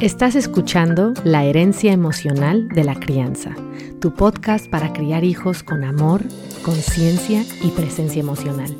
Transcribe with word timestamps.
Estás 0.00 0.34
escuchando 0.34 1.12
La 1.24 1.44
herencia 1.44 1.92
emocional 1.92 2.68
de 2.68 2.84
la 2.84 2.94
crianza, 2.94 3.54
tu 4.00 4.14
podcast 4.14 4.66
para 4.66 4.94
criar 4.94 5.24
hijos 5.24 5.62
con 5.62 5.84
amor, 5.84 6.22
conciencia 6.62 7.44
y 7.62 7.68
presencia 7.68 8.20
emocional. 8.20 8.74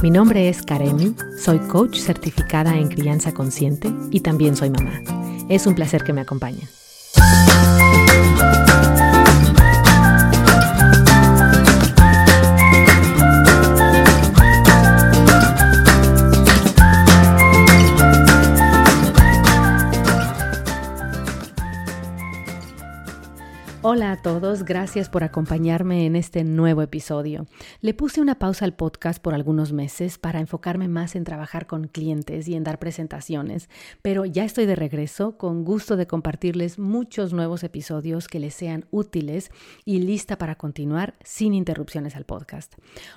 Mi 0.00 0.12
nombre 0.12 0.48
es 0.48 0.62
Karemi, 0.62 1.16
soy 1.36 1.58
coach 1.58 1.98
certificada 1.98 2.76
en 2.76 2.86
crianza 2.86 3.34
consciente 3.34 3.92
y 4.12 4.20
también 4.20 4.54
soy 4.54 4.70
mamá. 4.70 4.92
Es 5.48 5.66
un 5.66 5.74
placer 5.74 6.04
que 6.04 6.12
me 6.12 6.20
acompañen. 6.20 6.68
Hola 23.92 24.12
a 24.12 24.22
todos, 24.22 24.62
gracias 24.62 25.08
por 25.08 25.24
acompañarme 25.24 26.06
en 26.06 26.14
este 26.14 26.44
nuevo 26.44 26.80
episodio. 26.80 27.48
Le 27.80 27.92
puse 27.92 28.20
una 28.20 28.36
pausa 28.36 28.64
al 28.64 28.72
podcast 28.72 29.20
por 29.20 29.34
algunos 29.34 29.72
meses 29.72 30.16
para 30.16 30.38
enfocarme 30.38 30.86
más 30.86 31.16
en 31.16 31.24
trabajar 31.24 31.66
con 31.66 31.88
clientes 31.88 32.46
y 32.46 32.54
en 32.54 32.62
dar 32.62 32.78
presentaciones, 32.78 33.68
pero 34.00 34.24
ya 34.26 34.44
estoy 34.44 34.66
de 34.66 34.76
regreso 34.76 35.36
con 35.36 35.64
gusto 35.64 35.96
de 35.96 36.06
compartirles 36.06 36.78
muchos 36.78 37.32
nuevos 37.32 37.64
episodios 37.64 38.28
que 38.28 38.38
les 38.38 38.54
sean 38.54 38.86
útiles 38.92 39.50
y 39.84 39.98
lista 39.98 40.38
para 40.38 40.54
continuar 40.54 41.16
sin 41.24 41.52
interrupciones 41.52 42.14
al 42.14 42.26
podcast. 42.26 42.74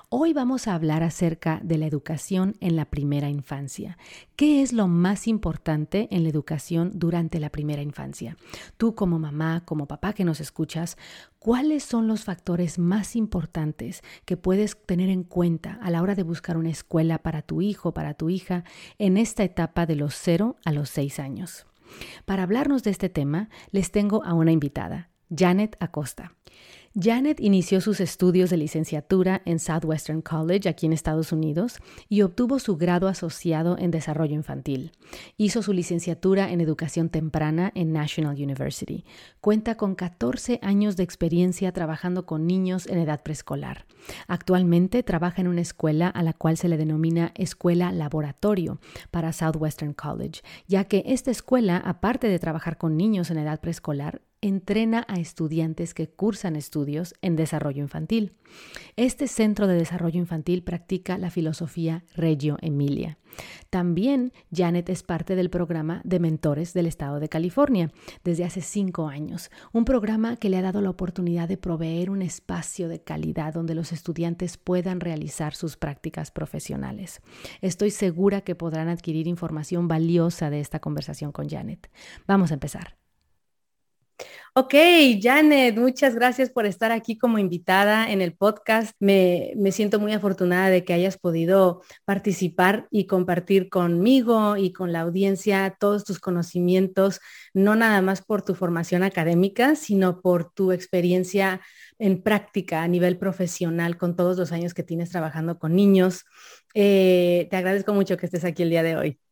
Hoy 0.09 0.33
vamos 0.33 0.67
a 0.67 0.73
hablar 0.73 1.03
acerca 1.03 1.59
de 1.61 1.77
la 1.77 1.85
educación 1.85 2.55
en 2.61 2.77
la 2.77 2.85
primera 2.85 3.29
infancia. 3.29 3.99
¿Qué 4.35 4.63
es 4.63 4.73
lo 4.73 4.87
más 4.87 5.27
importante 5.27 6.07
en 6.09 6.23
la 6.23 6.29
educación 6.29 6.93
durante 6.95 7.39
la 7.39 7.51
primera 7.51 7.83
infancia? 7.83 8.37
Tú 8.77 8.95
como 8.95 9.19
mamá, 9.19 9.61
como 9.65 9.85
papá 9.85 10.13
que 10.13 10.25
nos 10.25 10.41
escuchas, 10.41 10.62
¿cuáles 11.39 11.83
son 11.83 12.07
los 12.07 12.23
factores 12.23 12.79
más 12.79 13.15
importantes 13.15 14.01
que 14.25 14.37
puedes 14.37 14.77
tener 14.85 15.09
en 15.09 15.23
cuenta 15.23 15.79
a 15.81 15.89
la 15.89 16.01
hora 16.01 16.15
de 16.15 16.23
buscar 16.23 16.57
una 16.57 16.69
escuela 16.69 17.19
para 17.19 17.41
tu 17.41 17.61
hijo, 17.61 17.93
para 17.93 18.13
tu 18.13 18.29
hija, 18.29 18.63
en 18.97 19.17
esta 19.17 19.43
etapa 19.43 19.85
de 19.85 19.95
los 19.95 20.15
0 20.15 20.57
a 20.65 20.71
los 20.71 20.89
6 20.89 21.19
años? 21.19 21.65
Para 22.25 22.43
hablarnos 22.43 22.83
de 22.83 22.91
este 22.91 23.09
tema, 23.09 23.49
les 23.71 23.91
tengo 23.91 24.23
a 24.23 24.33
una 24.33 24.51
invitada, 24.51 25.09
Janet 25.35 25.75
Acosta. 25.79 26.33
Janet 26.95 27.39
inició 27.39 27.81
sus 27.81 27.99
estudios 27.99 28.51
de 28.51 28.57
licenciatura 28.57 29.41
en 29.45 29.57
Southwestern 29.57 30.21
College 30.21 30.69
aquí 30.69 30.85
en 30.85 30.93
Estados 30.93 31.31
Unidos 31.31 31.79
y 32.07 32.21
obtuvo 32.21 32.59
su 32.59 32.77
grado 32.77 33.07
asociado 33.07 33.79
en 33.79 33.89
desarrollo 33.89 34.35
infantil. 34.35 34.91
Hizo 35.35 35.63
su 35.63 35.73
licenciatura 35.73 36.51
en 36.51 36.61
educación 36.61 37.09
temprana 37.09 37.71
en 37.73 37.93
National 37.93 38.35
University. 38.35 39.05
Cuenta 39.41 39.75
con 39.75 39.95
14 39.95 40.59
años 40.61 40.95
de 40.95 41.01
experiencia 41.01 41.71
trabajando 41.71 42.27
con 42.27 42.45
niños 42.45 42.85
en 42.85 42.99
edad 42.99 43.23
preescolar. 43.23 43.87
Actualmente 44.27 45.01
trabaja 45.01 45.41
en 45.41 45.47
una 45.47 45.61
escuela 45.61 46.09
a 46.09 46.21
la 46.21 46.33
cual 46.33 46.57
se 46.57 46.69
le 46.69 46.77
denomina 46.77 47.31
escuela 47.33 47.91
laboratorio 47.91 48.79
para 49.09 49.33
Southwestern 49.33 49.93
College, 49.93 50.41
ya 50.67 50.83
que 50.83 51.01
esta 51.07 51.31
escuela, 51.31 51.77
aparte 51.77 52.27
de 52.27 52.37
trabajar 52.37 52.77
con 52.77 52.97
niños 52.97 53.31
en 53.31 53.39
edad 53.39 53.61
preescolar, 53.61 54.21
entrena 54.43 55.05
a 55.07 55.15
estudiantes 55.21 55.93
que 55.93 56.09
cursan 56.09 56.57
estudios 56.57 57.15
en 57.21 57.37
desarrollo 57.37 57.81
infantil. 57.81 58.33
Este 58.97 59.29
centro 59.29 59.67
de 59.67 59.75
desarrollo 59.75 60.19
infantil 60.19 60.63
practica 60.63 61.17
la 61.17 61.31
filosofía 61.31 62.03
Reggio 62.13 62.57
Emilia. 62.61 63.17
También 63.69 64.33
Janet 64.51 64.89
es 64.89 65.01
parte 65.01 65.35
del 65.35 65.49
programa 65.49 66.01
de 66.03 66.19
mentores 66.19 66.73
del 66.73 66.87
estado 66.87 67.21
de 67.21 67.29
California 67.29 67.91
desde 68.25 68.43
hace 68.43 68.61
cinco 68.61 69.07
años, 69.07 69.49
un 69.71 69.85
programa 69.85 70.35
que 70.35 70.49
le 70.49 70.57
ha 70.57 70.61
dado 70.61 70.81
la 70.81 70.89
oportunidad 70.89 71.47
de 71.47 71.57
proveer 71.57 72.09
un 72.09 72.21
espacio 72.21 72.89
de 72.89 73.01
calidad 73.01 73.53
donde 73.53 73.75
los 73.75 73.93
estudiantes 73.93 74.57
puedan 74.57 74.99
realizar 74.99 75.55
sus 75.55 75.77
prácticas 75.77 76.31
profesionales. 76.31 77.21
Estoy 77.61 77.91
segura 77.91 78.41
que 78.41 78.55
podrán 78.55 78.89
adquirir 78.89 79.25
información 79.27 79.87
valiosa 79.87 80.49
de 80.49 80.59
esta 80.59 80.79
conversación 80.79 81.31
con 81.31 81.49
Janet. 81.49 81.89
Vamos 82.27 82.51
a 82.51 82.55
empezar. 82.55 83.02
Ok, 84.55 84.75
Janet, 85.19 85.77
muchas 85.77 86.13
gracias 86.13 86.51
por 86.51 86.67
estar 86.67 86.91
aquí 86.91 87.17
como 87.17 87.39
invitada 87.39 88.11
en 88.11 88.21
el 88.21 88.35
podcast. 88.35 88.95
Me, 88.99 89.53
me, 89.55 89.71
siento 89.71 89.99
muy 89.99 90.13
afortunada 90.13 90.69
de 90.69 90.85
que 90.85 90.93
hayas 90.93 91.17
podido 91.17 91.81
participar 92.05 92.87
y 92.91 93.07
compartir 93.07 93.69
conmigo 93.69 94.55
y 94.55 94.71
con 94.71 94.91
la 94.93 95.01
audiencia 95.01 95.75
todos 95.79 96.03
tus 96.03 96.19
conocimientos, 96.19 97.19
no 97.55 97.75
nada 97.75 98.03
más 98.03 98.21
por 98.21 98.43
tu 98.43 98.53
formación 98.53 99.01
académica, 99.01 99.75
sino 99.75 100.21
por 100.21 100.53
tu 100.53 100.71
experiencia 100.71 101.61
en 101.97 102.21
práctica 102.21 102.83
a 102.83 102.87
nivel 102.87 103.17
profesional 103.17 103.97
con 103.97 104.15
todos 104.15 104.37
los 104.37 104.51
años 104.51 104.75
que 104.75 104.83
tienes 104.83 105.09
trabajando 105.09 105.57
con 105.57 105.75
niños. 105.75 106.25
Eh, 106.75 107.47
te 107.49 107.57
agradezco 107.57 107.93
mucho 107.93 108.17
que 108.17 108.27
estés 108.27 108.45
aquí 108.45 108.61
el 108.61 108.69
día 108.69 108.83
de 108.83 108.97
hoy. 108.97 109.22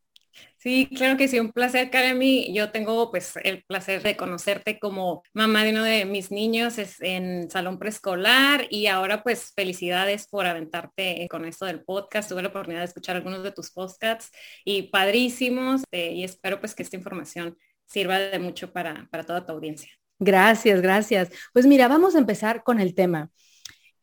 Sí, 0.61 0.87
claro 0.95 1.17
que 1.17 1.27
sí, 1.27 1.39
un 1.39 1.51
placer, 1.51 1.89
Karemi. 1.89 2.53
Yo 2.53 2.69
tengo 2.69 3.09
pues 3.09 3.33
el 3.43 3.63
placer 3.63 4.03
de 4.03 4.15
conocerte 4.15 4.77
como 4.77 5.23
mamá 5.33 5.63
de 5.63 5.71
uno 5.71 5.81
de 5.81 6.05
mis 6.05 6.29
niños 6.29 6.75
en 6.99 7.49
salón 7.49 7.79
preescolar 7.79 8.67
y 8.69 8.85
ahora 8.85 9.23
pues 9.23 9.53
felicidades 9.55 10.27
por 10.27 10.45
aventarte 10.45 11.27
con 11.31 11.45
esto 11.45 11.65
del 11.65 11.83
podcast. 11.83 12.29
Tuve 12.29 12.43
la 12.43 12.49
oportunidad 12.49 12.81
de 12.81 12.85
escuchar 12.85 13.15
algunos 13.15 13.41
de 13.41 13.51
tus 13.51 13.71
podcasts 13.71 14.29
y 14.63 14.83
padrísimos 14.83 15.81
eh, 15.89 16.11
y 16.13 16.23
espero 16.23 16.59
pues 16.59 16.75
que 16.75 16.83
esta 16.83 16.95
información 16.95 17.57
sirva 17.87 18.19
de 18.19 18.37
mucho 18.37 18.71
para, 18.71 19.07
para 19.09 19.23
toda 19.23 19.43
tu 19.43 19.53
audiencia. 19.53 19.89
Gracias, 20.19 20.79
gracias. 20.79 21.31
Pues 21.53 21.65
mira, 21.65 21.87
vamos 21.87 22.13
a 22.13 22.19
empezar 22.19 22.61
con 22.61 22.79
el 22.79 22.93
tema, 22.93 23.31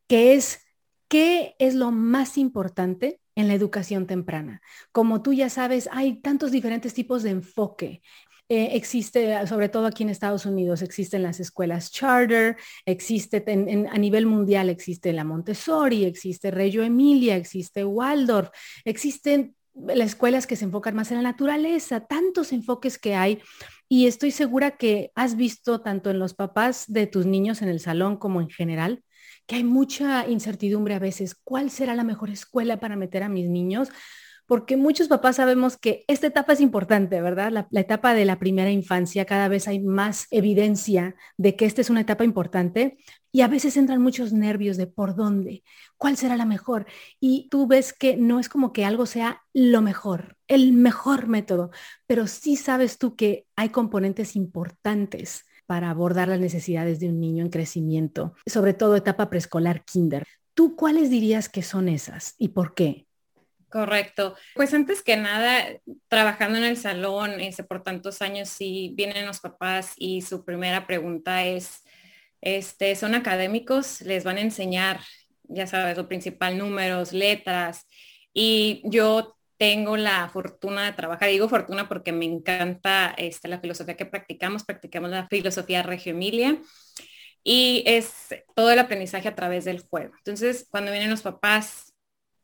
que 0.08 0.34
es, 0.34 0.58
¿qué 1.06 1.54
es 1.60 1.76
lo 1.76 1.92
más 1.92 2.36
importante 2.36 3.20
en 3.38 3.46
la 3.46 3.54
educación 3.54 4.08
temprana. 4.08 4.60
Como 4.90 5.22
tú 5.22 5.32
ya 5.32 5.48
sabes, 5.48 5.88
hay 5.92 6.20
tantos 6.20 6.50
diferentes 6.50 6.92
tipos 6.92 7.22
de 7.22 7.30
enfoque. 7.30 8.02
Eh, 8.48 8.70
existe, 8.72 9.46
sobre 9.46 9.68
todo 9.68 9.86
aquí 9.86 10.02
en 10.02 10.08
Estados 10.08 10.44
Unidos, 10.44 10.82
existen 10.82 11.22
las 11.22 11.38
escuelas 11.38 11.92
charter, 11.92 12.56
existe 12.84 13.44
a 13.46 13.98
nivel 13.98 14.26
mundial, 14.26 14.70
existe 14.70 15.12
la 15.12 15.22
Montessori, 15.22 16.04
existe 16.04 16.50
Reggio 16.50 16.82
Emilia, 16.82 17.36
existe 17.36 17.84
Waldorf, 17.84 18.50
existen 18.84 19.54
las 19.72 20.08
escuelas 20.08 20.48
que 20.48 20.56
se 20.56 20.64
enfocan 20.64 20.96
más 20.96 21.12
en 21.12 21.18
la 21.18 21.30
naturaleza, 21.30 22.06
tantos 22.06 22.52
enfoques 22.52 22.98
que 22.98 23.14
hay. 23.14 23.40
Y 23.88 24.08
estoy 24.08 24.32
segura 24.32 24.72
que 24.72 25.12
has 25.14 25.36
visto 25.36 25.80
tanto 25.80 26.10
en 26.10 26.18
los 26.18 26.34
papás 26.34 26.86
de 26.88 27.06
tus 27.06 27.24
niños 27.24 27.62
en 27.62 27.68
el 27.68 27.78
salón 27.78 28.16
como 28.16 28.40
en 28.40 28.50
general, 28.50 29.04
que 29.48 29.56
hay 29.56 29.64
mucha 29.64 30.28
incertidumbre 30.28 30.94
a 30.94 30.98
veces. 31.00 31.34
¿Cuál 31.34 31.70
será 31.70 31.94
la 31.96 32.04
mejor 32.04 32.30
escuela 32.30 32.78
para 32.78 32.96
meter 32.96 33.22
a 33.22 33.30
mis 33.30 33.48
niños? 33.48 33.88
Porque 34.46 34.76
muchos 34.76 35.08
papás 35.08 35.36
sabemos 35.36 35.78
que 35.78 36.04
esta 36.06 36.26
etapa 36.26 36.52
es 36.52 36.60
importante, 36.60 37.20
¿verdad? 37.22 37.66
La, 37.70 37.80
etapa 37.80 38.12
de 38.14 38.26
la 38.26 38.38
primera 38.38 38.70
infancia, 38.70 39.24
cada 39.24 39.48
vez 39.48 39.66
hay 39.66 39.80
más 39.80 40.26
evidencia 40.30 41.16
de 41.38 41.56
que 41.56 41.64
esta 41.64 41.80
es 41.80 41.88
una 41.88 42.02
etapa 42.02 42.24
importante 42.24 42.98
y 43.32 43.40
a 43.40 43.48
veces 43.48 43.76
entran 43.78 44.02
muchos 44.02 44.34
nervios 44.34 44.76
de 44.76 44.86
por 44.86 45.16
dónde, 45.16 45.64
cuál 45.96 46.18
será 46.18 46.36
la 46.36 46.46
mejor. 46.46 46.86
Y 47.18 47.48
tú 47.50 47.66
ves 47.66 47.94
que 47.94 48.16
no 48.16 48.40
es 48.40 48.50
como 48.50 48.74
que 48.74 48.84
algo 48.84 49.06
sea 49.06 49.42
lo 49.54 49.80
mejor, 49.80 50.36
el 50.46 50.74
mejor 50.74 51.26
método, 51.26 51.70
pero 52.06 52.26
sí 52.26 52.56
sabes 52.56 52.98
tú 52.98 53.16
que 53.16 53.46
hay 53.56 53.70
componentes 53.70 54.36
importantes 54.36 55.46
para 55.68 55.90
abordar 55.90 56.28
las 56.28 56.40
necesidades 56.40 56.98
de 56.98 57.10
un 57.10 57.20
niño 57.20 57.44
en 57.44 57.50
crecimiento, 57.50 58.32
sobre 58.46 58.72
todo 58.72 58.96
etapa 58.96 59.28
preescolar, 59.28 59.84
kinder. 59.84 60.26
¿Tú 60.54 60.76
cuáles 60.76 61.10
dirías 61.10 61.50
que 61.50 61.62
son 61.62 61.90
esas 61.90 62.34
y 62.38 62.48
por 62.48 62.74
qué? 62.74 63.06
Correcto. 63.68 64.34
Pues 64.54 64.72
antes 64.72 65.02
que 65.02 65.18
nada, 65.18 65.66
trabajando 66.08 66.56
en 66.56 66.64
el 66.64 66.78
salón 66.78 67.38
ese, 67.38 67.64
por 67.64 67.82
tantos 67.82 68.22
años, 68.22 68.48
si 68.48 68.94
vienen 68.96 69.26
los 69.26 69.40
papás 69.40 69.92
y 69.98 70.22
su 70.22 70.42
primera 70.42 70.86
pregunta 70.86 71.44
es, 71.44 71.84
este, 72.40 72.96
¿son 72.96 73.14
académicos? 73.14 74.00
Les 74.00 74.24
van 74.24 74.38
a 74.38 74.40
enseñar, 74.40 75.00
ya 75.44 75.66
sabes, 75.66 75.98
lo 75.98 76.08
principal, 76.08 76.56
números, 76.56 77.12
letras. 77.12 77.86
Y 78.32 78.80
yo 78.84 79.37
tengo 79.58 79.96
la 79.96 80.28
fortuna 80.28 80.84
de 80.84 80.92
trabajar, 80.92 81.28
digo 81.28 81.48
fortuna 81.48 81.88
porque 81.88 82.12
me 82.12 82.24
encanta 82.24 83.12
este, 83.18 83.48
la 83.48 83.58
filosofía 83.58 83.96
que 83.96 84.06
practicamos, 84.06 84.64
practicamos 84.64 85.10
la 85.10 85.26
filosofía 85.26 85.82
Reggio 85.82 86.12
Emilia 86.12 86.58
y 87.42 87.82
es 87.84 88.12
todo 88.54 88.70
el 88.70 88.78
aprendizaje 88.78 89.28
a 89.28 89.34
través 89.34 89.64
del 89.64 89.80
juego. 89.80 90.14
Entonces, 90.18 90.66
cuando 90.70 90.92
vienen 90.92 91.10
los 91.10 91.22
papás, 91.22 91.92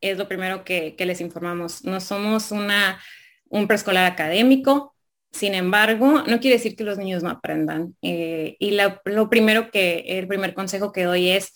es 0.01 0.19
lo 0.19 0.29
primero 0.29 0.65
que, 0.65 0.97
les 0.99 1.21
informamos. 1.21 1.85
No 1.85 2.01
somos 2.01 2.51
una, 2.51 3.01
un 3.49 3.69
preescolar 3.69 4.11
académico, 4.11 4.95
sin 5.31 5.55
embargo, 5.55 6.23
no 6.27 6.41
quiere 6.41 6.57
decir 6.57 6.77
que 6.77 6.85
los 6.85 6.99
niños 6.99 7.23
no 7.23 7.31
aprendan. 7.31 7.97
Eh, 8.03 8.57
y 8.59 8.77
lo 9.05 9.31
primero 9.31 9.71
que, 9.71 10.05
el 10.19 10.27
primer 10.27 10.55
consejo 10.55 10.93
que 10.93 11.05
doy 11.05 11.31
es, 11.31 11.53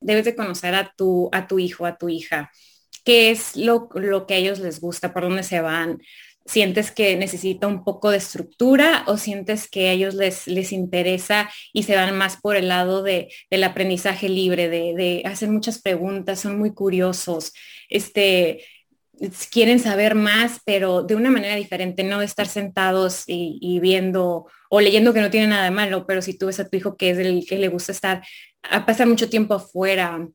debes 0.00 0.24
de 0.24 0.34
conocer 0.34 0.74
a 0.74 0.92
tu, 0.96 1.28
a 1.32 1.46
tu 1.46 1.58
hijo, 1.58 1.86
a 1.86 1.96
tu 1.96 2.08
hija 2.08 2.50
qué 3.04 3.30
es 3.30 3.56
lo, 3.56 3.88
que 4.26 4.34
a 4.34 4.36
ellos 4.36 4.58
les 4.58 4.80
gusta, 4.80 5.12
por 5.12 5.22
dónde 5.22 5.42
se 5.42 5.60
van. 5.60 6.00
¿Sientes 6.44 6.90
que 6.90 7.16
necesita 7.16 7.68
un 7.68 7.84
poco 7.84 8.10
de 8.10 8.16
estructura 8.16 9.04
o 9.06 9.16
sientes 9.16 9.70
que 9.70 9.88
a 9.88 9.92
ellos 9.92 10.14
les, 10.14 10.48
les 10.48 10.72
interesa 10.72 11.48
y 11.72 11.84
se 11.84 11.94
van 11.94 12.16
más 12.16 12.36
por 12.40 12.56
el 12.56 12.68
lado 12.68 13.02
de, 13.02 13.32
del 13.50 13.62
aprendizaje 13.62 14.28
libre, 14.28 14.68
de, 14.68 14.94
de, 14.94 15.22
hacer 15.24 15.50
muchas 15.50 15.80
preguntas, 15.80 16.40
son 16.40 16.58
muy 16.58 16.74
curiosos, 16.74 17.52
este, 17.88 18.64
quieren 19.50 19.78
saber 19.78 20.14
más, 20.14 20.60
pero 20.64 21.02
de 21.02 21.14
una 21.14 21.30
manera 21.30 21.54
diferente, 21.56 22.02
no 22.02 22.18
de 22.18 22.24
estar 22.24 22.46
sentados 22.46 23.24
y, 23.26 23.78
viendo 23.80 24.46
o 24.70 24.80
leyendo 24.80 25.12
que 25.12 25.20
no 25.20 25.30
tiene 25.30 25.46
nada 25.48 25.64
de 25.64 25.70
malo, 25.70 26.06
pero 26.06 26.22
si 26.22 26.36
tú 26.36 26.46
ves 26.46 26.60
a 26.60 26.68
tu 26.68 26.76
hijo 26.76 26.96
que 26.96 27.10
es 27.10 27.18
el 27.18 27.44
que 27.46 27.58
le 27.58 27.68
gusta 27.68 27.92
estar 27.92 28.22
a 28.62 28.86
pasar 28.86 29.06
mucho 29.06 29.28
tiempo 29.28 29.54
afuera 29.54 30.26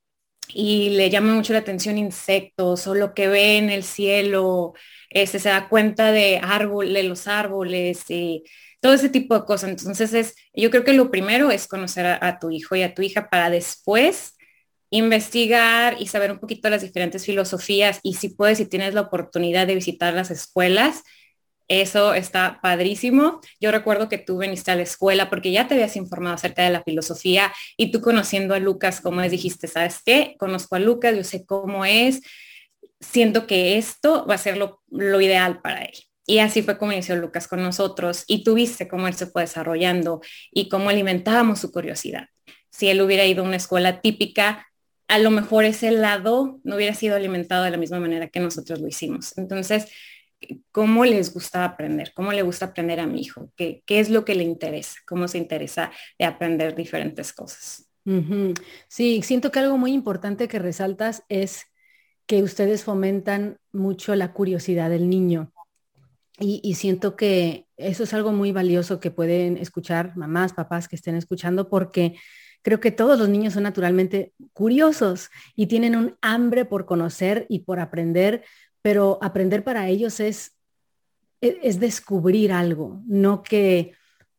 y 0.54 0.92
le 0.92 1.10
llama 1.10 1.34
mucho 1.34 1.54
la 1.54 1.60
atención 1.60 1.98
insectos 1.98 2.88
o 2.88 2.96
lo 2.96 3.14
que 3.14 3.28
ve 3.28 3.58
en 3.58 3.70
el 3.70 3.84
cielo, 3.84 4.74
este, 5.10 5.40
se 5.40 5.50
da 5.50 5.70
cuenta 5.70 6.12
de, 6.12 6.40
árbol, 6.42 6.94
de 6.94 7.04
los 7.04 7.28
árboles 7.28 8.10
y 8.10 8.44
todo 8.82 8.94
ese 8.94 9.10
tipo 9.10 9.38
de 9.38 9.46
cosas. 9.46 9.70
Entonces 9.70 10.14
es, 10.14 10.36
yo 10.54 10.70
creo 10.70 10.84
que 10.84 10.94
lo 10.94 11.12
primero 11.12 11.52
es 11.52 11.68
conocer 11.68 12.06
a, 12.06 12.40
tu 12.40 12.52
hijo 12.52 12.76
y 12.76 12.84
a 12.84 12.94
tu 12.94 13.02
hija 13.02 13.30
para 13.30 13.50
después 13.50 14.34
investigar 14.90 15.98
y 16.00 16.08
saber 16.08 16.32
un 16.32 16.40
poquito 16.40 16.70
las 16.70 16.82
diferentes 16.82 17.26
filosofías 17.26 18.00
y 18.04 18.14
si 18.16 18.30
puedes, 18.30 18.58
si 18.58 18.66
tienes 18.66 18.94
la 18.94 19.02
oportunidad 19.02 19.68
de 19.68 19.76
visitar 19.76 20.14
las 20.14 20.32
escuelas, 20.32 21.04
eso 21.68 22.14
está 22.14 22.60
padrísimo. 22.62 23.42
Yo 23.60 23.72
recuerdo 23.72 24.08
que 24.10 24.18
tú 24.18 24.40
viniste 24.40 24.72
a 24.72 24.76
la 24.76 24.84
escuela 24.84 25.30
porque 25.30 25.52
ya 25.52 25.68
te 25.68 25.74
habías 25.74 25.96
informado 25.96 26.36
acerca 26.36 26.64
de 26.64 26.70
la 26.70 26.84
filosofía 26.84 27.54
y 27.76 27.92
tú 27.92 28.02
conociendo 28.02 28.54
a 28.54 28.60
Lucas, 28.60 29.02
como 29.02 29.22
les 29.22 29.32
dijiste, 29.32 29.68
¿sabes 29.68 30.02
qué? 30.06 30.36
Conozco 30.40 30.76
a 30.76 30.80
Lucas, 30.80 31.16
yo 31.16 31.24
sé 31.24 31.46
cómo 31.46 31.84
es, 31.86 32.22
siento 33.00 33.48
que 33.48 33.78
esto 33.78 34.26
va 34.26 34.36
a 34.36 34.40
ser 34.40 34.58
lo, 34.58 34.82
ideal 35.22 35.62
para 35.62 35.84
él. 35.84 35.96
Y 36.26 36.40
así 36.40 36.62
fue 36.62 36.78
como 36.78 36.92
inició 36.92 37.16
Lucas 37.16 37.48
con 37.48 37.62
nosotros 37.62 38.24
y 38.28 38.44
tú 38.44 38.56
viste 38.56 38.88
cómo 38.88 39.08
él 39.08 39.14
se 39.14 39.28
fue 39.28 39.44
desarrollando 39.44 40.22
y 40.52 40.68
cómo 40.68 40.90
alimentábamos 40.90 41.60
su 41.60 41.72
curiosidad. 41.72 42.28
Si 42.70 42.90
él 42.90 43.02
hubiera 43.02 43.26
ido 43.26 43.44
a 43.44 43.48
una 43.48 43.56
escuela 43.56 44.02
típica, 44.02 44.68
a 45.08 45.20
lo 45.20 45.32
mejor 45.32 45.64
ese 45.64 45.92
lado 45.92 46.60
no 46.64 46.76
hubiera 46.76 46.94
sido 46.94 47.16
alimentado 47.16 47.64
de 47.64 47.72
la 47.72 47.78
misma 47.78 48.00
manera 48.00 48.28
que 48.28 48.42
nosotros 48.42 48.80
lo 48.80 48.88
hicimos. 48.88 49.38
Entonces, 49.38 49.88
¿cómo 50.72 51.06
les 51.06 51.34
gusta 51.34 51.66
aprender? 51.66 52.12
¿Cómo 52.14 52.32
le 52.32 52.42
gusta 52.42 52.66
aprender 52.66 53.00
a 53.00 53.08
mi 53.08 53.22
hijo? 53.22 53.52
¿Qué, 53.56 53.84
es 53.88 54.10
lo 54.10 54.26
que 54.26 54.36
le 54.36 54.44
interesa? 54.44 55.00
¿Cómo 55.08 55.28
se 55.28 55.38
interesa 55.38 55.92
de 56.18 56.26
aprender 56.26 56.76
diferentes 56.76 57.34
cosas? 57.34 57.90
Sí, 58.88 59.22
siento 59.22 59.52
que 59.52 59.60
algo 59.60 59.78
muy 59.78 59.92
importante 59.92 60.48
que 60.48 60.60
resaltas 60.60 61.24
es 61.28 61.66
que 62.26 62.42
ustedes 62.44 62.84
fomentan 62.84 63.58
mucho 63.72 64.16
la 64.16 64.34
curiosidad 64.34 64.90
del 64.90 65.10
niño. 65.10 65.52
Y, 66.40 66.76
siento 66.76 67.16
que 67.16 67.66
eso 67.78 68.04
es 68.04 68.14
algo 68.14 68.32
muy 68.32 68.52
valioso 68.52 69.00
que 69.00 69.10
pueden 69.10 69.58
escuchar 69.58 70.16
mamás, 70.16 70.54
papás 70.54 70.88
que 70.88 70.96
estén 70.96 71.16
escuchando, 71.16 71.68
porque 71.68 72.16
creo 72.62 72.80
que 72.80 72.92
todos 72.92 73.18
los 73.18 73.28
niños 73.28 73.54
son 73.54 73.64
naturalmente 73.64 74.34
curiosos 74.54 75.32
y 75.56 75.66
tienen 75.66 75.96
un 75.96 76.16
hambre 76.22 76.66
por 76.66 76.86
conocer 76.86 77.48
y 77.50 77.60
por 77.60 77.80
aprender, 77.80 78.44
pero 78.82 79.20
aprender 79.22 79.64
para 79.64 79.88
ellos 79.90 80.20
es, 80.20 80.56
e, 81.42 81.60
es 81.64 81.80
descubrir 81.80 82.52
algo, 82.52 83.02
no 83.06 83.44
que 83.44 83.94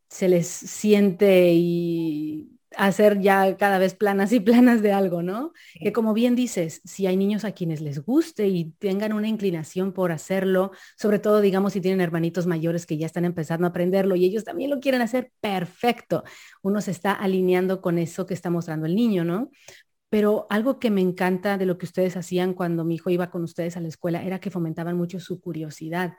se 0.09 0.27
les 0.27 0.47
siente 0.47 1.51
y 1.53 2.59
hacer 2.75 3.19
ya 3.19 3.57
cada 3.57 3.79
vez 3.79 3.95
planas 3.95 4.31
y 4.31 4.39
planas 4.39 4.81
de 4.81 4.91
algo, 4.91 5.21
¿no? 5.21 5.53
Que 5.79 5.91
como 5.91 6.13
bien 6.13 6.35
dices, 6.35 6.81
si 6.85 7.07
hay 7.07 7.17
niños 7.17 7.43
a 7.43 7.51
quienes 7.51 7.81
les 7.81 7.99
guste 8.03 8.47
y 8.47 8.71
tengan 8.79 9.13
una 9.13 9.27
inclinación 9.27 9.91
por 9.91 10.11
hacerlo, 10.11 10.71
sobre 10.97 11.19
todo 11.19 11.41
digamos 11.41 11.73
si 11.73 11.81
tienen 11.81 12.01
hermanitos 12.01 12.47
mayores 12.47 12.85
que 12.85 12.97
ya 12.97 13.05
están 13.05 13.25
empezando 13.25 13.65
a 13.67 13.69
aprenderlo 13.71 14.15
y 14.15 14.25
ellos 14.25 14.43
también 14.43 14.69
lo 14.69 14.79
quieren 14.79 15.01
hacer, 15.01 15.31
perfecto. 15.41 16.23
Uno 16.61 16.81
se 16.81 16.91
está 16.91 17.13
alineando 17.13 17.81
con 17.81 17.97
eso 17.97 18.25
que 18.25 18.33
está 18.33 18.49
mostrando 18.49 18.85
el 18.85 18.95
niño, 18.95 19.23
¿no? 19.23 19.49
Pero 20.09 20.47
algo 20.49 20.79
que 20.79 20.89
me 20.89 21.01
encanta 21.01 21.57
de 21.57 21.65
lo 21.65 21.77
que 21.77 21.85
ustedes 21.85 22.17
hacían 22.17 22.53
cuando 22.53 22.83
mi 22.83 22.95
hijo 22.95 23.09
iba 23.09 23.29
con 23.29 23.43
ustedes 23.43 23.77
a 23.77 23.81
la 23.81 23.87
escuela 23.87 24.23
era 24.23 24.39
que 24.39 24.51
fomentaban 24.51 24.97
mucho 24.97 25.19
su 25.19 25.39
curiosidad 25.39 26.17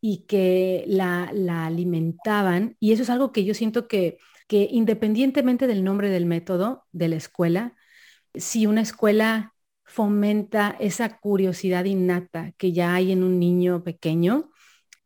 y 0.00 0.26
que 0.26 0.84
la, 0.86 1.30
la 1.32 1.66
alimentaban. 1.66 2.76
Y 2.80 2.92
eso 2.92 3.02
es 3.02 3.10
algo 3.10 3.32
que 3.32 3.44
yo 3.44 3.54
siento 3.54 3.88
que 3.88 4.18
que 4.50 4.68
independientemente 4.68 5.68
del 5.68 5.84
nombre 5.84 6.10
del 6.10 6.26
método 6.26 6.84
de 6.90 7.06
la 7.06 7.14
escuela, 7.14 7.76
si 8.34 8.66
una 8.66 8.80
escuela 8.80 9.54
fomenta 9.84 10.76
esa 10.80 11.20
curiosidad 11.20 11.84
innata 11.84 12.50
que 12.58 12.72
ya 12.72 12.92
hay 12.92 13.12
en 13.12 13.22
un 13.22 13.38
niño 13.38 13.84
pequeño, 13.84 14.50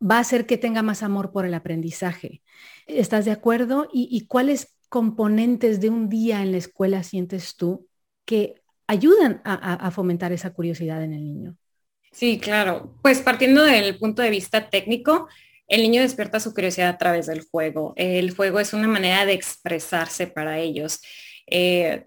va 0.01 0.17
a 0.17 0.21
hacer 0.21 0.47
que 0.47 0.57
tenga 0.57 0.81
más 0.81 1.03
amor 1.03 1.31
por 1.31 1.45
el 1.45 1.53
aprendizaje. 1.53 2.41
¿Estás 2.87 3.25
de 3.25 3.33
acuerdo? 3.33 3.87
¿Y, 3.93 4.25
cuáles 4.25 4.75
componentes 4.89 5.79
de 5.79 5.91
un 5.91 6.09
día 6.09 6.41
en 6.41 6.51
la 6.51 6.57
escuela 6.57 7.03
sientes 7.03 7.55
tú 7.55 7.87
que 8.25 8.61
ayudan 8.87 9.41
a 9.43 9.89
fomentar 9.91 10.31
esa 10.31 10.53
curiosidad 10.53 11.03
en 11.03 11.13
el 11.13 11.23
niño? 11.23 11.57
Sí, 12.15 12.39
claro. 12.39 12.95
Pues 13.01 13.19
partiendo 13.19 13.63
del 13.65 13.97
punto 13.97 14.21
de 14.21 14.29
vista 14.29 14.69
técnico, 14.69 15.27
el 15.67 15.81
niño 15.81 16.01
despierta 16.01 16.39
su 16.39 16.53
curiosidad 16.53 16.89
a 16.89 16.97
través 16.97 17.25
del 17.25 17.41
juego. 17.41 17.93
El 17.97 18.31
juego 18.31 18.61
es 18.61 18.73
una 18.73 18.87
manera 18.87 19.25
de 19.25 19.33
expresarse 19.33 20.25
para 20.25 20.59
ellos. 20.59 21.01
Eh, 21.45 22.05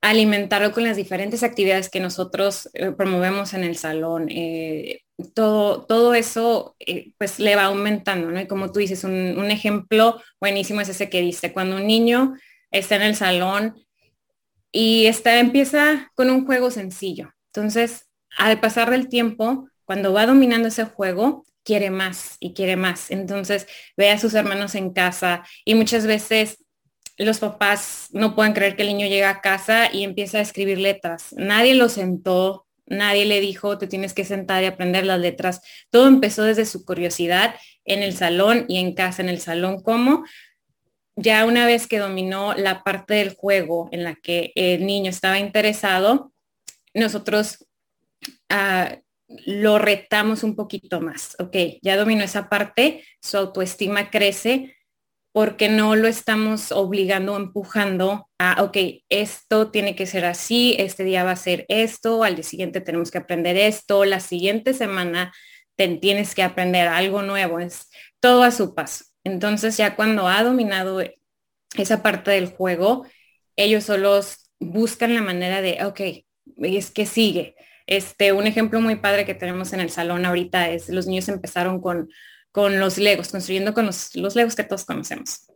alimentarlo 0.00 0.72
con 0.72 0.82
las 0.82 0.96
diferentes 0.96 1.44
actividades 1.44 1.88
que 1.88 2.00
nosotros 2.00 2.68
eh, 2.74 2.90
promovemos 2.90 3.54
en 3.54 3.62
el 3.62 3.76
salón. 3.76 4.28
Eh, 4.30 5.02
todo, 5.32 5.84
todo 5.86 6.14
eso 6.14 6.76
pues 7.16 7.38
le 7.38 7.54
va 7.54 7.66
aumentando, 7.66 8.30
¿no? 8.32 8.40
Y 8.40 8.48
como 8.48 8.72
tú 8.72 8.80
dices, 8.80 9.04
un, 9.04 9.50
ejemplo 9.50 10.20
buenísimo 10.40 10.80
es 10.80 10.88
ese 10.88 11.08
que 11.08 11.20
dice, 11.20 11.52
cuando 11.52 11.76
un 11.76 11.86
niño 11.86 12.34
está 12.72 12.96
en 12.96 13.02
el 13.02 13.14
salón 13.14 13.85
y 14.72 15.06
está, 15.06 15.38
empieza 15.38 16.10
con 16.14 16.30
un 16.30 16.46
juego 16.46 16.70
sencillo. 16.70 17.32
Entonces, 17.52 18.06
al 18.36 18.60
pasar 18.60 18.90
del 18.90 19.08
tiempo, 19.08 19.68
cuando 19.84 20.12
va 20.12 20.26
dominando 20.26 20.68
ese 20.68 20.84
juego, 20.84 21.44
quiere 21.66 21.90
más 21.90 22.36
y 22.40 22.54
quiere 22.54 22.76
más. 22.76 23.10
Entonces 23.10 23.66
ve 23.96 24.10
a 24.10 24.18
sus 24.18 24.34
hermanos 24.34 24.74
en 24.74 24.92
casa 24.92 25.44
y 25.64 25.74
muchas 25.74 26.06
veces 26.06 26.58
los 27.18 27.38
papás 27.38 28.08
no 28.12 28.34
pueden 28.34 28.52
creer 28.52 28.76
que 28.76 28.82
el 28.82 28.88
niño 28.88 29.06
llega 29.08 29.30
a 29.30 29.40
casa 29.40 29.92
y 29.92 30.04
empieza 30.04 30.38
a 30.38 30.42
escribir 30.42 30.78
letras. 30.78 31.34
Nadie 31.36 31.74
lo 31.74 31.88
sentó, 31.88 32.66
nadie 32.86 33.24
le 33.24 33.40
dijo, 33.40 33.78
te 33.78 33.86
tienes 33.86 34.14
que 34.14 34.24
sentar 34.24 34.62
y 34.62 34.66
aprender 34.66 35.04
las 35.04 35.18
letras. 35.18 35.60
Todo 35.90 36.08
empezó 36.08 36.44
desde 36.44 36.66
su 36.66 36.84
curiosidad 36.84 37.54
en 37.84 38.02
el 38.02 38.16
salón 38.16 38.66
y 38.68 38.78
en 38.78 38.94
casa, 38.94 39.22
en 39.22 39.28
el 39.28 39.40
salón, 39.40 39.80
como 39.80 40.24
ya 41.16 41.44
una 41.46 41.66
vez 41.66 41.86
que 41.86 41.98
dominó 41.98 42.54
la 42.54 42.82
parte 42.82 43.14
del 43.14 43.34
juego 43.34 43.88
en 43.90 44.04
la 44.04 44.14
que 44.14 44.52
el 44.54 44.86
niño 44.86 45.10
estaba 45.10 45.38
interesado, 45.38 46.32
nosotros 46.94 47.66
uh, 48.52 48.94
lo 49.46 49.78
retamos 49.78 50.42
un 50.42 50.54
poquito 50.54 51.00
más. 51.00 51.36
Ok, 51.38 51.56
ya 51.82 51.96
dominó 51.96 52.22
esa 52.22 52.48
parte, 52.48 53.04
su 53.20 53.38
autoestima 53.38 54.10
crece 54.10 54.76
porque 55.32 55.68
no 55.68 55.96
lo 55.96 56.08
estamos 56.08 56.72
obligando 56.72 57.34
o 57.34 57.36
empujando 57.36 58.30
a, 58.38 58.62
ok, 58.62 58.76
esto 59.10 59.70
tiene 59.70 59.94
que 59.94 60.06
ser 60.06 60.24
así, 60.24 60.74
este 60.78 61.04
día 61.04 61.24
va 61.24 61.32
a 61.32 61.36
ser 61.36 61.66
esto, 61.68 62.24
al 62.24 62.36
día 62.36 62.44
siguiente 62.44 62.80
tenemos 62.80 63.10
que 63.10 63.18
aprender 63.18 63.54
esto, 63.58 64.06
la 64.06 64.20
siguiente 64.20 64.72
semana 64.72 65.34
tienes 65.76 66.34
que 66.34 66.42
aprender 66.42 66.88
algo 66.88 67.20
nuevo, 67.20 67.60
es 67.60 67.90
todo 68.18 68.44
a 68.44 68.50
su 68.50 68.74
paso. 68.74 69.04
Entonces 69.26 69.76
ya 69.76 69.96
cuando 69.96 70.28
ha 70.28 70.44
dominado 70.44 71.02
esa 71.76 72.00
parte 72.00 72.30
del 72.30 72.46
juego, 72.46 73.04
ellos 73.56 73.82
solos 73.82 74.48
buscan 74.60 75.14
la 75.14 75.20
manera 75.20 75.60
de, 75.60 75.84
ok, 75.84 76.00
es 76.58 76.92
que 76.92 77.06
sigue, 77.06 77.56
este, 77.88 78.32
un 78.32 78.46
ejemplo 78.46 78.80
muy 78.80 78.94
padre 78.94 79.24
que 79.24 79.34
tenemos 79.34 79.72
en 79.72 79.80
el 79.80 79.90
salón 79.90 80.24
ahorita 80.26 80.70
es 80.70 80.88
los 80.90 81.08
niños 81.08 81.28
empezaron 81.28 81.80
con, 81.80 82.08
con 82.52 82.78
los 82.78 82.98
legos, 82.98 83.30
construyendo 83.30 83.74
con 83.74 83.86
los, 83.86 84.14
los 84.14 84.36
legos 84.36 84.54
que 84.54 84.62
todos 84.62 84.84
conocemos. 84.84 85.46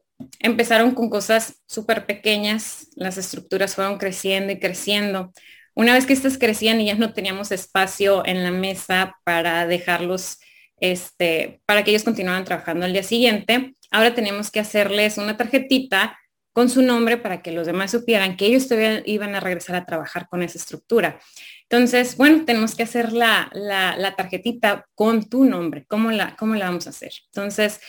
Empezaron 0.41 0.91
con 0.91 1.09
cosas 1.09 1.63
súper 1.67 2.07
pequeñas, 2.07 2.89
las 2.97 3.19
estructuras 3.19 3.77
fueron 3.77 3.99
creciendo 3.99 4.53
y 4.53 4.59
creciendo. 4.59 5.33
Una 5.75 5.95
vez 5.95 6.07
que 6.07 6.13
estas 6.13 6.39
crecían 6.39 6.81
y 6.81 6.87
ya 6.87 6.97
no 6.97 7.13
teníamos 7.13 7.53
espacio 7.53 8.27
en 8.27 8.43
la 8.43 8.51
mesa 8.51 9.15
para 9.23 9.65
dejarlos, 9.69 10.39
este, 10.81 11.61
para 11.67 11.85
que 11.85 11.91
ellos 11.91 12.05
continuaran 12.05 12.45
trabajando 12.45 12.87
al 12.87 12.93
día 12.93 13.03
siguiente, 13.03 13.75
ahora 13.91 14.15
tenemos 14.15 14.51
que 14.51 14.61
hacerles 14.61 15.19
una 15.19 15.37
tarjetita 15.37 16.19
con 16.53 16.69
su 16.69 16.83
nombre 16.83 17.17
para 17.17 17.43
que 17.43 17.53
los 17.53 17.67
demás 17.67 17.93
supieran 17.93 18.37
que 18.37 18.47
ellos 18.47 18.67
todavía 18.67 19.03
iban 19.07 19.35
a 19.35 19.41
regresar 19.41 19.77
a 19.77 19.87
trabajar 19.87 20.29
con 20.29 20.43
esa 20.43 20.59
estructura. 20.59 21.21
Entonces, 21.63 22.17
bueno, 22.17 22.45
tenemos 22.45 22.75
que 22.75 22.83
hacer 22.83 23.13
la, 23.13 23.49
la, 23.55 24.17
tarjetita 24.17 24.87
con 24.95 25.29
tu 25.29 25.45
nombre. 25.45 25.85
¿Cómo 25.87 26.11
la, 26.11 26.35
¿Cómo 26.37 26.57
la 26.57 26.65
vamos 26.67 26.89
a 26.89 26.91
hacer? 26.91 27.13
Entonces, 27.27 27.81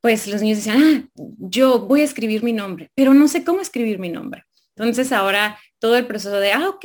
pues 0.00 0.28
los 0.28 0.42
niños 0.42 0.58
decían, 0.58 1.10
ah, 1.16 1.22
yo 1.38 1.80
voy 1.80 2.02
a 2.02 2.04
escribir 2.04 2.44
mi 2.44 2.52
nombre, 2.52 2.90
pero 2.94 3.14
no 3.14 3.26
sé 3.26 3.42
cómo 3.42 3.60
escribir 3.60 3.98
mi 3.98 4.10
nombre. 4.10 4.44
Entonces 4.76 5.12
ahora 5.12 5.58
todo 5.78 5.96
el 5.96 6.06
proceso 6.06 6.38
de, 6.38 6.52
ah, 6.52 6.68
ok, 6.68 6.84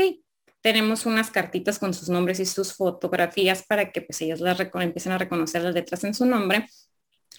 tenemos 0.62 1.06
unas 1.06 1.32
cartitas 1.32 1.80
con 1.80 1.94
sus 1.94 2.10
nombres 2.10 2.40
y 2.40 2.46
sus 2.46 2.74
fotografías 2.74 3.64
para 3.64 3.92
que 3.92 4.02
pues 4.02 4.22
ellos 4.22 4.42
las 4.42 4.60
empiecen 4.60 5.14
a 5.14 5.18
reconocer 5.18 5.64
las 5.64 5.74
letras 5.74 6.04
en 6.04 6.14
su 6.14 6.26
nombre, 6.26 6.68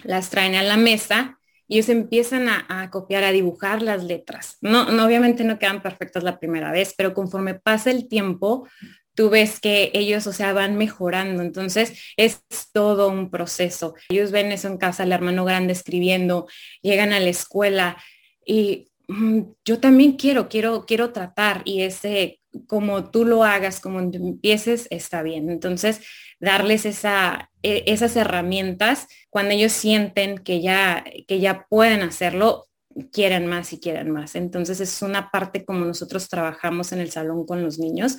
las 0.05 0.31
traen 0.31 0.55
a 0.55 0.62
la 0.62 0.77
mesa 0.77 1.39
y 1.71 1.77
ellos 1.77 1.89
empiezan 1.89 2.49
a, 2.49 2.91
copiar, 2.91 3.23
a 3.23 3.31
dibujar 3.31 3.81
las 3.81 4.03
letras. 4.03 4.57
No, 4.61 4.91
no, 4.91 5.05
obviamente 5.05 5.45
no 5.45 5.59
quedan 5.59 5.83
perfectas 5.83 6.25
la 6.25 6.41
primera 6.41 6.73
vez, 6.73 6.95
pero 6.97 7.15
conforme 7.15 7.55
pasa 7.55 7.93
el 7.93 8.09
tiempo, 8.09 8.67
tú 9.15 9.31
ves 9.31 9.61
que 9.61 9.93
ellos, 9.95 10.27
o 10.27 10.33
sea, 10.33 10.53
van 10.53 10.77
mejorando. 10.77 11.43
Entonces, 11.43 11.93
es 12.17 12.43
todo 12.73 13.09
un 13.09 13.31
proceso. 13.31 13.95
Ellos 14.09 14.33
ven 14.33 14.50
eso 14.50 14.67
en 14.67 14.79
casa, 14.79 15.05
el 15.05 15.12
hermano 15.12 15.45
grande 15.45 15.73
escribiendo, 15.73 16.49
llegan 16.83 17.12
a 17.12 17.21
la 17.21 17.29
escuela 17.29 17.97
y 18.45 18.89
mm, 19.07 19.43
yo 19.65 19.79
también 19.79 20.17
quiero, 20.17 20.49
quiero, 20.49 20.87
quiero 20.87 21.12
tratar 21.12 21.62
y 21.65 21.83
ese, 21.83 22.39
como 22.66 23.11
tú 23.11 23.25
lo 23.25 23.45
hagas, 23.45 23.80
como 23.80 24.00
empieces, 24.00 24.87
está 24.90 25.23
bien. 25.23 25.50
Entonces, 25.50 26.00
darles 26.40 26.87
esa, 26.87 27.50
e, 27.62 27.85
esas 27.87 28.16
herramientas 28.16 29.07
cuando 29.28 29.54
ellos 29.54 29.73
sienten 29.73 30.38
que 30.38 30.61
ya, 30.61 31.04
que 31.28 31.40
ya 31.40 31.66
pueden 31.69 32.02
hacerlo, 32.02 32.69
quieren 33.12 33.47
más 33.47 33.73
y 33.73 33.80
quieren 33.80 34.11
más. 34.11 34.35
Entonces 34.35 34.80
es 34.80 35.02
una 35.02 35.30
parte 35.30 35.64
como 35.64 35.85
nosotros 35.85 36.28
trabajamos 36.28 36.92
en 36.92 37.00
el 37.00 37.11
salón 37.11 37.47
con 37.47 37.62
los 37.62 37.78
niños 37.78 38.16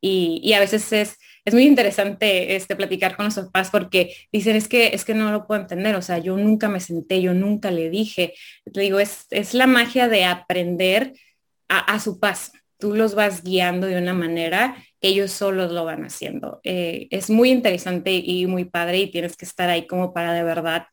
y, 0.00 0.52
a 0.52 0.60
veces 0.60 0.92
es, 0.92 1.16
es 1.44 1.54
muy 1.54 1.64
interesante 1.64 2.54
este, 2.54 2.76
platicar 2.76 3.16
con 3.16 3.26
los 3.26 3.34
papás 3.34 3.70
porque 3.70 4.14
dicen, 4.32 4.54
es 4.56 4.68
que, 4.68 4.88
es 4.88 5.04
que 5.04 5.14
no 5.14 5.32
lo 5.32 5.46
puedo 5.46 5.60
entender, 5.60 5.96
o 5.96 6.02
sea, 6.02 6.18
yo 6.18 6.36
nunca 6.36 6.68
me 6.68 6.80
senté, 6.80 7.20
yo 7.22 7.34
nunca 7.34 7.70
le 7.70 7.90
dije. 7.90 8.34
Digo, 8.66 9.00
es, 9.00 9.26
es 9.30 9.54
la 9.54 9.66
magia 9.66 10.08
de 10.08 10.24
aprender 10.24 11.14
a, 11.68 11.78
a 11.78 12.00
su 12.00 12.20
paso. 12.20 12.52
Tú 12.78 12.94
los 12.94 13.14
vas 13.14 13.42
guiando 13.42 13.86
de 13.86 13.98
una 13.98 14.14
manera 14.14 14.76
ellos 15.00 15.32
solos 15.32 15.72
lo 15.72 15.84
van 15.84 16.04
haciendo. 16.04 16.60
Eh, 16.64 17.08
es 17.10 17.30
muy 17.30 17.50
interesante 17.50 18.12
y 18.12 18.46
muy 18.46 18.64
padre 18.64 18.98
y 18.98 19.10
tienes 19.10 19.36
que 19.36 19.44
estar 19.44 19.68
ahí 19.68 19.86
como 19.86 20.12
para 20.12 20.32
de 20.32 20.42
verdad 20.42 20.86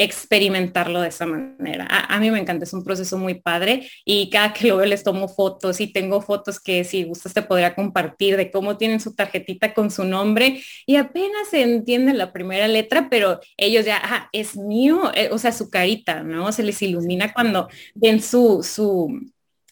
experimentarlo 0.00 1.00
de 1.00 1.08
esa 1.08 1.26
manera. 1.26 1.86
A, 1.90 2.20
mí 2.20 2.30
me 2.30 2.38
encanta, 2.38 2.64
es 2.64 2.72
un 2.72 2.84
proceso 2.84 3.18
muy 3.18 3.40
padre 3.40 3.90
y 4.04 4.30
cada 4.30 4.52
que 4.52 4.68
lo 4.68 4.76
veo 4.76 4.86
les 4.86 5.02
tomo 5.02 5.26
fotos 5.28 5.80
y 5.80 5.92
tengo 5.92 6.22
fotos 6.22 6.60
que 6.60 6.84
si 6.84 7.02
gustas 7.02 7.34
te 7.34 7.42
podría 7.42 7.74
compartir 7.74 8.36
de 8.36 8.52
cómo 8.52 8.76
tienen 8.76 9.00
su 9.00 9.14
tarjetita 9.16 9.74
con 9.74 9.90
su 9.90 10.04
nombre 10.04 10.62
y 10.86 10.96
apenas 10.96 11.48
se 11.50 11.62
entiende 11.62 12.14
la 12.14 12.32
primera 12.32 12.68
letra, 12.68 13.08
pero 13.10 13.40
ellos 13.56 13.84
ya, 13.86 14.00
ah, 14.00 14.28
es 14.32 14.56
mío, 14.56 15.10
eh, 15.14 15.30
o 15.32 15.38
sea, 15.38 15.50
su 15.50 15.68
carita, 15.68 16.22
¿no? 16.22 16.52
Se 16.52 16.62
les 16.62 16.80
ilumina 16.80 17.32
cuando 17.34 17.68
ven 17.96 18.22
su, 18.22 18.62
su, 18.62 19.20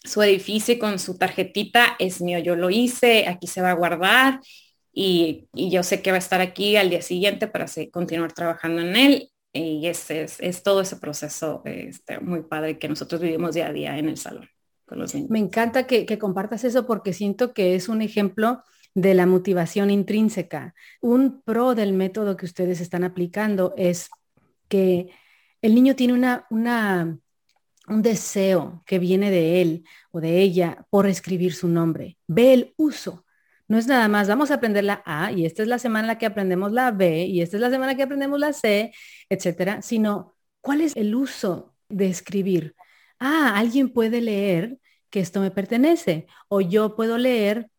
su 0.06 0.22
edificio 0.22 0.78
con 0.78 0.98
su 0.98 1.18
tarjetita 1.18 1.96
es 1.98 2.20
mío, 2.20 2.38
yo 2.38 2.56
lo 2.56 2.70
hice, 2.70 3.26
aquí 3.28 3.46
se 3.46 3.60
va 3.60 3.70
a 3.70 3.74
guardar 3.74 4.40
y, 4.92 5.48
yo 5.52 5.82
sé 5.82 6.00
que 6.00 6.10
va 6.10 6.16
a 6.16 6.18
estar 6.18 6.40
aquí 6.40 6.76
al 6.76 6.90
día 6.90 7.02
siguiente 7.02 7.48
para 7.48 7.66
continuar 7.92 8.32
trabajando 8.32 8.80
en 8.80 8.96
él. 8.96 9.30
Y 9.52 9.86
ese 9.86 10.26
es, 10.38 10.62
todo 10.62 10.82
ese 10.82 10.96
proceso 10.96 11.62
este, 11.64 12.20
muy 12.20 12.42
padre 12.42 12.78
que 12.78 12.88
nosotros 12.88 13.20
vivimos 13.20 13.54
día 13.54 13.68
a 13.68 13.72
día 13.72 13.98
en 13.98 14.08
el 14.08 14.16
salón. 14.16 14.48
Me 15.28 15.38
encanta 15.38 15.86
que, 15.86 16.06
que 16.06 16.18
compartas 16.18 16.64
eso 16.64 16.86
porque 16.86 17.12
siento 17.12 17.52
que 17.52 17.74
es 17.74 17.88
un 17.88 18.02
ejemplo 18.02 18.62
de 18.94 19.14
la 19.14 19.26
motivación 19.26 19.90
intrínseca. 19.90 20.74
Un 21.00 21.42
pro 21.42 21.74
del 21.74 21.92
método 21.92 22.36
que 22.36 22.46
ustedes 22.46 22.80
están 22.80 23.04
aplicando 23.04 23.74
es 23.76 24.08
que 24.68 25.10
el 25.60 25.74
niño 25.74 25.96
tiene 25.96 26.14
una, 26.14 26.46
una 26.50 27.18
un 27.88 28.02
deseo 28.02 28.82
que 28.86 28.98
viene 28.98 29.30
de 29.30 29.60
él 29.62 29.84
o 30.10 30.20
de 30.20 30.40
ella 30.40 30.86
por 30.90 31.06
escribir 31.06 31.54
su 31.54 31.68
nombre. 31.68 32.18
Ve 32.26 32.52
el 32.52 32.74
uso. 32.76 33.24
No 33.68 33.78
es 33.78 33.86
nada 33.86 34.08
más, 34.08 34.28
vamos 34.28 34.50
a 34.50 34.54
aprender 34.54 34.84
la 34.84 35.02
A 35.04 35.32
y 35.32 35.44
esta 35.44 35.62
es 35.62 35.68
la 35.68 35.78
semana 35.78 36.00
en 36.02 36.06
la 36.08 36.18
que 36.18 36.26
aprendemos 36.26 36.72
la 36.72 36.92
B 36.92 37.24
y 37.26 37.42
esta 37.42 37.56
es 37.56 37.60
la 37.60 37.70
semana 37.70 37.96
que 37.96 38.04
aprendemos 38.04 38.38
la 38.38 38.52
C, 38.52 38.92
etcétera, 39.28 39.82
sino 39.82 40.36
cuál 40.60 40.80
es 40.80 40.94
el 40.96 41.14
uso 41.14 41.74
de 41.88 42.06
escribir. 42.08 42.76
Ah, 43.18 43.54
alguien 43.56 43.90
puede 43.90 44.20
leer 44.20 44.78
que 45.10 45.20
esto 45.20 45.40
me 45.40 45.50
pertenece 45.50 46.26
o 46.48 46.60
yo 46.60 46.94
puedo 46.94 47.18
leer 47.18 47.70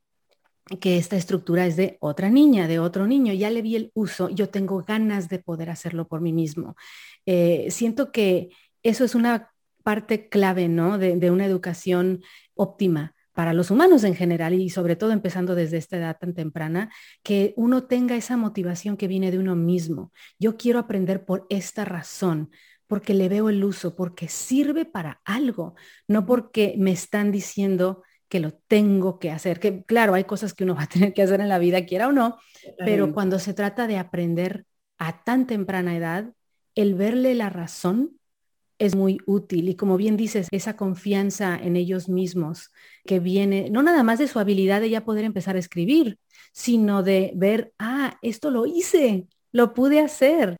que 0.81 0.97
esta 0.97 1.15
estructura 1.15 1.65
es 1.65 1.77
de 1.77 1.97
otra 2.01 2.29
niña, 2.29 2.67
de 2.67 2.79
otro 2.79 3.07
niño, 3.07 3.33
ya 3.33 3.49
le 3.49 3.61
vi 3.61 3.77
el 3.77 3.91
uso, 3.93 4.29
yo 4.29 4.49
tengo 4.49 4.83
ganas 4.83 5.29
de 5.29 5.39
poder 5.39 5.69
hacerlo 5.69 6.07
por 6.07 6.19
mí 6.19 6.33
mismo. 6.33 6.75
Eh, 7.25 7.67
siento 7.71 8.11
que 8.11 8.49
eso 8.83 9.05
es 9.05 9.15
una 9.15 9.51
parte 9.87 10.27
clave, 10.27 10.67
¿no? 10.67 10.97
De, 10.97 11.31
una 11.31 11.45
educación 11.45 12.21
óptima 12.55 13.15
para 13.31 13.53
los 13.53 13.71
humanos 13.71 14.03
en 14.03 14.15
general 14.15 14.53
y 14.53 14.69
sobre 14.69 14.97
todo 14.97 15.13
empezando 15.13 15.55
desde 15.55 15.77
esta 15.77 15.95
edad 15.95 16.17
tan 16.19 16.33
temprana, 16.33 16.91
que 17.23 17.53
uno 17.55 17.85
tenga 17.85 18.17
esa 18.17 18.35
motivación 18.35 18.97
que 18.97 19.07
viene 19.07 19.31
de 19.31 19.39
uno 19.39 19.55
mismo. 19.55 20.11
Yo 20.39 20.57
quiero 20.57 20.79
aprender 20.79 21.23
por 21.23 21.47
esta 21.49 21.85
razón, 21.85 22.51
porque 22.87 23.13
le 23.13 23.29
veo 23.29 23.47
el 23.47 23.63
uso, 23.63 23.95
porque 23.95 24.27
sirve 24.27 24.83
para 24.83 25.21
algo, 25.23 25.75
no 26.05 26.25
porque 26.25 26.75
me 26.77 26.91
están 26.91 27.31
diciendo 27.31 28.03
que 28.27 28.41
lo 28.41 28.55
tengo 28.67 29.19
que 29.19 29.31
hacer, 29.31 29.61
que 29.61 29.85
claro, 29.85 30.15
hay 30.15 30.25
cosas 30.25 30.53
que 30.53 30.65
uno 30.65 30.75
va 30.79 30.83
a 30.83 30.89
tener 30.89 31.13
que 31.13 31.21
hacer 31.21 31.39
en 31.39 31.47
la 31.47 31.59
vida, 31.59 31.85
quiera 31.85 32.09
o 32.09 32.11
no, 32.11 32.39
pero 32.77 33.13
cuando 33.13 33.39
se 33.39 33.53
trata 33.53 33.87
de 33.87 33.97
aprender 33.97 34.65
a 34.97 35.23
tan 35.23 35.47
temprana 35.47 35.95
edad, 35.95 36.33
el 36.75 36.93
verle 36.95 37.35
la 37.35 37.49
razón 37.49 38.17
es 38.79 38.95
muy 38.95 39.19
útil 39.25 39.69
y 39.69 39.75
como 39.75 39.97
bien 39.97 40.17
dices, 40.17 40.47
esa 40.51 40.75
confianza 40.75 41.57
en 41.57 41.75
ellos 41.75 42.09
mismos 42.09 42.71
que 43.05 43.19
viene 43.19 43.69
no 43.69 43.81
nada 43.83 44.03
más 44.03 44.19
de 44.19 44.27
su 44.27 44.39
habilidad 44.39 44.81
de 44.81 44.89
ya 44.89 45.03
poder 45.03 45.25
empezar 45.25 45.55
a 45.55 45.59
escribir, 45.59 46.19
sino 46.51 47.03
de 47.03 47.31
ver, 47.35 47.73
ah, 47.79 48.17
esto 48.21 48.51
lo 48.51 48.65
hice, 48.65 49.27
lo 49.51 49.73
pude 49.73 49.99
hacer. 49.99 50.57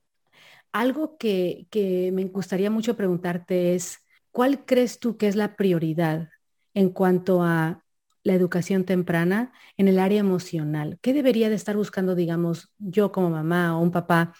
Algo 0.71 1.17
que, 1.17 1.67
que 1.69 2.11
me 2.13 2.25
gustaría 2.25 2.69
mucho 2.69 2.95
preguntarte 2.95 3.75
es, 3.75 3.99
¿cuál 4.31 4.65
crees 4.65 4.99
tú 4.99 5.17
que 5.17 5.27
es 5.27 5.35
la 5.35 5.55
prioridad 5.55 6.29
en 6.73 6.89
cuanto 6.89 7.43
a 7.43 7.83
la 8.23 8.33
educación 8.33 8.83
temprana 8.83 9.53
en 9.77 9.87
el 9.87 9.99
área 9.99 10.19
emocional? 10.19 10.99
¿Qué 11.01 11.13
debería 11.13 11.49
de 11.49 11.55
estar 11.55 11.77
buscando, 11.77 12.15
digamos, 12.15 12.71
yo 12.77 13.11
como 13.11 13.29
mamá 13.29 13.77
o 13.77 13.81
un 13.81 13.91
papá 13.91 14.33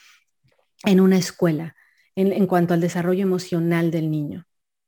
en 0.85 0.99
una 0.99 1.17
escuela? 1.17 1.75
En, 2.17 2.47
cuanto 2.47 2.73
al 2.73 2.81
desarrollo 2.81 3.21
emocional 3.21 3.91
del 3.91 4.09
niño. 4.09 4.45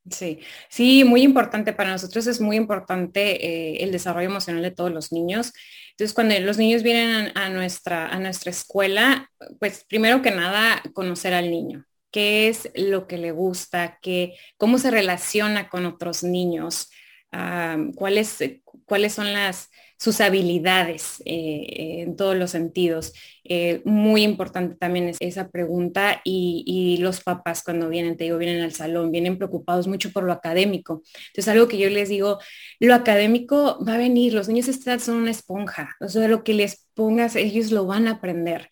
Sí, 0.09 0.39
sí, 0.69 1.03
muy 1.03 1.21
importante 1.21 1.71
para 1.71 1.91
nosotros 1.91 2.25
es 2.25 2.41
muy 2.41 2.55
importante 2.55 3.45
eh, 3.45 3.83
el 3.83 3.91
desarrollo 3.91 4.29
emocional 4.29 4.63
de 4.63 4.71
todos 4.71 4.91
los 4.91 5.11
niños. 5.11 5.53
Entonces, 5.91 6.15
cuando 6.15 6.39
los 6.39 6.57
niños 6.57 6.81
vienen 6.81 7.31
a, 7.35 7.49
nuestra, 7.49 8.07
a 8.07 8.19
nuestra 8.19 8.49
escuela, 8.49 9.29
pues 9.59 9.85
primero 9.87 10.21
que 10.21 10.31
nada, 10.31 10.81
conocer 10.93 11.33
al 11.33 11.51
niño, 11.51 11.85
qué 12.11 12.47
es 12.47 12.71
lo 12.73 13.05
que 13.05 13.17
le 13.17 13.31
gusta, 13.31 13.99
qué, 14.01 14.35
cómo 14.57 14.79
se 14.79 14.89
relaciona 14.89 15.69
con 15.69 15.85
otros 15.85 16.23
niños, 16.23 16.89
ah, 17.31 17.77
cuáles, 17.95 18.37
cuáles 18.85 19.13
son 19.13 19.31
las, 19.31 19.69
sus 19.99 20.21
habilidades 20.21 21.21
eh, 21.25 22.03
en 22.03 22.15
todos 22.15 22.35
los 22.35 22.51
sentidos. 22.51 23.13
Eh, 23.43 23.81
muy 23.83 24.23
importante 24.23 24.75
también 24.75 25.09
es 25.09 25.17
esa 25.19 25.49
pregunta 25.49 26.21
y, 26.23 26.97
los 26.99 27.21
papás 27.21 27.63
cuando 27.63 27.89
vienen, 27.89 28.17
te 28.17 28.25
digo, 28.25 28.37
vienen 28.37 28.61
al 28.61 28.73
salón, 28.73 29.11
vienen 29.11 29.37
preocupados 29.37 29.87
mucho 29.87 30.11
por 30.11 30.23
lo 30.23 30.31
académico. 30.33 31.03
Entonces 31.27 31.47
algo 31.49 31.67
que 31.67 31.77
yo 31.77 31.89
les 31.89 32.09
digo, 32.09 32.39
lo 32.79 32.93
académico 32.93 33.83
va 33.85 33.95
a 33.95 33.97
venir, 33.97 34.33
los 34.33 34.47
niños 34.47 34.67
están 34.67 34.99
son 34.99 35.15
una 35.17 35.31
esponja, 35.31 35.95
o 35.99 36.07
sea, 36.07 36.27
lo 36.27 36.43
que 36.43 36.53
les 36.53 36.87
pongas, 36.93 37.35
ellos 37.35 37.71
lo 37.71 37.85
van 37.85 38.07
a 38.07 38.11
aprender. 38.13 38.69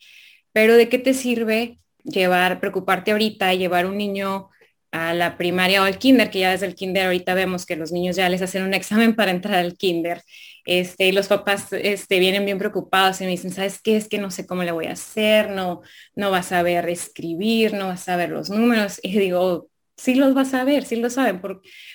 Pero 0.54 0.76
¿de 0.76 0.90
qué 0.90 0.98
te 1.00 1.14
sirve 1.14 1.80
llevar, 2.04 2.60
preocuparte 2.60 3.12
ahorita, 3.12 3.54
llevar 3.54 3.86
un 3.86 3.98
niño 3.98 4.50
a 4.92 5.14
la 5.14 5.38
primaria 5.38 5.82
o 5.82 5.86
al 5.86 5.98
kinder, 5.98 6.30
que 6.30 6.40
ya 6.40 6.52
desde 6.52 6.66
el 6.68 6.76
kinder 6.76 7.06
ahorita 7.06 7.34
vemos 7.34 7.66
que 7.66 7.76
los 7.76 7.92
niños 7.92 8.16
ya 8.16 8.30
les 8.30 8.42
hacen 8.42 8.64
un 8.64 8.74
examen 8.74 9.16
para 9.16 9.32
entrar 9.32 9.56
al 9.56 9.78
kinder. 9.78 10.22
Este, 10.66 11.12
los 11.14 11.28
papás 11.28 11.72
este, 11.74 12.20
vienen 12.20 12.46
bien 12.46 12.58
preocupados 12.58 13.22
y 13.22 13.26
me 13.26 13.32
dicen, 13.32 13.52
¿sabes 13.52 13.82
qué? 13.82 13.98
Es 13.98 14.08
que 14.10 14.18
no 14.18 14.32
sé 14.32 14.46
cómo 14.46 14.64
le 14.64 14.72
voy 14.72 14.88
a 14.88 14.94
hacer, 14.94 15.50
no, 15.50 15.82
no 16.16 16.32
vas 16.32 16.48
a 16.48 16.58
saber 16.58 16.90
escribir, 16.90 17.74
no 17.74 17.88
vas 17.88 18.02
a 18.02 18.06
saber 18.06 18.30
los 18.30 18.50
números. 18.50 19.00
Y 19.04 19.18
digo, 19.18 19.70
sí 19.96 20.16
los 20.16 20.34
vas 20.34 20.54
a 20.54 20.64
ver, 20.64 20.86
sí 20.86 20.98
lo 20.98 21.10
saben, 21.10 21.42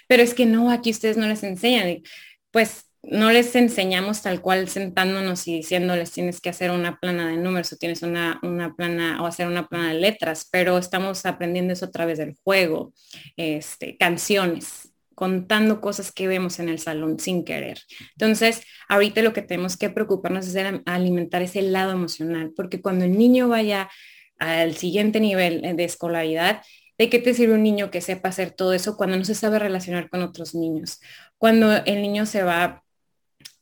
pero 0.09 0.23
es 0.23 0.35
que 0.35 0.47
no, 0.47 0.71
aquí 0.71 0.91
ustedes 0.91 1.17
no 1.17 1.27
les 1.27 1.43
enseñan. 1.43 2.03
pues 2.51 2.92
no 3.03 3.33
les 3.33 3.55
enseñamos 3.57 4.23
tal 4.23 4.41
cual 4.41 4.69
sentándonos 4.69 5.49
y 5.49 5.57
diciéndoles 5.57 6.13
tienes 6.13 6.41
que 6.41 6.51
hacer 6.51 6.71
una 6.71 6.99
plana 7.01 7.29
de 7.29 7.37
números 7.37 7.73
o 7.73 7.77
tienes 7.77 8.03
una, 8.03 8.39
una 8.43 8.75
plana 8.75 9.21
o 9.23 9.27
hacer 9.27 9.49
una 9.49 9.69
plana 9.69 9.93
de 9.93 10.01
letras, 10.01 10.49
pero 10.51 10.79
estamos 10.79 11.27
aprendiendo 11.27 11.73
eso 11.73 11.87
a 11.87 11.91
través 11.91 12.19
del 12.19 12.37
juego, 12.45 12.93
este, 13.37 13.97
canciones, 13.97 14.93
contando 15.15 15.81
cosas 15.81 16.13
que 16.13 16.29
vemos 16.29 16.59
en 16.61 16.69
el 16.69 16.79
salón 16.79 17.19
sin 17.19 17.45
querer. 17.45 17.81
Entonces, 18.13 18.63
ahorita 18.89 19.23
lo 19.23 19.33
que 19.33 19.43
tenemos 19.43 19.77
que 19.77 19.91
preocuparnos 19.91 20.47
es 20.47 20.57
alimentar 20.87 21.43
ese 21.43 21.63
lado 21.63 21.93
emocional, 21.93 22.53
porque 22.57 22.81
cuando 22.81 23.05
el 23.05 23.19
niño 23.19 23.49
vaya 23.49 23.91
al 24.39 24.75
siguiente 24.77 25.21
nivel 25.21 25.61
de 25.77 25.85
escolaridad, 25.85 26.63
¿de 26.99 27.09
qué 27.09 27.19
te 27.19 27.35
sirve 27.35 27.55
un 27.55 27.63
niño 27.63 27.91
que 27.91 28.01
sepa 28.01 28.29
hacer 28.29 28.53
todo 28.53 28.73
eso 28.73 28.97
cuando 28.97 29.17
no 29.17 29.25
se 29.25 29.35
sabe 29.35 29.59
relacionar 29.59 30.09
con 30.09 30.23
otros 30.23 30.55
niños? 30.55 31.01
Cuando 31.37 31.73
el 31.85 32.03
niño 32.03 32.27
se 32.27 32.43
va 32.43 32.82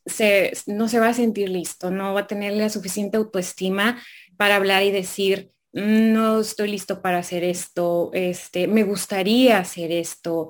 se, 0.05 0.53
no 0.67 0.87
se 0.87 0.99
va 0.99 1.09
a 1.09 1.13
sentir 1.13 1.49
listo, 1.49 1.91
no 1.91 2.13
va 2.13 2.21
a 2.21 2.27
tener 2.27 2.53
la 2.53 2.69
suficiente 2.69 3.17
autoestima 3.17 4.01
para 4.37 4.55
hablar 4.55 4.83
y 4.83 4.91
decir, 4.91 5.51
no 5.73 6.41
estoy 6.41 6.69
listo 6.69 7.01
para 7.01 7.19
hacer 7.19 7.43
esto, 7.43 8.09
este, 8.13 8.67
me 8.67 8.83
gustaría 8.83 9.57
hacer 9.57 9.91
esto, 9.91 10.49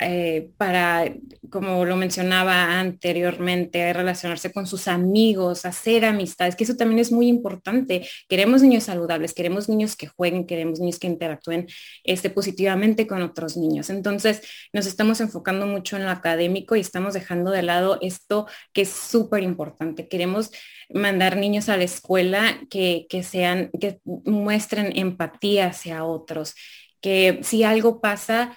eh, 0.00 0.50
para, 0.56 1.12
como 1.50 1.84
lo 1.84 1.96
mencionaba 1.96 2.78
anteriormente, 2.78 3.92
relacionarse 3.92 4.52
con 4.52 4.66
sus 4.66 4.88
amigos, 4.88 5.64
hacer 5.64 6.04
amistades, 6.04 6.56
que 6.56 6.64
eso 6.64 6.76
también 6.76 6.98
es 6.98 7.12
muy 7.12 7.28
importante. 7.28 8.08
Queremos 8.28 8.62
niños 8.62 8.84
saludables, 8.84 9.34
queremos 9.34 9.68
niños 9.68 9.96
que 9.96 10.06
jueguen, 10.06 10.46
queremos 10.46 10.80
niños 10.80 10.98
que 10.98 11.06
interactúen 11.06 11.66
este, 12.04 12.30
positivamente 12.30 13.06
con 13.06 13.22
otros 13.22 13.56
niños. 13.56 13.90
Entonces, 13.90 14.42
nos 14.72 14.86
estamos 14.86 15.20
enfocando 15.20 15.66
mucho 15.66 15.96
en 15.96 16.04
lo 16.04 16.10
académico 16.10 16.76
y 16.76 16.80
estamos 16.80 17.14
dejando 17.14 17.50
de 17.50 17.62
lado 17.62 17.98
esto 18.00 18.46
que 18.72 18.82
es 18.82 18.90
súper 18.90 19.42
importante. 19.42 20.08
Queremos 20.08 20.50
mandar 20.92 21.36
niños 21.36 21.68
a 21.68 21.76
la 21.76 21.84
escuela 21.84 22.60
que, 22.70 23.06
que 23.08 23.22
sean, 23.22 23.70
que 23.80 24.00
muestren 24.04 24.92
empatía 24.96 25.66
hacia 25.66 26.04
otros, 26.04 26.54
que 27.00 27.40
si 27.42 27.64
algo 27.64 28.00
pasa, 28.00 28.56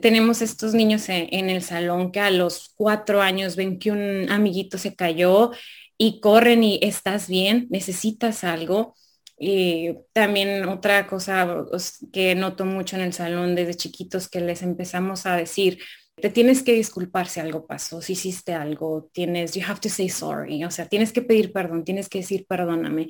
tenemos 0.00 0.42
estos 0.42 0.74
niños 0.74 1.08
en, 1.08 1.50
el 1.50 1.62
salón 1.62 2.10
que 2.10 2.20
a 2.20 2.30
los 2.30 2.72
cuatro 2.74 3.20
años 3.20 3.56
ven 3.56 3.78
que 3.78 3.90
un 3.90 4.30
amiguito 4.30 4.78
se 4.78 4.94
cayó 4.94 5.50
y 5.98 6.20
corren 6.20 6.64
y 6.64 6.78
estás 6.82 7.28
bien, 7.28 7.66
necesitas 7.70 8.44
algo. 8.44 8.94
Y 9.38 9.94
también 10.12 10.68
otra 10.68 11.06
cosa 11.06 11.64
que 12.12 12.34
noto 12.34 12.64
mucho 12.64 12.96
en 12.96 13.02
el 13.02 13.12
salón 13.12 13.54
desde 13.54 13.74
chiquitos 13.74 14.28
que 14.28 14.40
les 14.40 14.62
empezamos 14.62 15.26
a 15.26 15.36
decir, 15.36 15.78
te 16.16 16.30
tienes 16.30 16.62
que 16.62 16.74
disculpar 16.74 17.28
si 17.28 17.40
algo 17.40 17.66
pasó, 17.66 18.00
si 18.00 18.12
hiciste 18.12 18.54
algo, 18.54 19.10
tienes, 19.12 19.54
you 19.54 19.62
have 19.66 19.80
to 19.80 19.88
say 19.88 20.08
sorry, 20.08 20.62
o 20.64 20.70
sea, 20.70 20.86
tienes 20.86 21.12
que 21.12 21.22
pedir 21.22 21.52
perdón, 21.52 21.84
tienes 21.84 22.08
que 22.08 22.18
decir 22.18 22.46
perdóname, 22.46 23.08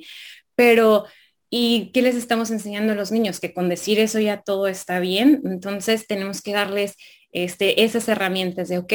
pero 0.55 1.05
¿y 1.55 1.91
qué 1.93 2.01
les 2.01 2.15
estamos 2.15 2.49
enseñando 2.49 2.93
a 2.93 2.95
los 2.95 3.11
niños? 3.11 3.39
Que 3.39 3.53
con 3.53 3.69
decir 3.69 3.99
eso 3.99 4.19
ya 4.19 4.41
todo 4.41 4.65
está 4.67 4.99
bien, 4.99 5.39
entonces 5.45 6.07
tenemos 6.07 6.41
que 6.41 6.51
darles 6.51 6.95
este, 7.31 7.83
esas 7.83 8.07
herramientas 8.07 8.69
de, 8.69 8.79
ok, 8.79 8.93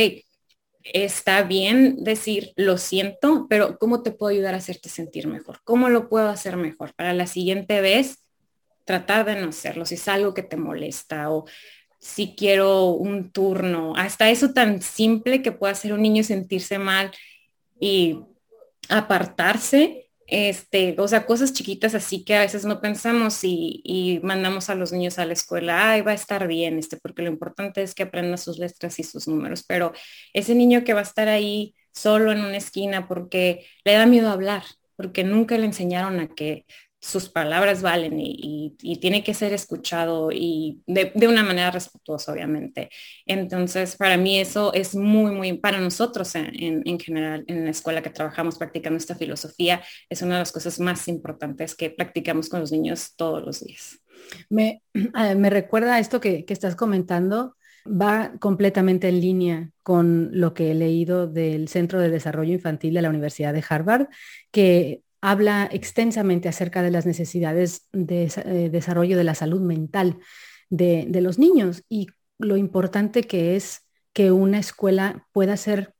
está 0.82 1.44
bien 1.44 2.02
decir 2.02 2.54
lo 2.56 2.76
siento, 2.76 3.46
pero 3.48 3.78
¿cómo 3.78 4.02
te 4.02 4.10
puedo 4.10 4.32
ayudar 4.32 4.54
a 4.54 4.56
hacerte 4.56 4.88
sentir 4.88 5.28
mejor? 5.28 5.60
¿Cómo 5.62 5.88
lo 5.88 6.08
puedo 6.08 6.30
hacer 6.30 6.56
mejor? 6.56 6.94
Para 6.96 7.12
la 7.12 7.28
siguiente 7.28 7.80
vez, 7.80 8.24
tratar 8.84 9.24
de 9.24 9.40
no 9.40 9.50
hacerlo, 9.50 9.86
si 9.86 9.94
es 9.94 10.08
algo 10.08 10.34
que 10.34 10.42
te 10.42 10.56
molesta 10.56 11.30
o 11.30 11.44
si 12.00 12.34
quiero 12.34 12.86
un 12.86 13.30
turno, 13.30 13.92
hasta 13.94 14.30
eso 14.30 14.52
tan 14.52 14.82
simple 14.82 15.42
que 15.42 15.52
puede 15.52 15.74
hacer 15.74 15.92
un 15.92 16.02
niño 16.02 16.24
sentirse 16.24 16.80
mal 16.80 17.12
y 17.78 18.18
apartarse, 18.88 20.07
este, 20.28 20.94
o 20.98 21.08
sea, 21.08 21.26
cosas 21.26 21.54
chiquitas 21.54 21.94
así 21.94 22.24
que 22.24 22.36
a 22.36 22.40
veces 22.40 22.64
no 22.66 22.80
pensamos 22.80 23.40
y, 23.42 24.20
mandamos 24.22 24.68
a 24.70 24.74
los 24.74 24.92
niños 24.92 25.18
a 25.18 25.26
la 25.26 25.32
escuela, 25.32 25.90
ay, 25.90 26.02
va 26.02 26.12
a 26.12 26.14
estar 26.14 26.46
bien, 26.46 26.78
este, 26.78 26.98
porque 26.98 27.22
lo 27.22 27.30
importante 27.30 27.82
es 27.82 27.94
que 27.94 28.04
aprenda 28.04 28.36
sus 28.36 28.58
letras 28.58 28.98
y 28.98 29.04
sus 29.04 29.26
números, 29.26 29.64
pero 29.66 29.92
ese 30.34 30.54
niño 30.54 30.84
que 30.84 30.92
va 30.92 31.00
a 31.00 31.02
estar 31.02 31.28
ahí 31.28 31.74
solo 31.92 32.30
en 32.32 32.40
una 32.40 32.58
esquina 32.58 33.08
porque 33.08 33.66
le 33.84 33.94
da 33.94 34.06
miedo 34.06 34.30
hablar, 34.30 34.64
porque 34.96 35.24
nunca 35.24 35.56
le 35.58 35.66
enseñaron 35.66 36.20
a 36.20 36.28
que 36.28 36.66
sus 37.00 37.28
palabras 37.28 37.82
valen 37.82 38.14
y, 38.18 38.76
tiene 39.00 39.22
que 39.22 39.34
ser 39.34 39.52
escuchado 39.52 40.30
y 40.32 40.82
de, 40.86 41.12
una 41.28 41.42
manera 41.42 41.70
respetuosa, 41.70 42.32
obviamente. 42.32 42.90
Entonces, 43.26 43.96
para 43.96 44.16
mí 44.16 44.38
eso 44.38 44.72
es 44.74 44.94
muy, 44.94 45.30
muy, 45.30 45.52
para 45.54 45.80
nosotros 45.80 46.34
en, 46.34 46.98
general, 46.98 47.44
en 47.46 47.64
la 47.64 47.70
escuela 47.70 48.02
que 48.02 48.10
trabajamos 48.10 48.58
practicando 48.58 48.96
esta 48.96 49.14
filosofía, 49.14 49.82
es 50.08 50.22
una 50.22 50.34
de 50.34 50.40
las 50.40 50.52
cosas 50.52 50.80
más 50.80 51.06
importantes 51.08 51.74
que 51.74 51.90
practicamos 51.90 52.48
con 52.48 52.60
los 52.60 52.72
niños 52.72 53.14
todos 53.16 53.44
los 53.44 53.60
días. 53.60 54.00
Me, 54.48 54.82
ah, 55.14 55.34
me 55.34 55.50
recuerda 55.50 55.98
esto 55.98 56.20
que, 56.20 56.44
que 56.44 56.52
estás 56.52 56.74
comentando, 56.74 57.56
va 57.86 58.32
completamente 58.40 59.08
en 59.08 59.20
línea 59.20 59.70
con 59.82 60.30
lo 60.32 60.52
que 60.52 60.72
he 60.72 60.74
leído 60.74 61.26
del 61.26 61.68
Centro 61.68 62.00
de 62.00 62.10
Desarrollo 62.10 62.52
Infantil 62.52 62.94
de 62.94 63.02
la 63.02 63.10
Universidad 63.10 63.54
de 63.54 63.64
Harvard, 63.66 64.08
que 64.50 65.02
habla 65.20 65.68
extensamente 65.72 66.48
acerca 66.48 66.82
de 66.82 66.90
las 66.90 67.06
necesidades 67.06 67.88
de 67.92 68.24
eh, 68.24 68.68
desarrollo 68.70 69.16
de 69.16 69.24
la 69.24 69.34
salud 69.34 69.60
mental 69.60 70.18
de, 70.70 71.08
los 71.20 71.38
niños 71.38 71.84
y 71.88 72.08
lo 72.38 72.56
importante 72.56 73.22
que 73.22 73.56
es 73.56 73.86
que 74.12 74.30
una 74.32 74.58
escuela 74.58 75.26
pueda 75.32 75.56
ser 75.56 75.94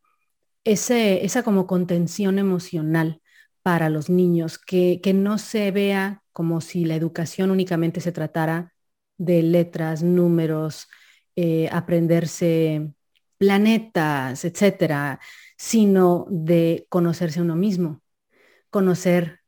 esa 0.65 1.43
como 1.43 1.67
contención 1.67 2.39
emocional 2.39 3.23
para 3.63 3.89
los 3.89 4.11
niños, 4.11 4.59
que, 4.59 5.01
no 5.15 5.39
se 5.39 5.71
vea 5.71 6.23
como 6.33 6.61
si 6.61 6.85
la 6.85 6.95
educación 6.95 7.51
únicamente 7.51 8.01
se 8.01 8.13
tratara 8.13 8.75
de 9.17 9.43
letras, 9.43 10.03
números, 10.03 10.89
eh, 11.37 11.69
aprenderse 11.73 12.93
planetas, 13.39 14.45
etcétera, 14.45 15.21
sino 15.57 16.27
de 16.31 16.87
conocerse 16.89 17.41
uno 17.41 17.57
mismo, 17.57 18.03
conocer 18.71 19.41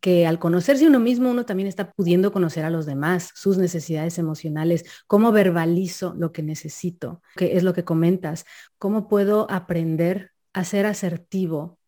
que 0.00 0.26
al 0.26 0.38
conocerse 0.38 0.86
uno 0.86 1.00
mismo, 1.00 1.30
uno 1.30 1.44
también 1.44 1.68
está 1.68 1.90
pudiendo 1.92 2.32
conocer 2.32 2.64
a 2.64 2.70
los 2.70 2.86
demás, 2.86 3.30
sus 3.34 3.58
necesidades 3.58 4.18
emocionales, 4.18 4.84
cómo 5.06 5.32
verbalizo 5.32 6.14
lo 6.16 6.32
que 6.32 6.42
necesito, 6.42 7.20
que 7.36 7.56
es 7.56 7.62
lo 7.62 7.74
que 7.74 7.84
comentas, 7.84 8.44
cómo 8.78 9.08
puedo 9.08 9.50
aprender 9.50 10.30
a 10.52 10.64
ser 10.64 10.86
asertivo 10.86 11.78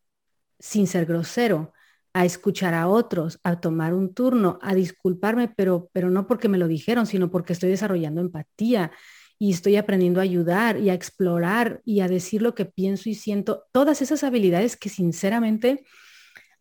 sin 0.59 0.87
ser 0.87 1.05
grosero, 1.05 1.73
a 2.13 2.25
escuchar 2.25 2.73
a 2.73 2.87
otros, 2.87 3.39
a 3.43 3.61
tomar 3.61 3.93
un 3.93 4.13
turno, 4.13 4.59
a 4.61 4.75
disculparme, 4.75 5.47
pero, 5.47 5.89
pero 5.93 6.09
no 6.09 6.27
porque 6.27 6.49
me 6.49 6.57
lo 6.57 6.67
dijeron, 6.67 7.07
sino 7.07 7.31
porque 7.31 7.53
estoy 7.53 7.69
desarrollando 7.69 8.19
empatía 8.19 8.91
y 9.39 9.51
estoy 9.51 9.77
aprendiendo 9.77 10.19
a 10.19 10.23
ayudar 10.23 10.77
y 10.77 10.89
a 10.89 10.93
explorar 10.93 11.81
y 11.85 12.01
a 12.01 12.07
decir 12.07 12.41
lo 12.41 12.53
que 12.53 12.65
pienso 12.65 13.09
y 13.09 13.15
siento, 13.15 13.63
todas 13.71 14.01
esas 14.01 14.23
habilidades 14.23 14.75
que 14.75 14.89
sinceramente 14.89 15.85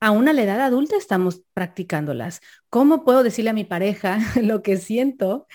aún 0.01 0.29
a 0.29 0.33
la 0.33 0.43
edad 0.43 0.61
adulta 0.61 0.97
estamos 0.97 1.43
practicándolas. 1.55 2.41
¿Cómo 2.71 3.05
puedo 3.05 3.23
decirle 3.23 3.51
a 3.51 3.55
mi 3.55 3.65
pareja 3.65 4.19
lo 4.43 4.63
que 4.63 4.77
siento 4.77 5.47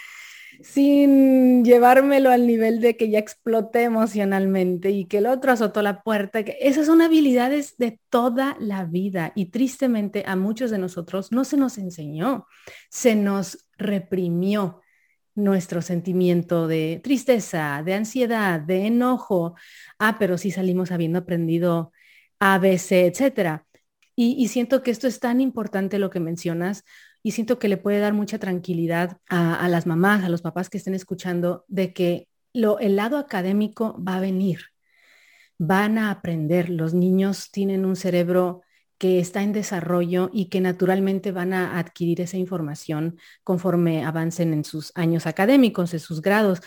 sin 0.61 1.65
llevármelo 1.65 2.29
al 2.31 2.47
nivel 2.47 2.79
de 2.79 2.95
que 2.95 3.09
ya 3.09 3.19
exploté 3.19 3.83
emocionalmente 3.83 4.91
y 4.91 5.05
que 5.05 5.17
el 5.17 5.25
otro 5.27 5.51
azotó 5.51 5.81
la 5.81 6.03
puerta? 6.03 6.39
Esas 6.39 6.85
son 6.85 7.01
habilidades 7.01 7.77
de 7.77 7.99
toda 8.09 8.55
la 8.59 8.85
vida 8.85 9.33
y 9.35 9.47
tristemente 9.47 10.23
a 10.27 10.35
muchos 10.35 10.71
de 10.71 10.77
nosotros 10.77 11.31
no 11.31 11.43
se 11.43 11.57
nos 11.57 11.77
enseñó, 11.77 12.47
se 12.89 13.15
nos 13.15 13.67
reprimió 13.77 14.81
nuestro 15.35 15.81
sentimiento 15.81 16.67
de 16.67 17.01
tristeza, 17.03 17.81
de 17.83 17.93
ansiedad, 17.93 18.59
de 18.59 18.87
enojo. 18.87 19.55
Ah, 19.99 20.15
pero 20.17 20.37
sí 20.37 20.51
salimos 20.51 20.91
habiendo 20.91 21.19
aprendido 21.19 21.91
ABC, 22.39 23.05
etcétera. 23.07 23.64
Y, 24.17 24.47
siento 24.47 24.81
que 24.81 24.91
esto 24.91 25.07
es 25.07 25.19
tan 25.19 25.41
importante 25.41 25.99
lo 25.99 26.09
que 26.09 26.21
mencionas 26.21 26.85
y 27.21 27.31
siento 27.31 27.59
que 27.59 27.67
le 27.67 27.75
puede 27.75 27.99
dar 27.99 28.13
mucha 28.13 28.39
tranquilidad 28.39 29.17
a, 29.27 29.67
las 29.67 29.85
mamás, 29.85 30.23
a 30.23 30.29
los 30.29 30.41
papás 30.41 30.69
que 30.69 30.77
estén 30.77 30.93
escuchando, 30.93 31.65
de 31.67 31.91
que 31.93 32.29
lo, 32.53 32.79
el 32.79 32.95
lado 32.95 33.17
académico 33.17 34.01
va 34.01 34.15
a 34.15 34.21
venir, 34.21 34.59
van 35.57 35.97
a 35.97 36.11
aprender. 36.11 36.69
Los 36.69 36.93
niños 36.93 37.51
tienen 37.51 37.85
un 37.85 37.97
cerebro 37.97 38.61
que 38.97 39.19
está 39.19 39.43
en 39.43 39.51
desarrollo 39.51 40.29
y 40.31 40.45
que 40.45 40.61
naturalmente 40.61 41.33
van 41.33 41.51
a 41.51 41.77
adquirir 41.77 42.21
esa 42.21 42.37
información 42.37 43.19
conforme 43.43 44.05
avancen 44.05 44.53
en 44.53 44.63
sus 44.63 44.93
años 44.95 45.27
académicos, 45.27 45.93
en 45.93 45.99
sus 45.99 46.21
grados. 46.21 46.61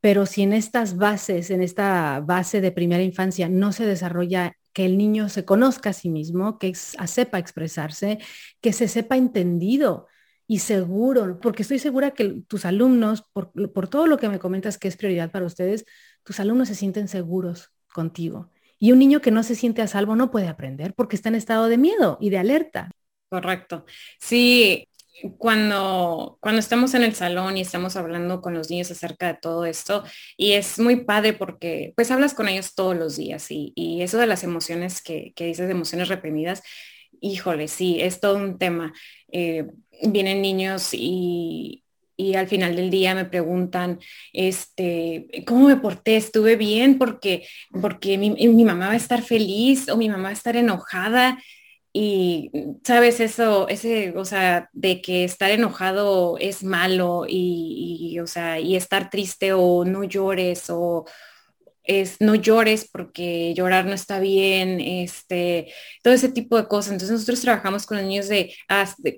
Pero 0.00 0.26
si 0.26 0.42
en 0.42 0.52
estas 0.52 0.96
bases, 0.96 1.50
en 1.50 1.62
esta 1.62 2.20
base 2.20 2.60
de 2.60 2.72
primera 2.72 3.02
infancia 3.02 3.48
no 3.48 3.72
se 3.72 3.86
desarrolla 3.86 4.56
que 4.78 4.86
el 4.86 4.96
niño 4.96 5.28
se 5.28 5.44
conozca 5.44 5.90
a 5.90 5.92
sí 5.92 6.08
mismo, 6.08 6.56
que 6.60 6.72
sepa 6.72 7.40
expresarse, 7.40 8.20
que 8.60 8.72
se 8.72 8.86
sepa 8.86 9.16
entendido 9.16 10.06
y 10.46 10.60
seguro, 10.60 11.40
porque 11.40 11.62
estoy 11.62 11.80
segura 11.80 12.12
que 12.12 12.44
tus 12.46 12.64
alumnos, 12.64 13.24
por, 13.32 13.88
todo 13.88 14.06
lo 14.06 14.18
que 14.18 14.28
me 14.28 14.38
comentas 14.38 14.78
que 14.78 14.86
es 14.86 14.96
prioridad 14.96 15.32
para 15.32 15.46
ustedes, 15.46 15.84
tus 16.22 16.38
alumnos 16.38 16.68
se 16.68 16.76
sienten 16.76 17.08
seguros 17.08 17.72
contigo. 17.92 18.52
Y 18.78 18.92
un 18.92 19.00
niño 19.00 19.20
que 19.20 19.32
no 19.32 19.42
se 19.42 19.56
siente 19.56 19.82
a 19.82 19.88
salvo 19.88 20.14
no 20.14 20.30
puede 20.30 20.46
aprender 20.46 20.94
porque 20.94 21.16
está 21.16 21.28
en 21.28 21.34
estado 21.34 21.66
de 21.66 21.76
miedo 21.76 22.16
y 22.20 22.30
de 22.30 22.38
alerta. 22.38 22.92
Correcto. 23.28 23.84
Sí, 24.20 24.86
cuando, 25.38 26.38
cuando 26.40 26.60
estamos 26.60 26.94
en 26.94 27.02
el 27.02 27.14
salón 27.14 27.56
y 27.56 27.62
estamos 27.62 27.96
hablando 27.96 28.40
con 28.40 28.54
los 28.54 28.70
niños 28.70 28.90
acerca 28.90 29.28
de 29.28 29.38
todo 29.40 29.64
esto, 29.66 30.04
y 30.36 30.52
es 30.52 30.78
muy 30.78 31.04
padre 31.04 31.32
porque 31.32 31.92
pues 31.96 32.10
hablas 32.10 32.34
con 32.34 32.48
ellos 32.48 32.74
todos 32.74 32.96
los 32.96 33.16
días 33.16 33.46
y, 33.50 33.72
eso 34.02 34.18
de 34.18 34.26
las 34.26 34.44
emociones 34.44 35.02
que, 35.02 35.32
que, 35.34 35.46
dices, 35.46 35.68
emociones 35.70 36.08
reprimidas, 36.08 36.62
híjole, 37.20 37.68
sí, 37.68 38.00
es 38.00 38.20
todo 38.20 38.36
un 38.36 38.58
tema. 38.58 38.92
Eh, 39.32 39.66
vienen 40.02 40.40
niños 40.40 40.90
y, 40.92 41.84
y 42.20 42.34
al 42.34 42.48
final 42.48 42.74
del 42.74 42.90
día 42.90 43.14
me 43.14 43.24
preguntan, 43.24 44.00
este, 44.32 45.28
¿cómo 45.46 45.68
me 45.68 45.76
porté? 45.76 46.16
¿Estuve 46.16 46.56
bien? 46.56 46.98
Porque, 46.98 47.46
porque 47.80 48.18
mi, 48.18 48.30
mi, 48.30 48.64
mamá 48.64 48.88
va 48.88 48.94
a 48.94 48.96
estar 48.96 49.22
feliz 49.22 49.88
o 49.88 49.96
mi 49.96 50.08
mamá 50.08 50.24
va 50.24 50.28
a 50.30 50.32
estar 50.32 50.56
enojada. 50.56 51.38
Y, 52.00 52.52
¿sabes? 52.84 53.18
Eso, 53.18 53.68
ese, 53.68 54.14
o 54.16 54.24
sea, 54.24 54.70
de 54.72 55.02
que 55.02 55.24
estar 55.24 55.50
enojado 55.50 56.38
es 56.38 56.62
malo 56.62 57.24
y, 57.28 58.12
y 58.12 58.20
o 58.20 58.26
sea, 58.28 58.60
y 58.60 58.76
estar 58.76 59.10
triste 59.10 59.52
o 59.52 59.84
no 59.84 60.04
llores 60.04 60.70
o, 60.70 61.06
es 61.88 62.20
no 62.20 62.34
llores 62.36 62.88
porque 62.92 63.54
llorar 63.54 63.86
no 63.86 63.94
está 63.94 64.20
bien, 64.20 64.78
este, 64.80 65.72
todo 66.02 66.14
ese 66.14 66.28
tipo 66.28 66.56
de 66.56 66.68
cosas. 66.68 66.92
Entonces 66.92 67.14
nosotros 67.14 67.40
trabajamos 67.40 67.86
con 67.86 67.96
los 67.96 68.06
niños 68.06 68.28
de, 68.28 68.54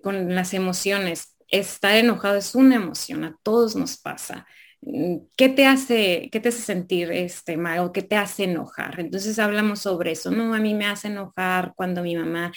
con 0.03 0.35
las 0.35 0.55
emociones. 0.55 1.37
Estar 1.49 1.97
enojado 1.97 2.37
es 2.37 2.55
una 2.55 2.77
emoción, 2.77 3.25
a 3.25 3.37
todos 3.43 3.75
nos 3.77 3.99
pasa. 3.99 4.47
Mm, 4.83 5.19
¿Qué 5.37 5.49
te 5.49 5.67
hace, 5.67 6.29
qué 6.33 6.41
te 6.41 6.49
hace 6.51 6.63
sentir 6.63 7.13
este 7.13 7.57
mal 7.57 7.93
qué 7.93 8.03
te 8.03 8.17
hace 8.17 8.45
enojar? 8.45 9.01
Entonces 9.01 9.39
hablamos 9.39 9.81
sobre 9.81 10.13
eso. 10.13 10.31
No, 10.31 10.55
a 10.55 10.59
mí 10.59 10.75
me 10.75 10.87
hace 10.87 11.09
enojar 11.09 11.75
cuando 11.77 12.03
mi 12.03 12.17
mamá 12.17 12.53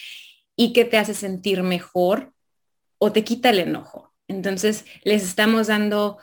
y 0.56 0.74
qué 0.74 0.86
te 0.86 0.98
hace 0.98 1.14
sentir 1.14 1.64
mejor 1.64 2.34
o 2.98 3.12
te 3.12 3.24
quita 3.24 3.50
el 3.50 3.60
enojo. 3.60 4.14
Entonces 4.28 4.86
les 5.04 5.24
estamos 5.24 5.68
dando 5.68 6.18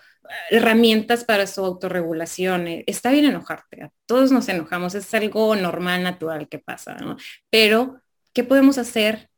herramientas 0.51 1.25
para 1.25 1.47
su 1.47 1.65
autorregulación. 1.65 2.69
Eh, 2.69 2.85
está 2.87 3.11
bien 3.11 3.27
enojarte, 3.27 3.91
todos 4.07 4.33
nos 4.33 4.49
enojamos, 4.49 4.95
es 4.95 5.13
algo 5.15 5.57
normal, 5.57 6.03
natural 6.03 6.49
que 6.49 6.59
pasa, 6.59 6.95
¿no? 6.97 7.17
Pero, 7.51 8.03
¿qué 8.33 8.45
podemos 8.45 8.79
hacer 8.79 9.30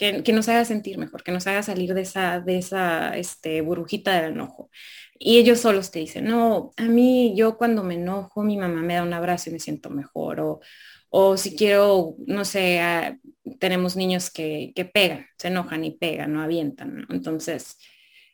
que, 0.00 0.32
nos 0.32 0.48
haga 0.48 0.64
sentir 0.64 0.98
mejor, 0.98 1.22
que 1.22 1.32
nos 1.32 1.46
haga 1.46 1.62
salir 1.62 1.92
de 1.94 2.02
esa, 2.02 2.40
de 2.40 2.58
esa 2.58 3.16
este, 3.16 3.60
burbujita 3.60 4.20
del 4.20 4.32
enojo? 4.32 4.70
Y 5.18 5.38
ellos 5.38 5.60
solos 5.60 5.90
te 5.90 5.98
dicen, 5.98 6.24
no, 6.24 6.72
a 6.78 6.84
mí 6.84 7.34
yo 7.36 7.58
cuando 7.58 7.82
me 7.84 7.94
enojo, 7.94 8.42
mi 8.42 8.56
mamá 8.56 8.80
me 8.82 8.94
da 8.94 9.02
un 9.02 9.12
abrazo 9.12 9.50
y 9.50 9.52
me 9.52 9.60
siento 9.60 9.90
mejor. 9.90 10.40
O, 10.40 10.60
o 11.10 11.36
si 11.36 11.54
quiero, 11.56 12.14
no 12.26 12.44
sé, 12.46 12.80
ah, 12.80 13.18
tenemos 13.58 13.96
niños 13.96 14.30
que, 14.30 14.72
que, 14.74 14.86
pegan, 14.86 15.26
se 15.36 15.48
enojan 15.48 15.84
y 15.84 15.90
pegan, 15.92 16.32
no 16.32 16.42
avientan. 16.42 17.02
¿no? 17.02 17.06
Entonces, 17.10 17.76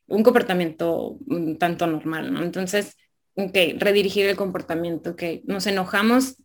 un 0.07 0.23
comportamiento 0.23 1.19
un 1.27 1.59
tanto 1.59 1.87
normal, 1.89 2.33
¿no? 2.33 2.43
Entonces, 2.45 2.97
ok, 3.35 3.57
redirigir 3.79 4.27
el 4.27 4.37
comportamiento, 4.37 5.17
que 5.17 5.43
nos 5.47 5.67
enojamos, 5.67 6.37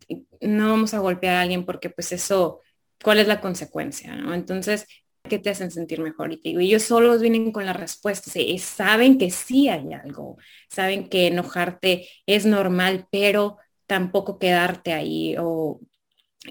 no 0.42 0.70
vamos 0.70 0.94
a 0.94 1.00
golpear 1.00 1.36
a 1.36 1.42
alguien 1.42 1.66
porque 1.66 1.90
pues 1.92 2.12
eso, 2.12 2.62
¿cuál 3.04 3.20
es 3.20 3.28
la 3.28 3.42
consecuencia? 3.42 4.14
Entonces, 4.34 4.88
¿qué 5.32 5.40
te 5.40 5.50
hacen 5.50 5.72
sentir 5.72 6.02
mejor? 6.02 6.34
Y 6.34 6.38
te 6.38 6.50
digo, 6.50 6.60
ellos 6.60 6.84
solos 6.84 7.22
vienen 7.22 7.54
con 7.54 7.66
la 7.66 7.72
respuesta, 7.74 8.30
sí, 8.30 8.58
saben 8.60 9.18
que 9.18 9.32
sí 9.32 9.70
hay 9.70 9.94
algo, 9.94 10.38
saben 10.70 11.08
que 11.08 11.28
enojarte 11.28 12.10
es 12.26 12.46
normal, 12.46 13.08
pero 13.12 13.58
tampoco 13.88 14.40
quedarte 14.40 14.92
ahí 14.92 15.36
o 15.40 15.80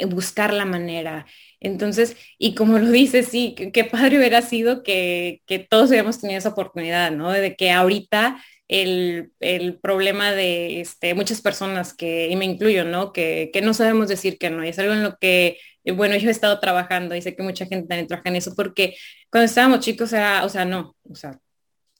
buscar 0.08 0.54
la 0.54 0.64
manera. 0.64 1.26
Entonces, 1.60 2.16
y 2.38 2.54
como 2.54 2.78
lo 2.78 2.90
dices, 2.90 3.28
sí, 3.28 3.54
qué 3.54 3.84
padre 3.84 4.18
hubiera 4.18 4.40
sido 4.40 4.82
que, 4.82 5.42
todos 5.68 5.90
hubiéramos 5.90 6.20
tenido 6.20 6.38
esa 6.38 6.50
oportunidad, 6.50 7.10
¿no? 7.12 7.30
De 7.32 7.56
que 7.56 7.70
ahorita 7.70 8.42
el, 8.68 9.32
problema 9.82 10.32
de 10.32 10.80
este, 10.80 11.14
muchas 11.14 11.42
personas 11.42 11.92
que, 11.92 12.28
y 12.30 12.36
me 12.36 12.46
incluyo, 12.46 12.84
¿no? 12.84 13.12
Que, 13.12 13.50
que, 13.52 13.60
no 13.60 13.74
sabemos 13.74 14.08
decir 14.08 14.38
que 14.38 14.48
no. 14.48 14.64
Y 14.64 14.68
es 14.68 14.78
algo 14.78 14.94
en 14.94 15.02
lo 15.02 15.16
que, 15.18 15.58
bueno, 15.96 16.16
yo 16.16 16.28
he 16.28 16.32
estado 16.32 16.60
trabajando 16.60 17.14
y 17.14 17.22
sé 17.22 17.34
que 17.34 17.42
mucha 17.42 17.66
gente 17.66 17.88
también 17.88 18.06
trabaja 18.06 18.28
en 18.28 18.36
eso 18.36 18.54
porque 18.54 18.96
cuando 19.30 19.46
estábamos 19.46 19.80
chicos 19.80 20.12
era, 20.12 20.44
o 20.44 20.48
sea, 20.48 20.64
no, 20.64 20.96
o 21.08 21.14
sea, 21.14 21.38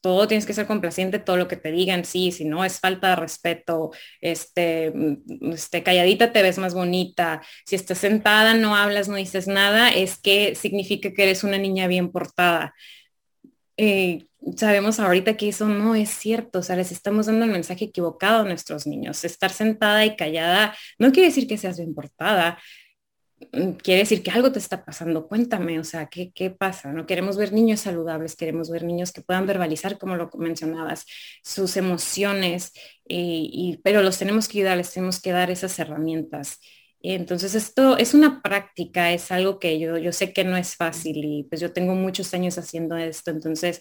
todo 0.01 0.27
tienes 0.27 0.47
que 0.47 0.55
ser 0.55 0.66
complaciente, 0.66 1.19
todo 1.19 1.37
lo 1.37 1.49
que 1.49 1.57
te 1.57 1.71
digan, 1.73 2.05
sí, 2.05 2.33
si 2.33 2.45
no 2.45 2.64
es 2.64 2.81
falta 2.81 3.11
de 3.11 3.16
respeto, 3.16 3.90
este, 4.21 4.93
mm, 4.95 5.53
este, 5.53 5.83
calladita 5.83 6.33
te 6.33 6.43
ves 6.43 6.59
más 6.59 6.75
bonita, 6.75 7.43
si 7.66 7.77
estás 7.77 7.99
sentada, 7.99 8.55
no 8.55 8.77
hablas, 8.77 9.09
no 9.09 9.16
dices 9.16 9.47
nada, 9.47 9.90
es 9.90 10.19
que 10.19 10.55
significa 10.55 11.12
que 11.12 11.23
eres 11.25 11.45
una 11.45 11.59
niña 11.59 11.87
bien 11.87 12.11
portada. 12.11 12.75
Eh, 13.77 14.27
sabemos 14.57 15.01
ahorita 15.01 15.37
que 15.37 15.49
eso 15.49 15.66
no 15.69 15.95
es 15.95 16.11
cierto, 16.11 16.61
o 16.61 16.62
sea, 16.62 16.77
les 16.77 16.93
estamos 16.93 17.27
dando 17.27 17.45
el 17.45 17.51
mensaje 17.51 17.87
equivocado 17.87 18.43
a 18.43 18.45
nuestros 18.45 18.87
niños. 18.87 19.25
Estar 19.25 19.51
sentada 19.51 20.05
y 20.05 20.16
callada 20.16 20.75
no 20.99 21.12
quiere 21.12 21.29
decir 21.29 21.47
que 21.47 21.59
seas 21.59 21.79
bien 21.79 21.95
portada, 21.95 22.59
quiere 23.83 24.00
decir 24.00 24.22
que 24.22 24.31
algo 24.31 24.53
te 24.53 24.59
está 24.59 24.85
pasando. 24.85 25.26
Cuéntame, 25.26 25.79
o 25.81 25.85
sea, 25.85 26.07
¿qué, 26.07 26.33
qué 26.33 26.50
pasa? 26.50 26.92
¿No? 26.92 27.07
Queremos 27.07 27.37
ver 27.37 27.53
niños 27.53 27.81
saludables, 27.81 28.37
queremos 28.37 28.70
ver 28.70 28.85
niños 28.85 29.12
que 29.12 29.22
puedan 29.22 29.46
verbalizar, 29.46 29.98
como 29.98 30.16
lo 30.16 30.31
mencionabas, 30.38 31.07
sus 31.42 31.76
emociones, 31.76 32.72
eh, 33.09 33.16
y, 33.53 33.81
pero 33.83 34.03
los 34.03 34.18
tenemos 34.18 34.48
que 34.48 34.59
ayudar, 34.59 34.76
les 34.76 34.92
tenemos 34.92 35.20
que 35.20 35.33
dar 35.33 35.50
esas 35.50 35.79
herramientas. 35.79 36.61
Entonces 37.03 37.55
esto 37.55 37.96
es 37.96 38.12
una 38.12 38.42
práctica, 38.42 39.12
es 39.12 39.31
algo 39.31 39.59
que 39.59 39.79
yo, 39.79 39.96
yo 39.96 40.12
sé 40.12 40.33
que 40.35 40.44
no 40.44 40.57
es 40.57 40.76
fácil 40.76 41.16
y 41.24 41.44
pues 41.44 41.61
yo 41.61 41.72
tengo 41.72 41.94
muchos 41.94 42.35
años 42.35 42.59
haciendo 42.59 42.96
esto, 42.96 43.31
entonces 43.31 43.81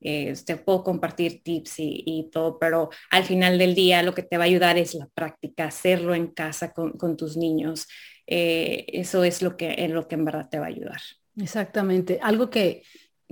eh, 0.00 0.34
te 0.44 0.56
puedo 0.56 0.82
compartir 0.82 1.42
tips 1.44 1.78
y, 1.78 2.02
y, 2.04 2.30
todo, 2.30 2.58
pero 2.58 2.90
al 3.10 3.24
final 3.24 3.56
del 3.58 3.74
día 3.74 4.02
lo 4.02 4.14
que 4.14 4.22
te 4.22 4.36
va 4.36 4.44
a 4.44 4.46
ayudar 4.46 4.78
es 4.78 4.94
la 4.94 5.08
práctica, 5.14 5.66
hacerlo 5.66 6.14
en 6.14 6.26
casa 6.28 6.72
con, 6.72 6.92
con 6.92 7.16
tus 7.16 7.36
niños. 7.36 7.86
Eh, 8.26 8.86
eso 8.88 9.24
es 9.24 9.42
lo 9.42 9.56
que, 9.56 9.74
en 9.78 9.94
lo 9.94 10.08
que 10.08 10.16
en 10.16 10.24
verdad 10.24 10.48
te 10.48 10.58
va 10.58 10.66
a 10.66 10.68
ayudar. 10.68 11.00
Exactamente. 11.36 12.18
Algo 12.22 12.50
que, 12.50 12.82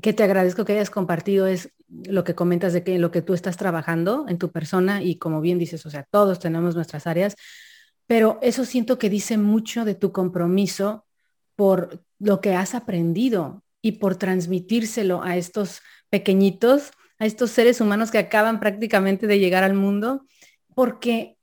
que 0.01 0.13
te 0.13 0.23
agradezco 0.23 0.65
que 0.65 0.75
hayas 0.75 0.91
compartido 0.91 1.47
es 1.47 1.73
lo 1.89 2.25
que 2.25 2.35
comentas 2.35 2.73
de 2.73 2.83
que 2.83 2.99
lo 2.99 3.11
que 3.11 3.23
tú 3.23 3.35
estás 3.35 3.57
trabajando 3.57 4.27
en 4.29 4.39
tu 4.39 4.51
persona 4.51 5.03
y 5.03 5.17
como 5.17 5.41
bien 5.41 5.59
dices, 5.59 5.85
o 5.87 5.91
sea, 5.91 6.07
todos 6.11 6.39
tenemos 6.39 6.75
nuestras 6.75 7.07
áreas, 7.07 7.37
pero 8.07 8.39
eso 8.43 8.65
siento 8.65 8.99
que 8.99 9.11
dice 9.11 9.39
mucho 9.39 9.85
de 9.85 9.95
tu 9.95 10.13
compromiso 10.13 11.07
por 11.57 12.05
lo 12.19 12.41
que 12.41 12.55
has 12.55 12.75
aprendido 12.75 13.63
y 13.81 13.93
por 13.93 14.17
transmitírselo 14.17 15.23
a 15.23 15.37
estos 15.37 15.83
pequeñitos, 16.11 16.91
a 17.19 17.27
estos 17.27 17.51
seres 17.51 17.81
humanos 17.81 18.11
que 18.11 18.19
acaban 18.19 18.61
prácticamente 18.61 19.27
de 19.27 19.39
llegar 19.39 19.63
al 19.63 19.75
mundo, 19.75 20.27
porque 20.75 21.37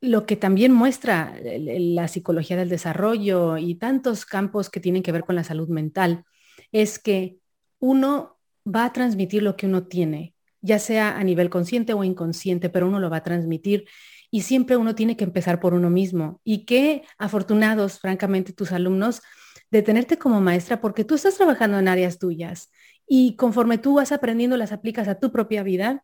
lo 0.00 0.26
que 0.26 0.36
también 0.36 0.72
muestra 0.72 1.34
la 1.42 2.08
psicología 2.08 2.56
del 2.56 2.68
desarrollo 2.68 3.58
y 3.58 3.74
tantos 3.74 4.24
campos 4.24 4.70
que 4.70 4.80
tienen 4.80 5.02
que 5.02 5.12
ver 5.12 5.24
con 5.24 5.34
la 5.34 5.44
salud 5.44 5.68
mental 5.68 6.24
es 6.70 6.98
que 6.98 7.38
uno 7.80 8.38
va 8.66 8.84
a 8.84 8.92
transmitir 8.92 9.42
lo 9.42 9.56
que 9.56 9.66
uno 9.66 9.86
tiene, 9.86 10.34
ya 10.60 10.78
sea 10.78 11.16
a 11.18 11.24
nivel 11.24 11.50
consciente 11.50 11.94
o 11.94 12.04
inconsciente, 12.04 12.68
pero 12.68 12.86
uno 12.86 13.00
lo 13.00 13.10
va 13.10 13.18
a 13.18 13.24
transmitir 13.24 13.86
y 14.30 14.42
siempre 14.42 14.76
uno 14.76 14.94
tiene 14.94 15.16
que 15.16 15.24
empezar 15.24 15.58
por 15.58 15.74
uno 15.74 15.90
mismo. 15.90 16.40
Y 16.44 16.64
qué 16.64 17.02
afortunados, 17.16 17.98
francamente, 17.98 18.52
tus 18.52 18.72
alumnos 18.72 19.22
de 19.70 19.82
tenerte 19.82 20.18
como 20.18 20.40
maestra 20.40 20.80
porque 20.80 21.04
tú 21.04 21.14
estás 21.14 21.36
trabajando 21.36 21.78
en 21.78 21.88
áreas 21.88 22.18
tuyas 22.18 22.70
y 23.06 23.36
conforme 23.36 23.78
tú 23.78 23.94
vas 23.94 24.12
aprendiendo 24.12 24.56
las 24.56 24.72
aplicas 24.72 25.08
a 25.08 25.18
tu 25.18 25.32
propia 25.32 25.62
vida, 25.62 26.02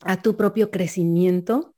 a 0.00 0.22
tu 0.22 0.36
propio 0.36 0.70
crecimiento 0.70 1.74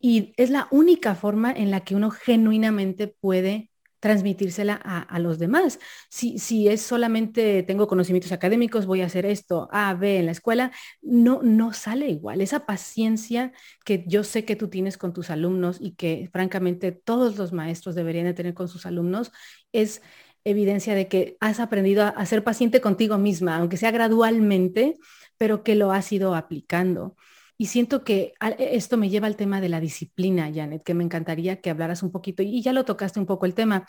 y 0.00 0.32
es 0.36 0.50
la 0.50 0.66
única 0.70 1.14
forma 1.14 1.52
en 1.52 1.70
la 1.70 1.80
que 1.80 1.94
uno 1.94 2.10
genuinamente 2.10 3.06
puede 3.06 3.70
transmitírsela 4.00 4.74
a, 4.74 5.18
los 5.18 5.38
demás. 5.38 5.78
Si, 6.08 6.38
si, 6.38 6.68
es 6.68 6.80
solamente 6.80 7.62
tengo 7.62 7.86
conocimientos 7.86 8.32
académicos, 8.32 8.86
voy 8.86 9.02
a 9.02 9.06
hacer 9.06 9.26
esto, 9.26 9.68
A, 9.72 9.92
B 9.94 10.18
en 10.18 10.26
la 10.26 10.32
escuela, 10.32 10.72
no, 11.02 11.42
no 11.42 11.74
sale 11.74 12.08
igual. 12.08 12.40
Esa 12.40 12.64
paciencia 12.64 13.52
que 13.84 14.04
yo 14.06 14.24
sé 14.24 14.46
que 14.46 14.56
tú 14.56 14.68
tienes 14.68 14.96
con 14.96 15.12
tus 15.12 15.28
alumnos 15.28 15.76
y 15.80 15.92
que 15.96 16.30
francamente 16.32 16.92
todos 16.92 17.36
los 17.36 17.52
maestros 17.52 17.94
deberían 17.94 18.24
de 18.24 18.34
tener 18.34 18.54
con 18.54 18.68
sus 18.68 18.86
alumnos, 18.86 19.32
es 19.72 20.00
evidencia 20.44 20.94
de 20.94 21.06
que 21.06 21.36
has 21.40 21.60
aprendido 21.60 22.02
a, 22.04 22.08
a 22.08 22.24
ser 22.24 22.42
paciente 22.42 22.80
contigo 22.80 23.18
misma, 23.18 23.58
aunque 23.58 23.76
sea 23.76 23.90
gradualmente, 23.90 24.96
pero 25.36 25.62
que 25.62 25.74
lo 25.74 25.92
has 25.92 26.10
ido 26.10 26.34
aplicando. 26.34 27.16
Y 27.60 27.66
siento 27.66 28.04
que 28.04 28.32
e, 28.40 28.74
esto 28.74 28.96
me 28.96 29.10
lleva 29.10 29.26
al 29.26 29.36
tema 29.36 29.60
de 29.60 29.68
la 29.68 29.80
disciplina, 29.80 30.50
Janet, 30.50 30.82
que 30.82 30.94
me 30.94 31.04
encantaría 31.04 31.60
que 31.60 31.68
hablaras 31.68 32.02
un 32.02 32.10
poquito, 32.10 32.42
y 32.42 32.62
ya 32.62 32.72
lo 32.72 32.86
tocaste 32.86 33.20
un 33.20 33.26
poco 33.26 33.44
el 33.44 33.52
tema. 33.52 33.86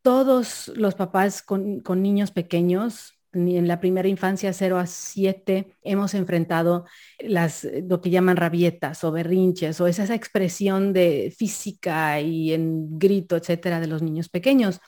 Todos 0.00 0.72
los 0.74 0.94
papás 0.94 1.42
con, 1.42 1.82
niños 2.02 2.30
pequeños, 2.30 3.12
en 3.34 3.68
la 3.68 3.78
primera 3.78 4.08
infancia 4.08 4.54
0 4.54 4.78
a 4.78 4.86
7 4.86 5.74
hemos 5.82 6.14
enfrentado 6.14 6.86
las, 7.18 7.68
lo 7.86 8.00
que 8.00 8.08
llaman 8.08 8.38
rabietas 8.38 9.04
o 9.04 9.12
berrinches 9.12 9.78
o 9.82 9.86
es 9.86 9.98
esa 9.98 10.14
expresión 10.14 10.94
de 10.94 11.34
física 11.36 12.22
y 12.22 12.54
en 12.54 12.98
grito, 12.98 13.36
etcétera, 13.36 13.80
de 13.80 13.86
los 13.86 14.00
niños 14.00 14.30
pequeños. 14.30 14.80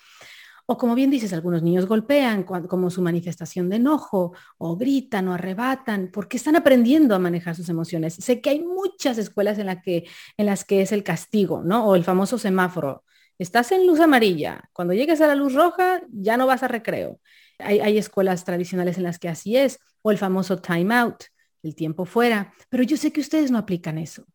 O 0.66 0.78
como 0.78 0.94
bien 0.94 1.10
dices, 1.10 1.32
algunos 1.32 1.62
niños 1.62 1.86
golpean 1.86 2.44
como 2.44 2.90
su 2.90 3.02
manifestación 3.02 3.68
de 3.68 3.76
enojo, 3.76 4.32
o 4.58 4.76
gritan 4.76 5.28
o 5.28 5.34
arrebatan, 5.34 6.10
porque 6.12 6.38
están 6.38 6.56
aprendiendo 6.56 7.14
a 7.14 7.18
manejar 7.18 7.54
sus 7.54 7.68
emociones. 7.68 8.14
Sé 8.14 8.40
que 8.40 8.50
hay 8.50 8.60
muchas 8.60 9.18
escuelas 9.18 9.58
en, 9.58 9.80
que, 9.82 10.08
en 10.36 10.46
las 10.46 10.64
que 10.64 10.82
es 10.82 10.92
el 10.92 11.02
castigo, 11.02 11.62
¿no? 11.62 11.86
O 11.86 11.96
el 11.96 12.04
famoso 12.04 12.38
semáforo. 12.38 13.04
Estás 13.38 13.72
en 13.72 13.86
luz 13.86 14.00
amarilla, 14.00 14.70
cuando 14.72 14.94
llegues 14.94 15.20
a 15.20 15.26
la 15.26 15.34
luz 15.34 15.54
roja 15.54 16.00
ya 16.10 16.36
no 16.36 16.46
vas 16.46 16.62
a 16.62 16.68
recreo. 16.68 17.20
Hay, 17.58 17.80
hay 17.80 17.98
escuelas 17.98 18.44
tradicionales 18.44 18.96
en 18.96 19.02
las 19.02 19.18
que 19.18 19.28
así 19.28 19.56
es, 19.56 19.80
o 20.02 20.10
el 20.10 20.18
famoso 20.18 20.58
time 20.60 20.94
out 20.94 21.24
el 21.64 21.74
tiempo 21.74 22.04
fuera, 22.04 22.52
pero 22.68 22.82
yo 22.82 22.96
sé 22.96 23.12
que 23.12 23.20
ustedes 23.20 23.50
no 23.50 23.58
aplican 23.58 23.98
eso. 23.98 24.26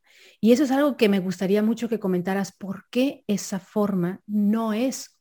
Y 0.41 0.51
eso 0.51 0.63
es 0.63 0.71
algo 0.71 0.97
que 0.97 1.09
me 1.09 1.19
gustaría 1.19 1.61
mucho 1.61 1.87
que 1.87 1.99
comentaras, 1.99 2.51
¿por 2.51 2.85
qué 2.89 3.23
esa 3.27 3.59
forma 3.59 4.21
no 4.25 4.73
es 4.73 5.18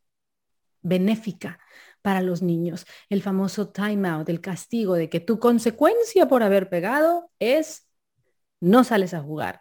benéfica 0.82 1.58
para 2.02 2.20
los 2.20 2.42
niños? 2.42 2.86
El 3.08 3.22
famoso 3.22 3.70
time 3.70 4.08
out, 4.08 4.28
el 4.28 4.40
castigo 4.40 4.94
de 4.94 5.08
que 5.08 5.20
tu 5.20 5.38
consecuencia 5.38 6.28
por 6.28 6.42
haber 6.42 6.68
pegado 6.68 7.30
es 7.38 7.88
no 8.60 8.84
sales 8.84 9.14
a 9.14 9.22
jugar. 9.22 9.60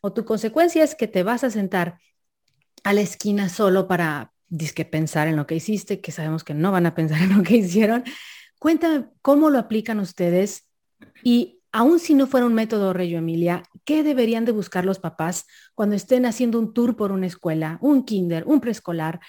O 0.00 0.12
tu 0.12 0.24
consecuencia 0.24 0.84
es 0.84 0.94
que 0.94 1.08
te 1.08 1.22
vas 1.22 1.44
a 1.44 1.50
sentar 1.50 1.98
a 2.84 2.92
la 2.92 3.00
esquina 3.00 3.48
solo 3.48 3.88
para 3.88 4.32
disque 4.48 4.84
pensar 4.84 5.28
en 5.28 5.36
lo 5.36 5.46
que 5.46 5.56
hiciste, 5.56 6.00
que 6.00 6.12
sabemos 6.12 6.44
que 6.44 6.54
no 6.54 6.72
van 6.72 6.86
a 6.86 6.94
pensar 6.94 7.20
en 7.22 7.36
lo 7.36 7.42
que 7.42 7.56
hicieron. 7.56 8.04
Cuéntame 8.58 9.06
cómo 9.22 9.50
lo 9.50 9.58
aplican 9.58 10.00
ustedes 10.00 10.68
y 11.22 11.60
aun 11.72 11.98
si 12.00 12.14
no 12.14 12.26
fuera 12.26 12.46
un 12.46 12.54
método 12.54 12.92
Reyo 12.92 13.18
Emilia, 13.18 13.62
¿qué 13.84 14.02
deberían 14.02 14.44
de 14.44 14.52
buscar 14.52 14.84
los 14.84 14.98
papás 14.98 15.46
cuando 15.74 15.94
estén 15.94 16.26
haciendo 16.26 16.58
un 16.58 16.72
tour 16.72 16.96
por 16.96 17.12
una 17.12 17.26
escuela, 17.26 17.78
un 17.80 18.04
kinder, 18.04 18.44
un 18.46 18.60
preescolar? 18.60 19.20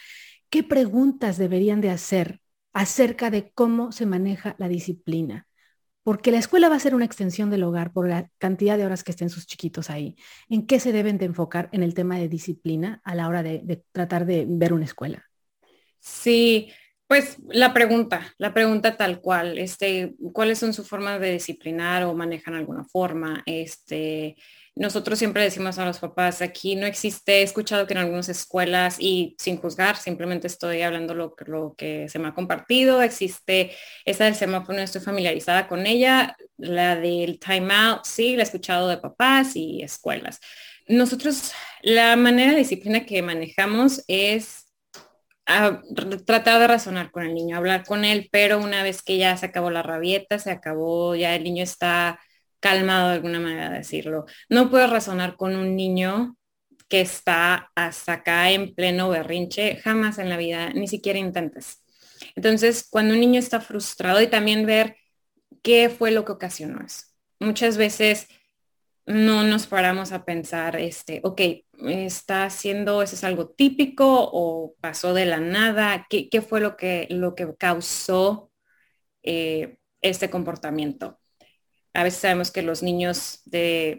¿Qué 0.50 0.64
preguntas 0.64 1.38
deberían 1.38 1.80
de 1.82 1.92
hacer 1.92 2.42
acerca 2.74 3.30
de 3.30 3.52
cómo 3.52 3.92
se 3.92 4.06
maneja 4.06 4.56
la 4.58 4.68
disciplina? 4.68 5.48
Porque 6.02 6.32
la 6.32 6.40
escuela 6.40 6.70
va 6.70 6.76
a 6.76 6.80
ser 6.80 6.96
una 6.96 7.06
extensión 7.06 7.52
del 7.52 7.64
hogar 7.64 7.94
por 7.94 8.10
la 8.10 8.30
cantidad 8.40 8.78
de 8.78 8.86
horas 8.86 9.04
que 9.04 9.12
estén 9.12 9.30
sus 9.30 9.46
chiquitos 9.46 9.92
ahí. 9.92 10.16
¿En 10.50 10.66
qué 10.66 10.80
se 10.80 10.92
deben 10.92 11.20
de 11.20 11.26
enfocar 11.26 11.70
en 11.72 11.84
el 11.84 11.94
tema 11.94 12.18
de 12.18 12.28
disciplina 12.28 13.00
a 13.04 13.14
la 13.14 13.28
hora 13.28 13.44
de, 13.44 13.84
tratar 13.92 14.26
de 14.26 14.46
ver 14.48 14.74
una 14.74 14.86
escuela? 14.86 15.24
Sí, 16.00 16.72
pues 17.06 17.38
la 17.50 17.74
pregunta, 17.74 18.34
la 18.38 18.54
pregunta 18.54 18.98
tal 18.98 19.22
cual, 19.22 19.60
este, 19.60 20.16
¿cuáles 20.34 20.58
son 20.58 20.74
sus 20.74 20.88
formas 20.88 21.20
de 21.20 21.34
disciplinar 21.34 22.04
o 22.06 22.16
manejan 22.16 22.56
alguna 22.56 22.86
forma? 22.86 23.44
Este, 23.46 24.36
nosotros 24.80 25.20
siempre 25.20 25.44
decimos 25.44 25.78
a 25.78 25.86
los 25.86 26.00
papás, 26.00 26.42
aquí 26.42 26.78
no 26.78 26.86
existe, 26.86 27.40
he 27.40 27.44
escuchado 27.44 27.86
que 27.86 27.94
en 27.94 28.00
algunas 28.00 28.30
escuelas, 28.30 28.96
y 28.98 29.36
sin 29.38 29.58
juzgar, 29.58 29.98
simplemente 29.98 30.48
estoy 30.48 30.84
hablando 30.84 31.14
lo, 31.14 31.36
que 31.76 32.08
se 32.08 32.18
me 32.18 32.30
ha 32.30 32.34
compartido, 32.34 33.02
existe 33.02 33.76
esa 34.06 34.24
del 34.24 34.36
semáforo, 34.36 34.78
no 34.78 34.84
estoy 34.84 35.02
familiarizada 35.02 35.68
con 35.68 35.86
ella, 35.86 36.38
la 36.56 36.96
del 36.96 37.40
time 37.40 37.74
out, 37.74 38.06
sí, 38.06 38.38
la 38.38 38.44
he 38.44 38.46
escuchado 38.46 38.88
de 38.88 38.98
papás 38.98 39.58
y 39.58 39.84
escuelas. 39.84 40.40
Nosotros, 40.88 41.52
la 41.82 42.16
manera 42.16 42.52
de 42.52 42.60
disciplina 42.60 43.06
que 43.06 43.22
manejamos 43.22 44.06
es 44.08 44.66
tratar 46.26 46.60
de 46.60 46.68
razonar 46.68 47.12
con 47.12 47.24
el 47.26 47.34
niño, 47.34 47.58
hablar 47.58 47.84
con 47.84 48.06
él, 48.06 48.30
pero 48.32 48.60
una 48.60 48.82
vez 48.84 49.02
que 49.02 49.18
ya 49.18 49.36
se 49.36 49.48
acabó 49.48 49.72
la 49.72 49.84
rabieta, 49.84 50.40
se 50.40 50.52
acabó, 50.52 51.16
ya 51.16 51.36
el 51.36 51.44
niño 51.44 51.64
está 51.64 52.20
calmado 52.60 53.10
de 53.10 53.16
alguna 53.16 53.40
manera 53.40 53.70
de 53.70 53.80
decirlo. 53.80 54.26
No 54.50 54.70
puedes 54.70 54.90
razonar 54.90 55.36
con 55.36 55.56
un 55.56 55.76
niño 55.76 56.38
que 56.88 57.02
está 57.02 57.72
hasta 57.76 58.14
acá 58.14 58.52
en 58.52 58.74
pleno 58.74 59.10
berrinche, 59.10 59.78
jamás 59.78 60.18
en 60.18 60.30
la 60.30 60.38
vida, 60.38 60.72
ni 60.72 60.88
siquiera 60.88 61.20
intentes. 61.20 61.84
Entonces, 62.36 62.88
cuando 62.90 63.14
un 63.14 63.20
niño 63.20 63.40
está 63.40 63.62
frustrado 63.62 64.22
y 64.22 64.28
también 64.28 64.66
ver 64.66 64.98
qué 65.62 65.90
fue 65.90 66.12
lo 66.12 66.26
que 66.26 66.34
ocasionó 66.34 66.84
eso. 66.86 67.06
Muchas 67.40 67.78
veces 67.78 68.28
no 69.06 69.44
nos 69.44 69.68
paramos 69.68 70.12
a 70.12 70.26
pensar, 70.26 70.76
este, 70.76 71.22
ok, 71.24 71.42
está 71.88 72.46
haciendo, 72.46 73.02
eso 73.02 73.16
es 73.16 73.24
algo 73.24 73.50
típico 73.50 74.30
o 74.32 74.76
pasó 74.82 75.14
de 75.14 75.26
la 75.26 75.40
nada, 75.40 76.06
qué, 76.10 76.30
fue 76.42 76.60
lo 76.60 76.78
que, 76.78 77.08
lo 77.10 77.36
que 77.36 77.56
causó 77.58 78.52
eh, 79.24 79.78
este 80.02 80.30
comportamiento. 80.30 81.19
A 81.94 82.04
veces 82.04 82.20
sabemos 82.20 82.52
que 82.52 82.62
los 82.62 82.84
niños 82.84 83.42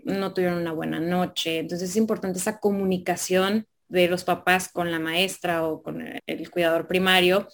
no 0.05 0.33
tuvieron 0.33 0.59
una 0.59 0.72
buena 0.72 1.00
noche, 1.00 1.59
entonces 1.59 1.90
es 1.90 1.96
importante 1.96 2.38
esa 2.38 2.61
comunicación 2.61 3.66
de 3.88 4.09
los 4.09 4.24
papás 4.24 4.68
con 4.68 4.90
la 4.90 5.00
maestra 5.00 5.66
o 5.66 5.83
con 5.83 6.07
el, 6.26 6.50
cuidador 6.50 6.87
primario. 6.87 7.48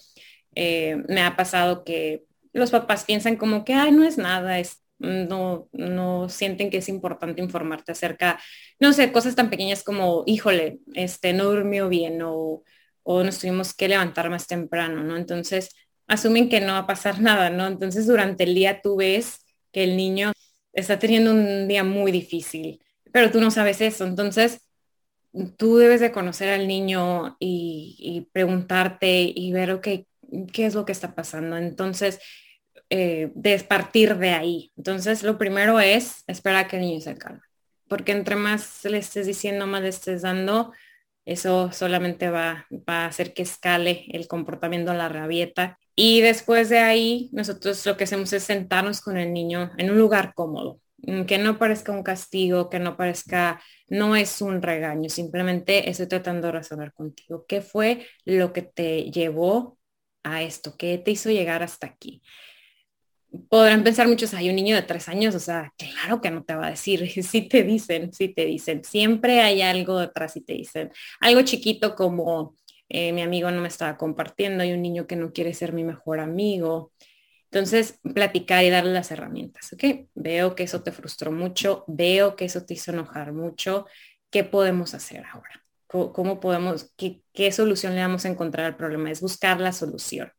Eh, 0.55 1.03
me 1.09 1.22
ha 1.22 1.37
pasado 1.37 1.85
que 1.85 2.25
los 2.53 2.70
papás 2.70 3.05
piensan 3.05 3.37
como 3.37 3.64
que, 3.64 3.75
ay, 3.75 3.92
no 3.92 4.05
es 4.05 4.18
nada, 4.18 4.59
es 4.59 4.83
no, 4.99 5.68
no 5.72 6.29
sienten 6.29 6.70
que 6.70 6.79
es 6.79 6.88
importante 6.88 7.42
informarte 7.42 7.92
acerca, 7.92 8.40
no 8.81 8.92
sé, 8.92 9.12
cosas 9.12 9.35
tan 9.35 9.51
pequeñas 9.51 9.83
como, 9.83 10.25
híjole, 10.27 10.79
este, 10.94 11.33
no 11.33 11.44
durmió 11.44 11.88
bien 11.88 12.22
o, 12.22 12.62
o 13.03 13.22
nos 13.25 13.38
tuvimos 13.38 13.75
que 13.75 13.88
levantar 13.88 14.31
más 14.31 14.46
temprano, 14.46 15.03
¿no? 15.05 15.16
Entonces, 15.16 15.70
asumen 16.09 16.49
que 16.49 16.61
no 16.61 16.72
va 16.72 16.81
a 16.81 16.87
pasar 16.87 17.20
nada, 17.22 17.51
¿no? 17.51 17.66
Entonces, 17.66 18.07
durante 18.07 18.44
el 18.44 18.55
día 18.55 18.81
tú 18.83 18.96
ves 18.96 19.45
que 19.76 19.84
el 19.84 19.94
niño 19.94 20.32
está 20.72 20.98
teniendo 20.98 21.32
un 21.32 21.68
día 21.68 21.84
muy 21.84 22.10
difícil, 22.10 22.82
pero 23.12 23.30
tú 23.30 23.42
no 23.42 23.50
sabes 23.50 23.82
eso. 23.82 24.06
Entonces, 24.06 24.62
tú 25.58 25.76
debes 25.76 26.00
de 26.00 26.12
conocer 26.12 26.48
al 26.48 26.66
niño 26.66 27.36
y, 27.38 28.26
preguntarte 28.32 29.30
y 29.34 29.52
ver, 29.52 29.72
ok, 29.72 29.88
¿qué 30.50 30.64
es 30.64 30.74
lo 30.74 30.86
que 30.86 30.92
está 30.92 31.14
pasando? 31.14 31.58
Entonces, 31.58 32.20
eh, 32.88 33.30
de 33.34 33.58
partir 33.64 34.16
de 34.16 34.30
ahí. 34.30 34.72
Entonces, 34.78 35.22
lo 35.22 35.36
primero 35.36 35.78
es 35.78 36.24
esperar 36.26 36.64
a 36.64 36.68
que 36.68 36.76
el 36.76 36.82
niño 36.82 37.02
se 37.02 37.18
calme, 37.18 37.42
porque 37.86 38.12
entre 38.12 38.36
más 38.36 38.82
le 38.86 38.96
estés 38.96 39.26
diciendo, 39.26 39.66
más 39.66 39.82
le 39.82 39.88
estés 39.88 40.22
dando, 40.22 40.72
eso 41.26 41.70
solamente 41.70 42.30
va, 42.30 42.66
va 42.88 43.04
a 43.04 43.08
hacer 43.08 43.34
que 43.34 43.42
escale 43.42 44.06
el 44.08 44.26
comportamiento 44.26 44.94
la 44.94 45.10
rabieta. 45.10 45.78
Y 45.96 46.20
después 46.20 46.68
de 46.68 46.78
ahí, 46.78 47.30
nosotros 47.32 47.85
lo 47.87 47.96
que 47.96 48.04
hacemos 48.04 48.32
es 48.32 48.44
sentarnos 48.44 49.00
con 49.00 49.16
el 49.16 49.32
niño 49.32 49.72
en 49.78 49.90
un 49.90 49.98
lugar 49.98 50.35
cómodo, 50.35 50.80
mm, 50.98 51.24
que 51.24 51.38
no 51.38 51.59
parezca 51.59 51.92
un 51.92 52.02
castigo, 52.02 52.68
que 52.68 52.78
no 52.78 52.96
parezca, 52.96 53.62
no 53.88 54.14
es 54.14 54.42
un 54.42 54.62
regaño, 54.62 55.09
simplemente 55.09 55.88
estoy 55.90 56.06
tratando 56.06 56.48
de 56.48 56.52
razonar 56.52 56.92
contigo. 56.92 57.46
¿Qué 57.48 57.62
fue 57.62 58.06
lo 58.24 58.52
que 58.52 58.62
te 58.62 59.11
llevó 59.11 59.78
a 60.22 60.42
esto? 60.42 60.76
¿Qué 60.76 60.98
te 60.98 61.12
hizo 61.12 61.30
llegar 61.30 61.62
hasta 61.62 61.87
aquí? 61.87 62.22
podrán 63.48 63.85
pensar 63.85 64.09
muchos, 64.09 64.35
hay 64.35 64.48
un 64.48 64.56
niño 64.56 64.76
de 64.76 64.82
tres 64.82 65.09
años, 65.09 65.35
o 65.35 65.40
sea, 65.40 65.72
claro 65.76 66.20
que 66.20 66.30
no 66.30 66.44
te 66.44 66.54
va 66.54 66.66
a 66.66 66.70
decir, 66.70 67.06
sí 67.22 67.42
te 67.42 67.62
dicen, 67.62 68.12
sí 68.12 68.28
te 68.28 68.44
dicen, 68.44 68.85
siempre 68.85 69.40
hay 69.40 69.62
algo 69.62 69.98
detrás 69.98 70.37
y 70.37 70.40
te 70.42 70.54
dicen, 70.54 70.90
algo 71.20 71.42
chiquito 71.42 71.94
como 71.94 72.54
eh, 72.88 73.12
mi 73.12 73.22
amigo 73.22 73.51
no 73.51 73.61
me 73.61 73.68
estaba 73.68 73.96
compartiendo, 73.96 74.62
hay 74.62 74.72
un 74.72 74.83
niño 74.83 75.07
que 75.07 75.16
no 75.16 75.33
quiere 75.33 75.55
ser 75.55 75.72
mi 75.72 75.85
mejor 75.85 76.20
amigo. 76.20 76.92
Entonces, 77.51 78.01
platicar 78.14 78.64
y 78.64 78.70
darle 78.70 78.92
las 78.92 79.11
herramientas, 79.11 79.72
¿ok? 79.72 80.09
Veo 80.14 80.55
que 80.55 80.64
eso 80.64 80.83
te 80.83 80.92
frustró 80.92 81.33
mucho, 81.33 81.85
veo 81.87 82.37
que 82.37 82.44
eso 82.44 82.64
te 82.64 82.75
hizo 82.75 82.92
enojar 82.92 83.33
mucho, 83.33 83.87
¿qué 84.31 84.44
podemos 84.44 84.94
hacer 84.94 85.25
ahora? 85.27 85.64
¿Cómo, 85.87 86.40
podemos, 86.40 86.92
qué, 86.96 87.53
solución 87.53 87.94
le 87.94 88.03
vamos 88.03 88.25
a 88.25 88.29
encontrar 88.29 88.66
al 88.66 88.77
problema? 88.77 89.11
Es 89.11 89.20
buscar 89.20 89.61
la 89.61 89.72
solución 89.72 90.33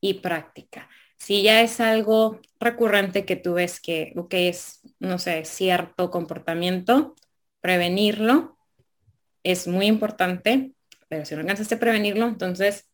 y 0.00 0.14
práctica 0.14 0.88
si 1.20 1.42
ya 1.42 1.60
es 1.60 1.80
algo 1.80 2.40
recurrente 2.58 3.26
que 3.26 3.36
tú 3.36 3.54
ves 3.54 3.78
que, 3.78 4.14
que 4.30 4.48
es, 4.48 4.80
no 4.98 5.18
sé, 5.18 5.44
cierto 5.44 6.10
comportamiento, 6.10 7.14
prevenirlo 7.60 8.56
es 9.44 9.66
muy 9.68 9.86
importante, 9.86 10.72
pero 11.10 11.24
si 11.24 11.34
no 11.34 11.40
alcanzaste 11.40 11.74
a 11.74 11.80
prevenirlo, 11.80 12.28
entonces 12.28 12.88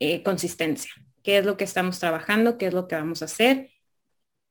eh, 0.00 0.24
consistencia. 0.24 0.90
¿Qué 1.22 1.38
es 1.38 1.46
lo 1.46 1.56
que 1.56 1.62
estamos 1.62 2.00
trabajando? 2.00 2.58
¿Qué 2.58 2.66
es 2.66 2.74
lo 2.74 2.88
que 2.88 2.96
vamos 2.96 3.22
a 3.22 3.26
hacer? 3.26 3.70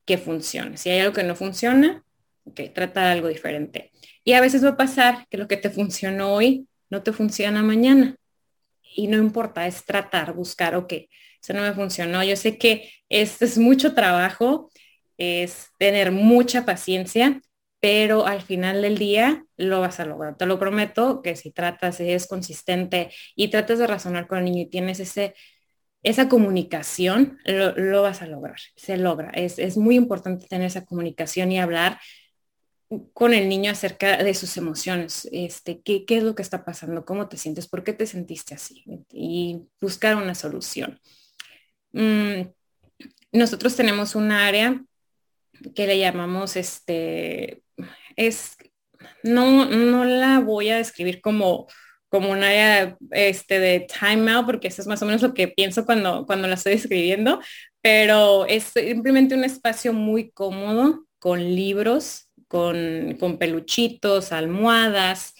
Que 0.05 0.17
funcione. 0.17 0.77
Si 0.77 0.89
hay 0.89 1.01
algo 1.01 1.13
que 1.13 1.23
no 1.23 1.35
funciona, 1.35 2.05
ok, 2.45 2.61
trata 2.73 3.11
algo 3.11 3.27
diferente. 3.27 3.91
Y 4.23 4.33
a 4.33 4.41
veces 4.41 4.63
va 4.63 4.69
a 4.69 4.77
pasar 4.77 5.27
que 5.29 5.37
lo 5.37 5.49
que 5.49 5.57
te 5.57 5.69
funcionó 5.69 6.33
hoy 6.33 6.69
no 6.89 7.03
te 7.03 7.11
funciona 7.11 7.61
mañana. 7.61 8.15
Y 8.95 9.07
no 9.07 9.17
importa, 9.17 9.67
es 9.67 9.83
tratar, 9.83 10.33
buscar, 10.33 10.75
ok, 10.75 10.93
eso 11.41 11.53
no 11.53 11.63
me 11.63 11.73
funcionó. 11.73 12.23
Yo 12.23 12.37
sé 12.37 12.57
que 12.57 12.89
esto 13.09 13.43
es 13.43 13.57
mucho 13.57 13.93
trabajo, 13.93 14.71
es 15.17 15.67
tener 15.77 16.13
mucha 16.13 16.63
paciencia, 16.63 17.41
pero 17.79 18.25
al 18.25 18.41
final 18.41 18.81
del 18.81 18.97
día 18.97 19.45
lo 19.55 19.81
vas 19.81 19.99
a 19.99 20.05
lograr. 20.05 20.37
Te 20.37 20.45
lo 20.45 20.59
prometo 20.59 21.21
que 21.21 21.35
si 21.35 21.51
tratas, 21.51 21.99
es 21.99 22.27
consistente 22.27 23.11
y 23.35 23.49
tratas 23.49 23.79
de 23.79 23.87
razonar 23.87 24.27
con 24.27 24.39
el 24.39 24.45
niño 24.45 24.63
y 24.63 24.69
tienes 24.69 24.99
ese, 24.99 25.35
esa 26.03 26.29
comunicación, 26.29 27.37
lo, 27.45 28.01
vas 28.01 28.21
a 28.21 28.27
lograr. 28.27 28.57
Se 28.75 28.97
logra. 28.97 29.29
Es, 29.31 29.59
es, 29.59 29.77
muy 29.77 29.95
importante 29.95 30.47
tener 30.47 30.67
esa 30.67 30.85
comunicación 30.85 31.51
y 31.51 31.59
hablar 31.59 31.99
con 33.13 33.33
el 33.33 33.49
niño 33.49 33.71
acerca 33.71 34.23
de 34.23 34.33
sus 34.33 34.57
emociones. 34.57 35.27
Este, 35.31 35.81
¿qué, 35.81 36.05
¿Qué 36.05 36.17
es 36.17 36.23
lo 36.23 36.35
que 36.35 36.41
está 36.41 36.63
pasando? 36.63 37.05
¿Cómo 37.05 37.27
te 37.27 37.37
sientes? 37.37 37.67
¿Por 37.67 37.83
qué 37.83 37.93
te 37.93 38.05
sentiste 38.05 38.55
así? 38.55 38.83
Y 39.11 39.67
buscar 39.81 40.15
una 40.15 40.35
solución. 40.35 40.99
Mm, 41.91 42.43
nosotros 43.33 43.75
tenemos 43.75 44.15
un 44.15 44.31
área 44.31 44.83
que 45.75 45.87
le 45.87 45.99
llamamos 45.99 46.55
este, 46.55 47.63
es, 48.17 48.57
no, 49.23 49.65
no 49.65 50.03
la 50.05 50.39
voy 50.39 50.69
a 50.69 50.77
describir 50.77 51.21
como, 51.21 51.67
como 52.09 52.31
un 52.31 52.43
área 52.43 52.97
este, 53.11 53.59
de 53.59 53.87
timeout, 53.87 54.45
porque 54.45 54.67
eso 54.67 54.81
es 54.81 54.87
más 54.87 55.01
o 55.01 55.05
menos 55.05 55.21
lo 55.21 55.33
que 55.33 55.47
pienso 55.47 55.85
cuando, 55.85 56.25
cuando 56.25 56.47
la 56.47 56.55
estoy 56.55 56.73
escribiendo, 56.73 57.39
pero 57.81 58.45
es 58.45 58.65
simplemente 58.65 59.35
un 59.35 59.43
espacio 59.45 59.93
muy 59.93 60.31
cómodo 60.31 61.05
con 61.19 61.39
libros, 61.55 62.29
con, 62.47 63.15
con 63.19 63.37
peluchitos, 63.37 64.31
almohadas, 64.31 65.33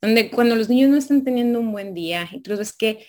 donde 0.00 0.30
cuando 0.30 0.56
los 0.56 0.68
niños 0.68 0.90
no 0.90 0.96
están 0.96 1.24
teniendo 1.24 1.60
un 1.60 1.72
buen 1.72 1.94
día 1.94 2.28
y 2.32 2.40
tú 2.40 2.54
que 2.78 3.06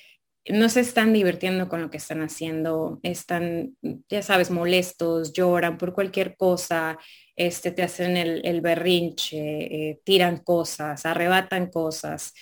no 0.50 0.70
se 0.70 0.80
están 0.80 1.14
divirtiendo 1.14 1.70
con 1.70 1.82
lo 1.82 1.90
que 1.90 1.98
están 1.98 2.22
haciendo, 2.22 3.00
están, 3.04 3.76
ya 4.10 4.22
sabes, 4.22 4.50
molestos, 4.50 5.34
lloran 5.34 5.78
por 5.78 5.94
cualquier 5.94 6.36
cosa, 6.36 6.98
este, 7.36 7.72
te 7.72 7.84
hacen 7.84 8.18
el, 8.18 8.62
berrinche, 8.62 9.38
eh, 9.38 10.02
tiran 10.04 10.38
cosas, 10.38 11.06
arrebatan 11.06 11.70
cosas, 11.70 12.34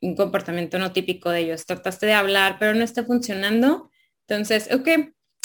un 0.00 0.14
comportamiento 0.14 0.78
no 0.78 0.92
típico 0.92 1.30
de 1.30 1.40
ellos. 1.40 1.66
Trataste 1.66 2.06
de 2.06 2.12
hablar, 2.12 2.56
pero 2.58 2.74
no 2.74 2.84
está 2.84 3.04
funcionando. 3.04 3.90
Entonces, 4.28 4.72
ok, 4.72 4.88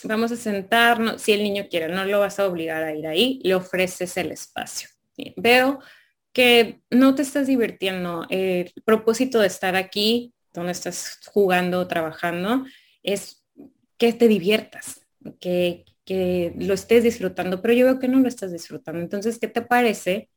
vamos 0.03 0.31
a 0.31 0.35
sentarnos. 0.35 1.21
Si 1.21 1.31
el 1.31 1.43
niño 1.43 1.67
quiere, 1.69 1.87
no 1.87 2.05
lo 2.05 2.19
vas 2.19 2.39
a 2.39 2.47
obligar 2.47 2.83
a 2.83 2.93
ir 2.93 3.07
ahí, 3.07 3.39
le 3.43 3.55
ofreces 3.55 4.17
el 4.17 4.31
espacio. 4.31 4.89
Veo 5.37 5.79
que 6.33 6.81
no 6.89 7.15
te 7.15 7.21
estás 7.21 7.47
divirtiendo. 7.47 8.25
el 8.29 8.71
propósito 8.85 9.39
de 9.39 9.47
estar 9.47 9.75
aquí 9.75 10.33
donde 10.53 10.71
estás 10.71 11.19
jugando, 11.31 11.87
trabajando, 11.87 12.65
es 13.03 13.45
que 13.97 14.13
te 14.13 14.27
diviertas, 14.27 15.05
que, 15.39 15.85
que 16.05 16.53
lo 16.57 16.73
estés 16.73 17.03
disfrutando, 17.03 17.61
pero 17.61 17.73
yo 17.73 17.85
veo 17.85 17.99
que 17.99 18.07
no 18.07 18.19
lo 18.19 18.27
estás 18.27 18.51
disfrutando. 18.51 19.01
Entonces, 19.01 19.39
¿qué 19.39 19.47
te 19.47 19.61
parece 19.61 20.29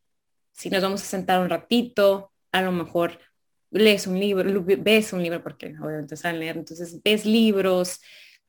si 0.52 0.70
nos 0.70 0.82
vamos 0.82 1.02
a 1.02 1.06
sentar 1.06 1.40
un 1.40 1.48
ratito? 1.48 2.32
A 2.50 2.62
lo 2.62 2.72
mejor 2.72 3.18
lees 3.70 4.06
un 4.06 4.20
libro, 4.20 4.64
ves 4.64 5.12
un 5.12 5.22
libro, 5.22 5.42
porque 5.42 5.74
obviamente 5.80 6.14
a 6.22 6.32
leer, 6.32 6.58
entonces 6.58 7.02
ves 7.02 7.24
libros, 7.24 8.00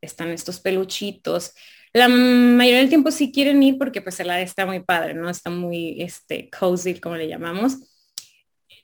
están 0.01 0.29
estos 0.29 0.59
peluchitos. 0.59 1.53
La 1.93 2.09
mayoría 2.09 2.79
del 2.79 2.89
tiempo 2.89 3.11
sí 3.11 3.31
quieren 3.31 3.61
ir 3.63 3.77
porque 3.77 4.01
pues 4.01 4.19
el 4.19 4.29
área 4.29 4.43
está 4.43 4.65
muy 4.65 4.81
padre, 4.81 5.13
¿no? 5.13 5.29
Está 5.29 5.49
muy 5.49 6.01
este, 6.01 6.49
cozy, 6.49 6.99
como 6.99 7.15
le 7.15 7.27
llamamos. 7.27 7.77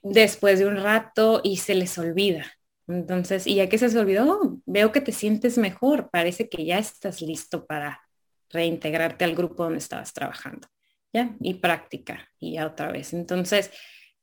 Después 0.02 0.58
de 0.60 0.66
un 0.66 0.76
rato 0.76 1.40
y 1.44 1.58
se 1.58 1.74
les 1.74 1.98
olvida. 1.98 2.46
Entonces, 2.92 3.46
y 3.46 3.56
ya 3.56 3.68
que 3.68 3.78
se 3.78 3.98
olvidó, 3.98 4.58
veo 4.66 4.92
que 4.92 5.00
te 5.00 5.12
sientes 5.12 5.58
mejor, 5.58 6.10
parece 6.10 6.48
que 6.48 6.64
ya 6.64 6.78
estás 6.78 7.22
listo 7.22 7.66
para 7.66 8.00
reintegrarte 8.50 9.24
al 9.24 9.34
grupo 9.34 9.64
donde 9.64 9.78
estabas 9.78 10.12
trabajando, 10.12 10.68
¿ya? 11.12 11.36
Y 11.40 11.54
práctica, 11.54 12.28
y 12.38 12.54
ya 12.54 12.66
otra 12.66 12.90
vez. 12.92 13.12
Entonces, 13.12 13.70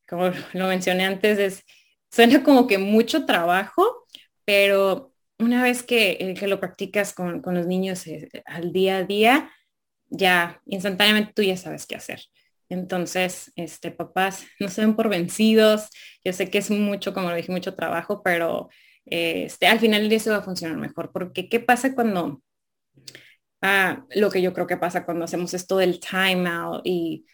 como 0.07 0.29
lo 0.53 0.67
mencioné 0.67 1.05
antes, 1.05 1.39
es, 1.39 1.63
suena 2.11 2.43
como 2.43 2.67
que 2.67 2.77
mucho 2.77 3.25
trabajo, 3.25 4.05
pero 4.45 5.13
una 5.39 5.63
vez 5.63 5.83
que, 5.83 6.17
eh, 6.19 6.33
que 6.33 6.47
lo 6.47 6.59
practicas 6.59 7.13
con, 7.13 7.41
con 7.41 7.55
los 7.55 7.67
niños 7.67 8.05
eh, 8.07 8.29
al 8.45 8.71
día 8.73 8.97
a 8.97 9.03
día, 9.03 9.51
ya 10.09 10.61
instantáneamente 10.65 11.33
tú 11.33 11.43
ya 11.43 11.57
sabes 11.57 11.85
qué 11.85 11.95
hacer. 11.95 12.21
Entonces, 12.69 13.51
este, 13.55 13.91
papás, 13.91 14.45
no 14.59 14.69
se 14.69 14.81
ven 14.81 14.95
por 14.95 15.09
vencidos. 15.09 15.89
Yo 16.23 16.33
sé 16.33 16.49
que 16.49 16.59
es 16.59 16.69
mucho, 16.71 17.13
como 17.13 17.29
lo 17.29 17.35
dije, 17.35 17.51
mucho 17.51 17.75
trabajo, 17.75 18.21
pero 18.23 18.69
este, 19.05 19.67
al 19.67 19.79
final 19.79 20.11
eso 20.11 20.31
va 20.31 20.37
a 20.37 20.43
funcionar 20.43 20.77
mejor. 20.77 21.11
Porque, 21.11 21.49
¿qué 21.49 21.59
pasa 21.59 21.95
cuando, 21.95 22.41
ah, 23.61 24.05
lo 24.15 24.29
que 24.29 24.41
yo 24.41 24.53
creo 24.53 24.67
que 24.67 24.77
pasa 24.77 25.05
cuando 25.05 25.25
hacemos 25.25 25.53
esto 25.53 25.77
del 25.77 25.99
time 25.99 26.49
out 26.49 26.81
y 26.85 27.25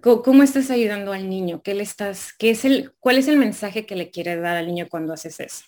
cómo 0.00 0.42
estás 0.42 0.70
ayudando 0.70 1.12
al 1.12 1.28
niño? 1.28 1.62
¿Qué 1.62 1.74
le 1.74 1.82
estás, 1.82 2.32
qué 2.38 2.50
es 2.50 2.64
el, 2.64 2.92
cuál 3.00 3.18
es 3.18 3.28
el 3.28 3.36
mensaje 3.36 3.86
que 3.86 3.96
le 3.96 4.10
quieres 4.10 4.40
dar 4.40 4.56
al 4.56 4.66
niño 4.66 4.88
cuando 4.88 5.12
haces 5.12 5.40
eso? 5.40 5.64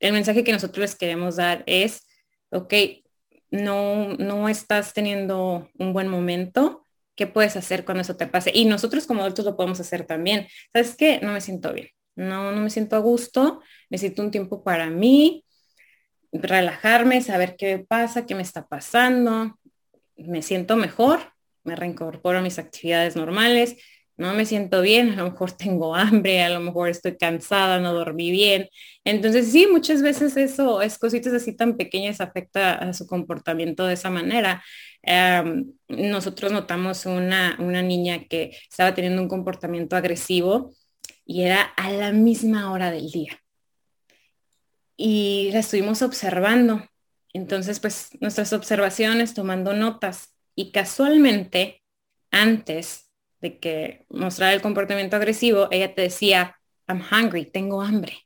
El 0.00 0.12
mensaje 0.12 0.44
que 0.44 0.52
nosotros 0.52 0.82
les 0.82 0.96
queremos 0.96 1.36
dar 1.36 1.62
es, 1.66 2.06
ok, 2.50 2.74
no, 3.50 4.14
no 4.14 4.48
estás 4.48 4.92
teniendo 4.92 5.70
un 5.78 5.92
buen 5.92 6.08
momento, 6.08 6.83
¿Qué 7.16 7.26
puedes 7.26 7.56
hacer 7.56 7.84
cuando 7.84 8.02
eso 8.02 8.16
te 8.16 8.26
pase? 8.26 8.50
Y 8.54 8.64
nosotros 8.64 9.06
como 9.06 9.22
adultos 9.22 9.44
lo 9.44 9.56
podemos 9.56 9.80
hacer 9.80 10.06
también. 10.06 10.48
¿Sabes 10.72 10.96
qué? 10.96 11.20
No 11.22 11.32
me 11.32 11.40
siento 11.40 11.72
bien. 11.72 11.88
No, 12.16 12.52
no 12.52 12.60
me 12.60 12.70
siento 12.70 12.96
a 12.96 13.00
gusto. 13.00 13.60
Necesito 13.90 14.22
un 14.22 14.30
tiempo 14.30 14.64
para 14.64 14.90
mí, 14.90 15.44
relajarme, 16.32 17.20
saber 17.20 17.56
qué 17.56 17.78
pasa, 17.78 18.26
qué 18.26 18.34
me 18.34 18.42
está 18.42 18.66
pasando. 18.66 19.58
Me 20.16 20.42
siento 20.42 20.76
mejor, 20.76 21.20
me 21.64 21.76
reincorporo 21.76 22.38
a 22.38 22.42
mis 22.42 22.58
actividades 22.58 23.16
normales 23.16 23.76
no 24.16 24.32
me 24.34 24.46
siento 24.46 24.80
bien, 24.80 25.10
a 25.10 25.16
lo 25.16 25.30
mejor 25.30 25.52
tengo 25.52 25.94
hambre, 25.96 26.42
a 26.42 26.48
lo 26.48 26.60
mejor 26.60 26.88
estoy 26.88 27.16
cansada, 27.16 27.80
no 27.80 27.92
dormí 27.92 28.30
bien. 28.30 28.68
Entonces 29.04 29.50
sí, 29.50 29.66
muchas 29.70 30.02
veces 30.02 30.36
eso 30.36 30.82
es 30.82 30.98
cositas 30.98 31.32
así 31.32 31.54
tan 31.56 31.76
pequeñas 31.76 32.20
afecta 32.20 32.74
a 32.74 32.92
su 32.92 33.06
comportamiento 33.06 33.86
de 33.86 33.94
esa 33.94 34.10
manera. 34.10 34.62
nosotros 35.88 36.52
notamos 36.52 37.06
una, 37.06 37.56
una 37.58 37.82
niña 37.82 38.24
que 38.28 38.56
estaba 38.70 38.94
teniendo 38.94 39.22
un 39.22 39.28
comportamiento 39.28 39.96
agresivo 39.96 40.72
y 41.26 41.42
era 41.42 41.62
a 41.62 41.90
la 41.92 42.12
misma 42.12 42.72
hora 42.72 42.90
del 42.90 43.10
día. 43.10 43.40
Y 44.96 45.50
la 45.52 45.58
estuvimos 45.60 46.02
observando. 46.02 46.86
Entonces, 47.32 47.80
pues 47.80 48.10
nuestras 48.20 48.52
observaciones, 48.52 49.34
tomando 49.34 49.74
notas. 49.74 50.34
Y 50.54 50.70
casualmente, 50.70 51.82
antes 52.30 53.03
de 53.44 53.58
que 53.58 54.06
mostrar 54.08 54.54
el 54.54 54.62
comportamiento 54.62 55.16
agresivo, 55.16 55.68
ella 55.70 55.94
te 55.94 56.00
decía, 56.00 56.58
I'm 56.88 57.02
hungry, 57.02 57.44
tengo 57.44 57.82
hambre. 57.82 58.16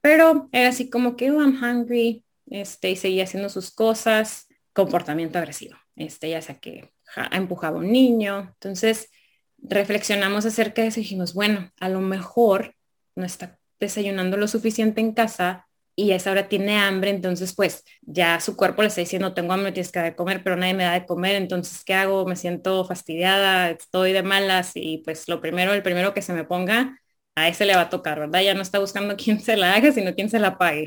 Pero 0.00 0.48
era 0.50 0.70
así 0.70 0.88
como 0.88 1.14
que, 1.14 1.30
oh, 1.30 1.42
I'm 1.42 1.62
hungry, 1.62 2.24
este, 2.46 2.90
y 2.90 2.96
seguía 2.96 3.24
haciendo 3.24 3.50
sus 3.50 3.70
cosas, 3.70 4.48
comportamiento 4.72 5.38
agresivo. 5.38 5.76
Este, 5.94 6.30
ya 6.30 6.40
sea 6.40 6.58
que 6.58 6.90
empujaba 7.32 7.76
a 7.76 7.80
un 7.80 7.92
niño. 7.92 8.50
Entonces, 8.54 9.10
reflexionamos 9.58 10.46
acerca 10.46 10.80
de 10.80 10.88
eso 10.88 11.00
y 11.00 11.02
dijimos, 11.02 11.34
bueno, 11.34 11.70
a 11.78 11.90
lo 11.90 12.00
mejor 12.00 12.76
no 13.14 13.26
está 13.26 13.58
desayunando 13.78 14.38
lo 14.38 14.48
suficiente 14.48 15.02
en 15.02 15.12
casa 15.12 15.67
y 15.98 16.12
a 16.12 16.16
esa 16.16 16.30
hora 16.30 16.48
tiene 16.48 16.76
hambre, 16.78 17.10
entonces 17.10 17.52
pues 17.56 17.82
ya 18.02 18.38
su 18.38 18.54
cuerpo 18.54 18.82
le 18.82 18.88
está 18.88 19.00
diciendo, 19.00 19.34
tengo 19.34 19.52
hambre, 19.52 19.72
tienes 19.72 19.90
que 19.90 19.98
dar 19.98 20.10
de 20.10 20.14
comer, 20.14 20.44
pero 20.44 20.54
nadie 20.54 20.72
me 20.72 20.84
da 20.84 20.92
de 20.92 21.04
comer, 21.04 21.34
entonces 21.34 21.82
¿qué 21.84 21.92
hago? 21.92 22.24
Me 22.24 22.36
siento 22.36 22.84
fastidiada, 22.84 23.70
estoy 23.70 24.12
de 24.12 24.22
malas 24.22 24.70
y 24.76 24.98
pues 24.98 25.26
lo 25.26 25.40
primero, 25.40 25.74
el 25.74 25.82
primero 25.82 26.14
que 26.14 26.22
se 26.22 26.32
me 26.32 26.44
ponga, 26.44 27.00
a 27.34 27.48
ese 27.48 27.64
le 27.64 27.74
va 27.74 27.82
a 27.82 27.90
tocar, 27.90 28.20
¿verdad? 28.20 28.42
Ya 28.42 28.54
no 28.54 28.62
está 28.62 28.78
buscando 28.78 29.16
quién 29.22 29.40
se 29.40 29.56
la 29.56 29.74
haga, 29.74 29.90
sino 29.90 30.14
quién 30.14 30.30
se 30.30 30.38
la 30.38 30.56
pague. 30.56 30.84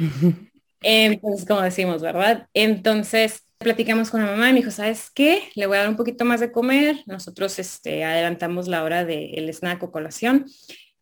Entonces, 0.82 1.46
como 1.46 1.60
decimos, 1.60 2.02
¿verdad? 2.02 2.48
Entonces, 2.54 3.44
platicamos 3.58 4.12
con 4.12 4.22
la 4.22 4.32
mamá 4.32 4.50
y 4.50 4.54
me 4.54 4.60
dijo, 4.60 4.72
¿sabes 4.72 5.12
qué? 5.14 5.44
Le 5.56 5.68
voy 5.68 5.76
a 5.76 5.82
dar 5.82 5.90
un 5.90 5.98
poquito 5.98 6.24
más 6.24 6.40
de 6.40 6.54
comer. 6.54 7.04
Nosotros 7.06 7.60
este, 7.60 8.06
adelantamos 8.06 8.70
la 8.70 8.82
hora 8.84 9.04
del 9.04 9.54
snack 9.54 9.84
o 9.84 9.92
colación 9.92 10.46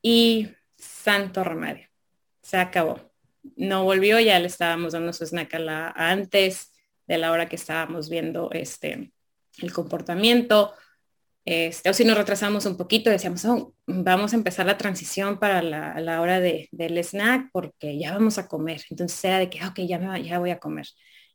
y 0.01 0.49
santo 0.77 1.43
remedio. 1.43 1.87
Se 2.41 2.57
acabó 2.57 3.08
no 3.55 3.83
volvió, 3.83 4.19
ya 4.19 4.39
le 4.39 4.47
estábamos 4.47 4.93
dando 4.93 5.13
su 5.13 5.25
snack 5.25 5.55
a 5.55 5.59
la, 5.59 5.89
antes 5.95 6.71
de 7.07 7.17
la 7.17 7.31
hora 7.31 7.49
que 7.49 7.55
estábamos 7.55 8.09
viendo 8.09 8.51
este, 8.51 9.11
el 9.61 9.73
comportamiento. 9.73 10.73
Este, 11.45 11.89
o 11.89 11.93
si 11.93 12.05
nos 12.05 12.17
retrasamos 12.17 12.65
un 12.65 12.77
poquito, 12.77 13.09
decíamos, 13.09 13.43
oh, 13.45 13.73
vamos 13.87 14.33
a 14.33 14.35
empezar 14.35 14.65
la 14.65 14.77
transición 14.77 15.39
para 15.39 15.61
la, 15.63 16.21
hora 16.21 16.39
de, 16.39 16.69
del 16.71 16.97
snack 16.99 17.49
porque 17.51 17.97
ya 17.97 18.13
vamos 18.13 18.37
a 18.37 18.47
comer. 18.47 18.81
Entonces 18.89 19.23
era 19.25 19.39
de 19.39 19.49
que, 19.49 19.65
ok, 19.65 19.79
ya, 19.79 19.97
me, 19.99 20.23
ya 20.23 20.39
voy 20.39 20.51
a 20.51 20.59
comer. 20.59 20.87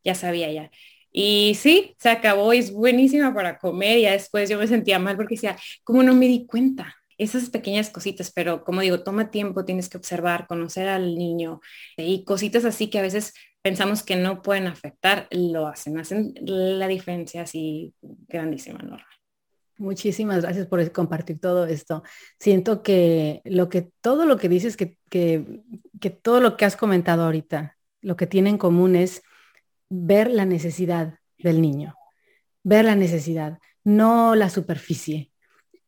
Ya 0.05 0.15
sabía 0.15 0.53
ya. 0.53 0.71
Y 1.11 1.55
sí, 1.55 1.95
se 1.99 2.11
acabó 2.11 2.53
es 2.53 2.73
buenísima 2.73 3.35
para 3.35 3.59
comer. 3.59 4.01
Ya 4.01 4.13
después 4.13 4.49
yo 4.49 4.59
me 4.59 4.67
sentía 4.67 4.99
mal 4.99 5.17
porque 5.17 5.35
decía, 5.37 5.57
¿cómo 5.83 6.03
no 6.03 6.15
me 6.15 6.27
di 6.27 6.47
cuenta? 6.47 6.97
Esas 7.19 7.51
pequeñas 7.51 7.91
cositas, 7.91 8.33
pero 8.33 8.65
como 8.65 8.81
digo, 8.81 9.03
toma 9.03 9.31
tiempo, 9.31 9.65
tienes 9.65 9.89
que 9.89 9.97
observar, 9.97 10.47
conocer 10.47 10.89
al 10.89 11.17
niño 11.17 11.61
y 11.97 12.25
cositas 12.25 12.65
así 12.65 12.89
que 12.89 12.99
a 12.99 13.03
veces 13.03 13.35
pensamos 13.63 14.03
que 14.03 14.17
no 14.17 14.43
pueden 14.43 14.67
afectar, 14.67 15.27
lo 15.31 15.67
hacen, 15.67 15.99
hacen 15.99 16.35
la 16.43 16.87
diferencia 16.87 17.43
así 17.43 17.95
grandísima, 18.03 18.79
Norma. 18.81 19.07
Muchísimas 19.77 20.43
gracias 20.43 20.67
por 20.67 20.93
compartir 20.93 21.41
todo 21.41 21.67
esto. 21.67 22.05
Siento 22.39 22.83
que 22.83 23.41
lo 23.45 23.69
que 23.69 23.91
todo 24.01 24.25
lo 24.25 24.37
que 24.37 24.49
dices, 24.49 24.77
que, 24.77 24.99
que, 25.11 25.63
que 26.01 26.11
todo 26.11 26.41
lo 26.41 26.57
que 26.57 26.65
has 26.65 26.77
comentado 26.77 27.25
ahorita, 27.25 27.77
lo 28.01 28.17
que 28.17 28.27
tiene 28.27 28.51
en 28.51 28.59
común 28.59 28.95
es 28.95 29.23
ver 29.89 30.31
la 30.31 30.45
necesidad 30.45 31.19
del 31.39 31.61
niño, 31.61 31.95
ver 32.63 32.85
la 32.85 32.95
necesidad, 32.95 33.59
no 33.83 34.35
la 34.35 34.49
superficie, 34.49 35.31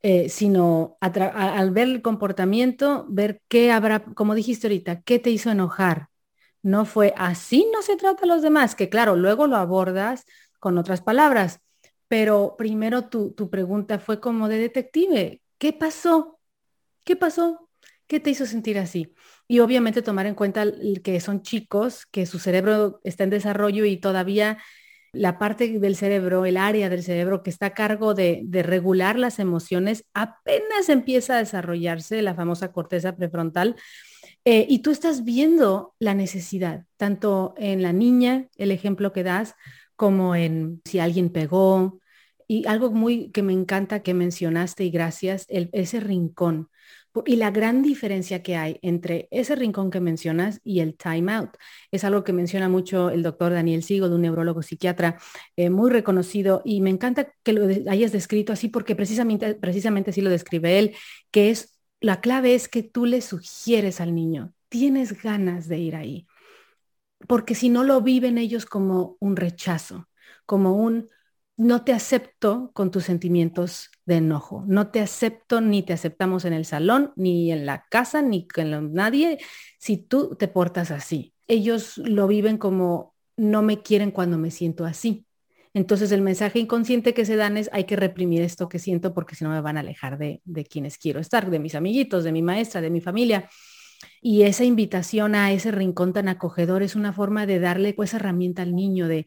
eh, 0.03 0.29
sino 0.29 0.97
al 1.01 1.71
ver 1.71 1.89
el 1.89 2.03
comportamiento, 2.03 3.07
ver 3.09 3.43
qué 3.49 3.73
habrá, 3.73 4.05
como 4.05 4.35
dijiste 4.35 4.67
ahorita, 4.69 5.03
qué 5.03 5.19
te 5.19 5.31
hizo 5.31 5.51
enojar. 5.51 6.09
No 6.63 6.85
fue 6.85 7.15
así, 7.17 7.67
no 7.73 7.83
se 7.83 7.97
trata 7.97 8.25
a 8.25 8.27
los 8.27 8.43
demás, 8.43 8.75
que 8.75 8.89
claro, 8.89 9.17
luego 9.17 9.47
lo 9.47 9.57
abordas 9.57 10.25
con 10.61 10.79
otras 10.79 11.01
palabras, 11.01 11.61
pero 12.09 12.57
primero 12.59 13.09
tu, 13.09 13.33
tu 13.33 13.51
pregunta 13.51 13.99
fue 13.99 14.21
como 14.21 14.49
de 14.49 14.59
detective, 14.59 15.43
¿qué 15.59 15.73
pasó? 15.73 16.41
¿Qué 17.05 17.17
pasó? 17.17 17.71
¿Qué 18.07 18.21
te 18.21 18.31
hizo 18.31 18.47
sentir 18.47 18.79
así? 18.79 19.15
Y 19.49 19.61
obviamente 19.61 20.03
tomar 20.03 20.27
en 20.27 20.35
cuenta 20.35 20.65
que 21.03 21.21
son 21.21 21.43
chicos, 21.43 22.07
que 22.07 22.27
su 22.27 22.39
cerebro 22.39 23.01
está 23.05 23.25
en 23.25 23.31
desarrollo 23.31 23.85
y 23.85 23.97
todavía 23.99 24.59
la 25.17 25.39
parte 25.39 25.79
del 25.79 25.97
cerebro, 25.97 26.47
el 26.47 26.57
área 26.57 26.89
del 26.89 27.03
cerebro 27.03 27.43
que 27.43 27.51
está 27.51 27.67
a 27.67 27.75
cargo 27.75 28.15
de, 28.15 28.43
de, 28.45 28.63
regular 28.63 29.19
las 29.19 29.39
emociones, 29.39 30.05
apenas 30.15 30.89
empieza 30.89 31.35
a 31.37 31.39
desarrollarse, 31.39 32.23
la 32.23 32.35
famosa 32.35 32.73
corteza 32.73 33.17
prefrontal, 33.17 33.77
eh, 34.49 34.65
y 34.69 34.79
tú 34.79 34.93
estás 34.93 35.25
viendo 35.25 35.97
la 35.99 36.15
necesidad, 36.15 36.85
tanto 36.97 37.55
en 37.57 37.83
la 37.83 37.93
niña, 37.93 38.47
el 38.57 38.71
ejemplo 38.71 39.13
que 39.13 39.25
das, 39.25 39.57
como 39.97 40.37
en 40.37 40.83
si 40.85 41.01
alguien 41.01 41.31
pegó. 41.31 41.99
Y 42.47 42.65
algo 42.69 42.93
muy 42.93 43.33
que 43.33 43.43
me 43.43 43.53
encanta 43.53 44.05
que 44.05 44.15
mencionaste 44.15 44.85
y 44.85 44.91
gracias, 44.91 45.47
ese 45.49 45.99
rincón. 45.99 46.69
Y 47.25 47.37
la 47.37 47.51
gran 47.51 47.83
diferencia 47.83 48.43
que 48.43 48.57
hay 48.57 48.79
entre 48.83 49.29
ese 49.31 49.55
rincón 49.55 49.91
que 49.91 50.01
mencionas 50.01 50.61
y 50.65 50.81
el 50.81 50.97
time 50.97 51.33
out 51.33 51.51
es 51.91 52.05
algo 52.05 52.25
que 52.25 52.33
menciona 52.33 52.69
mucho 52.69 53.11
el 53.11 53.23
doctor 53.23 53.53
Daniel 53.53 53.83
Sigo, 53.83 54.07
un 54.07 54.23
neurólogo 54.23 54.63
psiquiatra 54.63 55.19
eh, 55.57 55.71
muy 55.71 55.91
reconocido. 55.91 56.63
Y 56.65 56.81
me 56.81 56.91
encanta 56.91 57.33
que 57.43 57.53
lo 57.53 57.67
hayas 57.91 58.13
descrito 58.13 58.53
así 58.53 58.69
porque 58.69 58.97
precisamente, 58.97 59.55
precisamente 59.55 60.11
así 60.11 60.21
lo 60.21 60.31
describe 60.31 60.79
él, 60.79 60.95
que 61.31 61.51
es 61.51 61.79
la 62.01 62.21
clave 62.21 62.55
es 62.55 62.69
que 62.69 62.83
tú 62.83 63.07
le 63.07 63.21
sugieres 63.23 64.01
al 64.01 64.15
niño, 64.15 64.53
tienes 64.69 65.23
ganas 65.23 65.69
de 65.69 65.79
ir 65.79 65.97
ahí. 65.97 66.27
Porque 67.27 67.55
si 67.55 67.69
no 67.71 67.83
lo 67.85 68.03
viven 68.03 68.39
ellos 68.39 68.67
como 68.67 69.17
un 69.21 69.37
rechazo, 69.37 70.09
como 70.45 70.75
un 70.75 71.09
no 71.57 71.85
te 71.85 71.93
acepto 71.93 72.71
con 72.75 72.91
tus 72.91 73.05
sentimientos 73.05 73.91
de 74.05 74.17
enojo. 74.17 74.65
No 74.67 74.89
te 74.89 75.01
acepto 75.01 75.61
ni 75.61 75.83
te 75.83 75.93
aceptamos 75.93 76.45
en 76.45 76.53
el 76.53 76.65
salón, 76.65 77.13
ni 77.17 77.51
en 77.51 77.65
la 77.65 77.87
casa, 77.91 78.23
ni 78.23 78.47
con 78.47 78.93
nadie 78.93 79.39
si 79.79 79.97
tú 79.97 80.37
te 80.37 80.49
portas 80.49 80.91
así. 80.91 81.35
Ellos 81.49 81.99
lo 81.99 82.27
viven 82.27 82.59
como 82.59 83.15
no 83.37 83.63
me 83.63 83.83
quieren 83.83 84.11
cuando 84.11 84.39
me 84.39 84.51
siento 84.51 84.85
así. 84.85 85.27
Entonces 85.73 86.11
el 86.13 86.23
mensaje 86.23 86.59
inconsciente 86.59 87.15
que 87.15 87.27
se 87.27 87.37
dan 87.37 87.57
es 87.57 87.69
hay 87.73 87.85
que 87.85 87.97
reprimir 87.97 88.41
esto 88.41 88.69
que 88.69 88.79
siento 88.79 89.13
porque 89.13 89.35
si 89.35 89.45
no 89.45 89.51
me 89.51 89.61
van 89.61 89.77
a 89.77 89.81
alejar 89.81 90.19
de, 90.19 90.41
de 90.45 90.65
quienes 90.65 90.97
quiero 90.97 91.21
estar, 91.21 91.51
de 91.51 91.59
mis 91.59 91.75
amiguitos, 91.75 92.25
de 92.25 92.33
mi 92.33 92.43
maestra, 92.43 92.81
de 92.81 92.91
mi 92.91 93.01
familia. 93.01 93.49
Y 94.21 94.43
esa 94.43 94.65
invitación 94.65 95.35
a 95.35 95.53
ese 95.53 95.71
rincón 95.71 96.13
tan 96.13 96.29
acogedor 96.29 96.83
es 96.83 96.97
una 96.97 97.13
forma 97.13 97.47
de 97.47 97.61
darle 97.61 97.95
pues, 97.95 98.15
herramienta 98.15 98.63
al 98.63 98.75
niño 98.75 99.09
de 99.09 99.27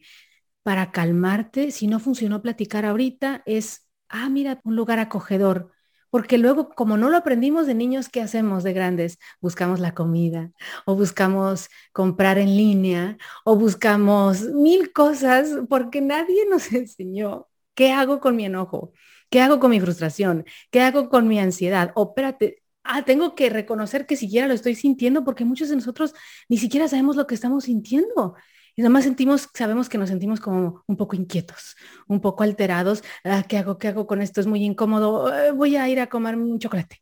para 0.62 0.92
calmarte, 0.92 1.70
si 1.70 1.86
no 1.86 2.00
funcionó 2.00 2.42
platicar 2.42 2.84
ahorita, 2.84 3.42
es, 3.46 3.88
ah, 4.08 4.28
mira, 4.28 4.60
un 4.64 4.76
lugar 4.76 4.98
acogedor. 4.98 5.72
Porque 6.10 6.38
luego, 6.38 6.70
como 6.70 6.96
no 6.96 7.08
lo 7.08 7.16
aprendimos 7.16 7.66
de 7.66 7.74
niños, 7.74 8.08
¿qué 8.08 8.20
hacemos 8.20 8.64
de 8.64 8.72
grandes? 8.72 9.18
Buscamos 9.40 9.78
la 9.80 9.94
comida 9.94 10.50
o 10.84 10.96
buscamos 10.96 11.68
comprar 11.92 12.38
en 12.38 12.56
línea 12.56 13.16
o 13.44 13.56
buscamos 13.56 14.42
mil 14.42 14.92
cosas 14.92 15.50
porque 15.68 16.00
nadie 16.00 16.46
nos 16.50 16.72
enseñó 16.72 17.48
qué 17.74 17.92
hago 17.92 18.20
con 18.20 18.36
mi 18.36 18.44
enojo, 18.44 18.92
qué 19.30 19.40
hago 19.40 19.60
con 19.60 19.70
mi 19.70 19.80
frustración, 19.80 20.44
qué 20.70 20.82
hago 20.82 21.08
con 21.08 21.28
mi 21.28 21.38
ansiedad. 21.38 21.92
O 21.94 22.08
espérate, 22.08 22.62
ah, 22.82 23.04
tengo 23.04 23.34
que 23.36 23.48
reconocer 23.50 24.06
que 24.06 24.16
siquiera 24.16 24.48
lo 24.48 24.54
estoy 24.54 24.74
sintiendo 24.74 25.24
porque 25.24 25.44
muchos 25.44 25.68
de 25.68 25.76
nosotros 25.76 26.12
ni 26.48 26.58
siquiera 26.58 26.88
sabemos 26.88 27.16
lo 27.16 27.26
que 27.26 27.36
estamos 27.36 27.64
sintiendo. 27.64 28.34
Y 28.76 28.82
nada 28.82 28.90
más 28.90 29.04
sentimos, 29.04 29.48
sabemos 29.54 29.88
que 29.88 29.98
nos 29.98 30.08
sentimos 30.08 30.40
como 30.40 30.82
un 30.86 30.96
poco 30.96 31.16
inquietos, 31.16 31.76
un 32.06 32.20
poco 32.20 32.42
alterados. 32.42 33.02
Ah, 33.24 33.44
¿Qué 33.48 33.58
hago? 33.58 33.78
¿Qué 33.78 33.88
hago 33.88 34.06
con 34.06 34.22
esto? 34.22 34.40
Es 34.40 34.46
muy 34.46 34.64
incómodo. 34.64 35.34
Eh, 35.34 35.52
voy 35.52 35.76
a 35.76 35.88
ir 35.88 36.00
a 36.00 36.08
comer 36.08 36.36
un 36.36 36.58
chocolate. 36.58 37.00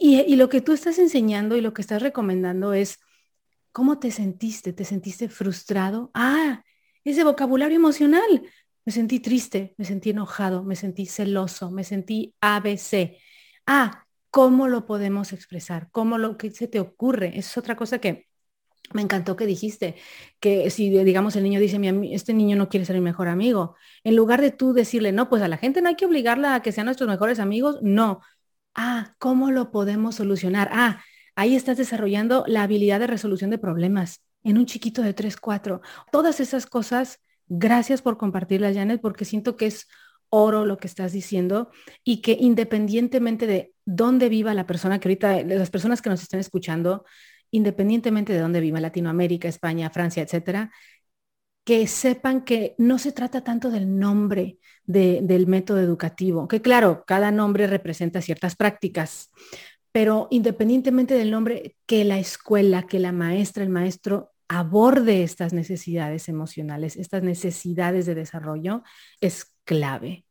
Y, 0.00 0.20
y, 0.20 0.36
lo 0.36 0.48
que 0.48 0.60
tú 0.60 0.72
estás 0.72 0.98
enseñando 0.98 1.56
y 1.56 1.60
lo 1.60 1.72
que 1.72 1.82
estás 1.82 2.02
recomendando 2.02 2.74
es, 2.74 2.98
¿cómo 3.72 3.98
te 3.98 4.10
sentiste? 4.10 4.72
¿Te 4.72 4.84
sentiste 4.84 5.28
frustrado? 5.28 6.10
Ah, 6.14 6.62
ese 7.04 7.24
vocabulario 7.24 7.76
emocional. 7.76 8.42
Me 8.84 8.92
sentí 8.92 9.20
triste, 9.20 9.74
me 9.78 9.84
sentí 9.84 10.10
enojado, 10.10 10.62
me 10.62 10.76
sentí 10.76 11.06
celoso, 11.06 11.70
me 11.70 11.84
sentí 11.84 12.34
ABC. 12.40 13.18
Ah, 13.66 14.04
¿cómo 14.30 14.68
lo 14.68 14.84
podemos 14.84 15.32
expresar? 15.32 15.88
¿Cómo 15.90 16.18
lo 16.18 16.36
que 16.36 16.50
se 16.50 16.68
te 16.68 16.80
ocurre? 16.80 17.38
Es 17.38 17.56
otra 17.56 17.76
cosa 17.76 17.98
que 17.98 18.26
me 18.92 19.02
encantó 19.02 19.36
que 19.36 19.46
dijiste 19.46 19.96
que 20.40 20.70
si, 20.70 20.90
digamos, 20.90 21.36
el 21.36 21.44
niño 21.44 21.60
dice, 21.60 21.80
este 22.12 22.34
niño 22.34 22.56
no 22.56 22.68
quiere 22.68 22.86
ser 22.86 22.96
mi 22.96 23.02
mejor 23.02 23.28
amigo, 23.28 23.76
en 24.04 24.16
lugar 24.16 24.40
de 24.40 24.50
tú 24.50 24.72
decirle, 24.72 25.12
no, 25.12 25.28
pues 25.28 25.42
a 25.42 25.48
la 25.48 25.56
gente 25.56 25.82
no 25.82 25.88
hay 25.88 25.96
que 25.96 26.06
obligarla 26.06 26.54
a 26.54 26.62
que 26.62 26.72
sean 26.72 26.86
nuestros 26.86 27.08
mejores 27.08 27.38
amigos, 27.40 27.78
no. 27.82 28.20
Ah, 28.74 29.14
¿cómo 29.18 29.50
lo 29.50 29.70
podemos 29.70 30.16
solucionar? 30.16 30.68
Ah, 30.72 31.02
ahí 31.36 31.56
estás 31.56 31.76
desarrollando 31.76 32.44
la 32.46 32.62
habilidad 32.62 33.00
de 33.00 33.06
resolución 33.06 33.50
de 33.50 33.58
problemas 33.58 34.20
en 34.42 34.58
un 34.58 34.66
chiquito 34.66 35.02
de 35.02 35.14
3, 35.14 35.36
4. 35.36 35.80
Todas 36.12 36.40
esas 36.40 36.66
cosas, 36.66 37.20
gracias 37.48 38.02
por 38.02 38.18
compartirlas, 38.18 38.74
Janet, 38.74 39.00
porque 39.00 39.24
siento 39.24 39.56
que 39.56 39.66
es 39.66 39.88
oro 40.28 40.64
lo 40.66 40.78
que 40.78 40.88
estás 40.88 41.12
diciendo 41.12 41.70
y 42.02 42.20
que 42.20 42.36
independientemente 42.38 43.46
de 43.46 43.72
dónde 43.84 44.28
viva 44.28 44.54
la 44.54 44.66
persona, 44.66 44.98
que 44.98 45.08
ahorita 45.08 45.42
las 45.44 45.70
personas 45.70 46.02
que 46.02 46.10
nos 46.10 46.22
estén 46.22 46.40
escuchando, 46.40 47.04
independientemente 47.54 48.32
de 48.32 48.40
dónde 48.40 48.60
viva, 48.60 48.80
Latinoamérica, 48.80 49.46
España, 49.46 49.88
Francia, 49.88 50.24
etcétera, 50.24 50.72
que 51.64 51.86
sepan 51.86 52.44
que 52.44 52.74
no 52.78 52.98
se 52.98 53.12
trata 53.12 53.42
tanto 53.42 53.70
del 53.70 53.98
nombre 53.98 54.58
del 54.84 55.46
método 55.46 55.80
educativo, 55.80 56.48
que 56.48 56.60
claro, 56.60 57.04
cada 57.06 57.30
nombre 57.30 57.66
representa 57.66 58.20
ciertas 58.20 58.56
prácticas, 58.56 59.30
pero 59.92 60.26
independientemente 60.30 61.14
del 61.14 61.30
nombre, 61.30 61.76
que 61.86 62.04
la 62.04 62.18
escuela, 62.18 62.82
que 62.82 62.98
la 62.98 63.12
maestra, 63.12 63.62
el 63.62 63.70
maestro 63.70 64.32
aborde 64.48 65.22
estas 65.22 65.52
necesidades 65.52 66.28
emocionales, 66.28 66.96
estas 66.96 67.22
necesidades 67.22 68.04
de 68.04 68.16
desarrollo, 68.16 68.82
es 69.20 69.54
clave. 69.64 70.24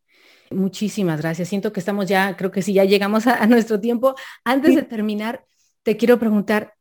Muchísimas 0.51 1.21
gracias. 1.21 1.47
Siento 1.47 1.71
que 1.71 1.79
estamos 1.79 2.05
ya, 2.05 2.35
creo 2.35 2.51
que 2.51 2.61
sí, 2.61 2.73
ya 2.73 2.83
llegamos 2.83 3.25
a, 3.25 3.41
a 3.41 3.47
nuestro 3.47 3.79
tiempo. 3.79 4.13
Antes 4.43 4.75
de 4.75 4.83
terminar, 4.83 5.45
te 5.81 5.97
quiero 5.97 6.19
preguntar, 6.19 6.73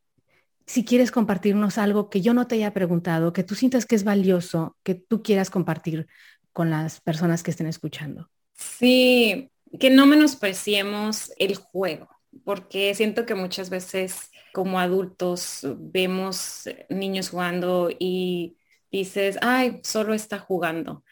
si 0.66 0.84
quieres 0.84 1.10
compartirnos 1.10 1.78
algo 1.78 2.10
que 2.10 2.20
yo 2.20 2.34
no 2.34 2.46
te 2.46 2.56
haya 2.56 2.72
preguntado, 2.72 3.32
que 3.32 3.44
tú 3.44 3.54
sientas 3.54 3.86
que 3.86 3.94
es 3.94 4.04
valioso, 4.04 4.76
que 4.82 4.94
tú 4.94 5.22
quieras 5.22 5.50
compartir 5.50 6.06
con 6.52 6.70
las 6.70 7.00
personas 7.00 7.42
que 7.42 7.50
estén 7.50 7.66
escuchando. 7.66 8.28
Sí, 8.54 9.50
que 9.78 9.90
no 9.90 10.06
menospreciemos 10.06 11.32
el 11.38 11.56
juego, 11.56 12.08
porque 12.44 12.94
siento 12.94 13.26
que 13.26 13.34
muchas 13.34 13.70
veces 13.70 14.30
como 14.52 14.78
adultos 14.78 15.66
vemos 15.78 16.68
niños 16.88 17.30
jugando 17.30 17.90
y 17.98 18.58
dices, 18.90 19.38
ay, 19.40 19.80
solo 19.82 20.14
está 20.14 20.38
jugando. 20.38 21.04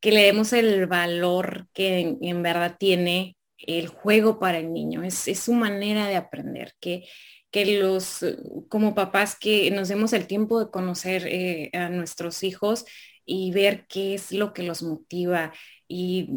Que 0.00 0.12
le 0.12 0.22
demos 0.22 0.52
el 0.52 0.86
valor 0.86 1.68
que 1.72 2.16
en, 2.20 2.42
verdad 2.42 2.76
tiene 2.78 3.36
el 3.58 3.88
juego 3.88 4.38
para 4.38 4.58
el 4.58 4.72
niño. 4.72 5.02
Es, 5.02 5.28
es 5.28 5.40
su 5.40 5.52
manera 5.52 6.06
de 6.06 6.16
aprender, 6.16 6.74
que 6.80 7.04
que 7.50 7.80
los, 7.80 8.24
como 8.68 8.94
papás, 8.94 9.36
que 9.38 9.70
nos 9.70 9.88
demos 9.88 10.12
el 10.12 10.26
tiempo 10.26 10.60
de 10.60 10.70
conocer 10.70 11.26
eh, 11.26 11.70
a 11.74 11.88
nuestros 11.88 12.42
hijos 12.42 12.84
y 13.24 13.52
ver 13.52 13.86
qué 13.88 14.14
es 14.14 14.32
lo 14.32 14.52
que 14.52 14.62
los 14.62 14.82
motiva. 14.82 15.52
Y 15.86 16.28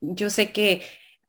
yo 0.00 0.30
sé 0.30 0.52
que 0.52 0.82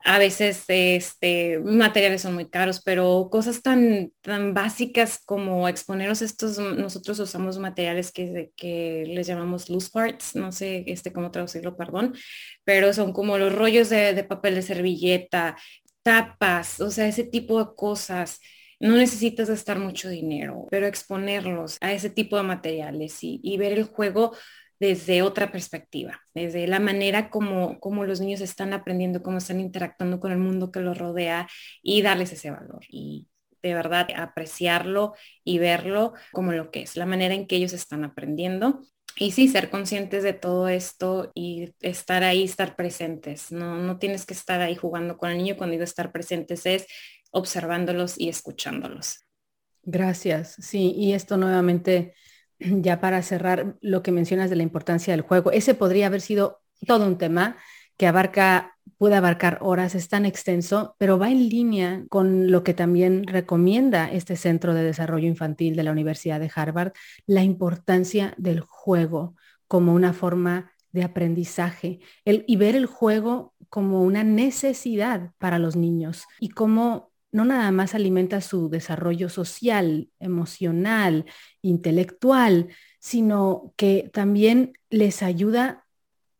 a 0.03 0.20
veces 0.20 0.63
este, 0.68 1.59
materiales 1.59 2.22
son 2.22 2.36
muy 2.36 2.49
caros, 2.49 2.82
pero 2.84 3.30
cosas 3.32 3.61
tan, 3.61 4.13
tan 4.22 4.53
básicas 4.53 5.20
como 5.26 5.68
exponeros 5.68 6.22
estos, 6.22 6.59
nosotros 6.59 7.20
usamos 7.20 7.57
materiales 7.59 8.11
que, 8.11 8.51
que 8.55 9.05
les 9.07 9.28
llamamos 9.28 9.70
loose 9.70 9.89
parts, 9.91 10.36
no 10.36 10.51
sé 10.51 10.84
este, 10.88 11.11
cómo 11.11 11.32
traducirlo, 11.32 11.76
perdón, 11.76 12.13
pero 12.63 12.93
son 12.93 13.11
como 13.11 13.38
los 13.38 13.53
rollos 13.53 13.89
de, 13.89 14.13
de 14.13 14.24
papel 14.24 14.55
de 14.55 14.61
servilleta, 14.61 15.57
tapas, 16.03 16.80
o 16.80 16.89
sea, 16.89 17.07
ese 17.07 17.24
tipo 17.26 17.59
de 17.63 17.72
cosas 17.76 18.39
no 18.80 18.95
necesitas 18.95 19.49
gastar 19.49 19.80
mucho 19.80 20.09
dinero, 20.09 20.67
pero 20.69 20.88
exponerlos 20.88 21.78
a 21.82 21.93
ese 21.93 22.09
tipo 22.09 22.38
de 22.38 22.43
materiales 22.43 23.17
y, 23.21 23.57
ver 23.57 23.73
el 23.73 23.86
juego 23.86 24.36
desde 24.80 25.23
otra 25.23 25.51
perspectiva, 25.51 26.21
desde 26.36 26.67
la 26.67 26.80
manera 26.80 27.30
como, 27.30 27.80
como 27.80 28.05
los 28.05 28.19
niños 28.19 28.41
están 28.41 28.73
aprendiendo, 28.73 29.23
cómo 29.23 29.39
están 29.39 29.59
interactuando 29.59 30.19
con 30.19 30.32
el 30.32 30.38
mundo 30.38 30.71
que 30.71 30.82
los 30.82 30.97
rodea 30.97 31.47
y 31.82 32.03
darles 32.03 32.32
ese 32.34 32.51
valor. 32.51 32.86
Y 32.89 33.28
de 33.63 33.73
verdad 33.73 34.07
apreciarlo 34.15 35.15
y 35.43 35.57
verlo 35.57 36.13
como 36.32 36.51
lo 36.53 36.69
que 36.69 36.84
es, 36.84 36.95
la 36.95 37.07
manera 37.07 37.34
en 37.34 37.47
que 37.47 37.55
ellos 37.55 37.73
están 37.73 38.03
aprendiendo. 38.03 38.82
Y 39.19 39.32
sí, 39.32 39.47
ser 39.47 39.71
conscientes 39.71 40.21
de 40.21 40.34
todo 40.34 40.67
esto 40.67 41.32
y 41.34 41.73
estar 41.82 42.23
ahí, 42.23 42.43
estar 42.43 42.75
presentes. 42.75 43.51
No, 43.51 43.78
no 43.78 43.97
tienes 43.97 44.28
que 44.28 44.36
estar 44.36 44.61
ahí 44.61 44.75
jugando 44.75 45.17
con 45.17 45.32
el 45.32 45.38
niño. 45.38 45.57
Cuando 45.57 45.71
digo 45.71 45.84
estar 45.84 46.11
presentes 46.11 46.67
es 46.67 46.86
observándolos 47.32 48.19
y 48.19 48.30
escuchándolos. 48.30 49.25
Gracias. 49.84 50.55
Sí, 50.59 50.93
y 50.97 51.13
esto 51.13 51.38
nuevamente, 51.38 52.13
ya 52.59 52.99
para 52.99 53.21
cerrar 53.21 53.78
lo 53.82 54.03
que 54.03 54.11
mencionas 54.11 54.49
de 54.49 54.57
la 54.57 54.63
importancia 54.63 55.13
del 55.13 55.21
juego, 55.21 55.51
ese 55.51 55.75
podría 55.75 56.07
haber 56.07 56.21
sido 56.21 56.61
todo 56.86 57.07
un 57.07 57.17
tema 57.17 57.57
que 57.97 58.05
abarca, 58.05 58.78
puede 58.97 59.15
abarcar 59.15 59.57
horas, 59.61 59.95
es 59.95 60.07
tan 60.07 60.25
extenso, 60.25 60.95
pero 60.99 61.17
va 61.17 61.32
en 61.32 61.49
línea 61.49 62.03
con 62.09 62.51
lo 62.51 62.63
que 62.63 62.73
también 62.73 63.25
recomienda 63.25 64.11
este 64.11 64.36
Centro 64.36 64.73
de 64.73 64.84
Desarrollo 64.84 65.28
Infantil 65.28 65.75
de 65.75 65.84
la 65.84 65.91
Universidad 65.91 66.39
de 66.39 66.51
Harvard, 66.53 66.93
la 67.25 67.43
importancia 67.43 68.36
del 68.38 68.59
juego 68.59 69.36
como 69.67 69.93
una 69.93 70.13
forma 70.13 70.71
de 70.91 71.03
aprendizaje 71.03 71.99
y 72.23 72.55
ver 72.55 72.75
el 72.75 72.86
juego 72.86 73.53
como 73.69 74.03
una 74.03 74.23
necesidad 74.23 75.32
para 75.38 75.59
los 75.59 75.75
niños 75.75 76.25
y 76.39 76.49
cómo 76.49 77.11
no 77.38 77.45
nada 77.45 77.71
más 77.71 77.93
alimenta 77.93 78.41
su 78.41 78.67
desarrollo 78.67 79.29
social, 79.29 80.09
emocional, 80.19 81.25
intelectual, 81.61 82.69
sino 82.99 83.73
que 83.77 84.09
también 84.11 84.73
les 84.89 85.21
ayuda 85.21 85.85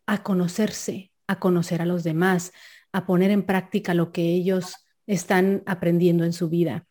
a 0.08 0.24
conocerse, 0.24 1.12
a 1.28 1.40
conocer 1.40 1.84
a 1.84 1.86
los 1.86 2.04
demás, 2.04 2.52
a 2.92 3.06
poner 3.06 3.30
en 3.30 3.44
práctica 3.44 3.94
lo 3.94 4.12
que 4.12 4.24
ellos 4.24 4.88
están 5.06 5.62
aprendiendo 5.68 6.26
en 6.26 6.34
su 6.34 6.50
vida. 6.50 6.88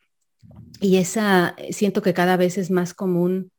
Y 0.80 0.98
esa 0.98 1.57
siento 1.70 2.00
que 2.00 2.14
cada 2.14 2.36
vez 2.36 2.59
es 2.59 2.70
más 2.70 2.94
común, 2.94 3.50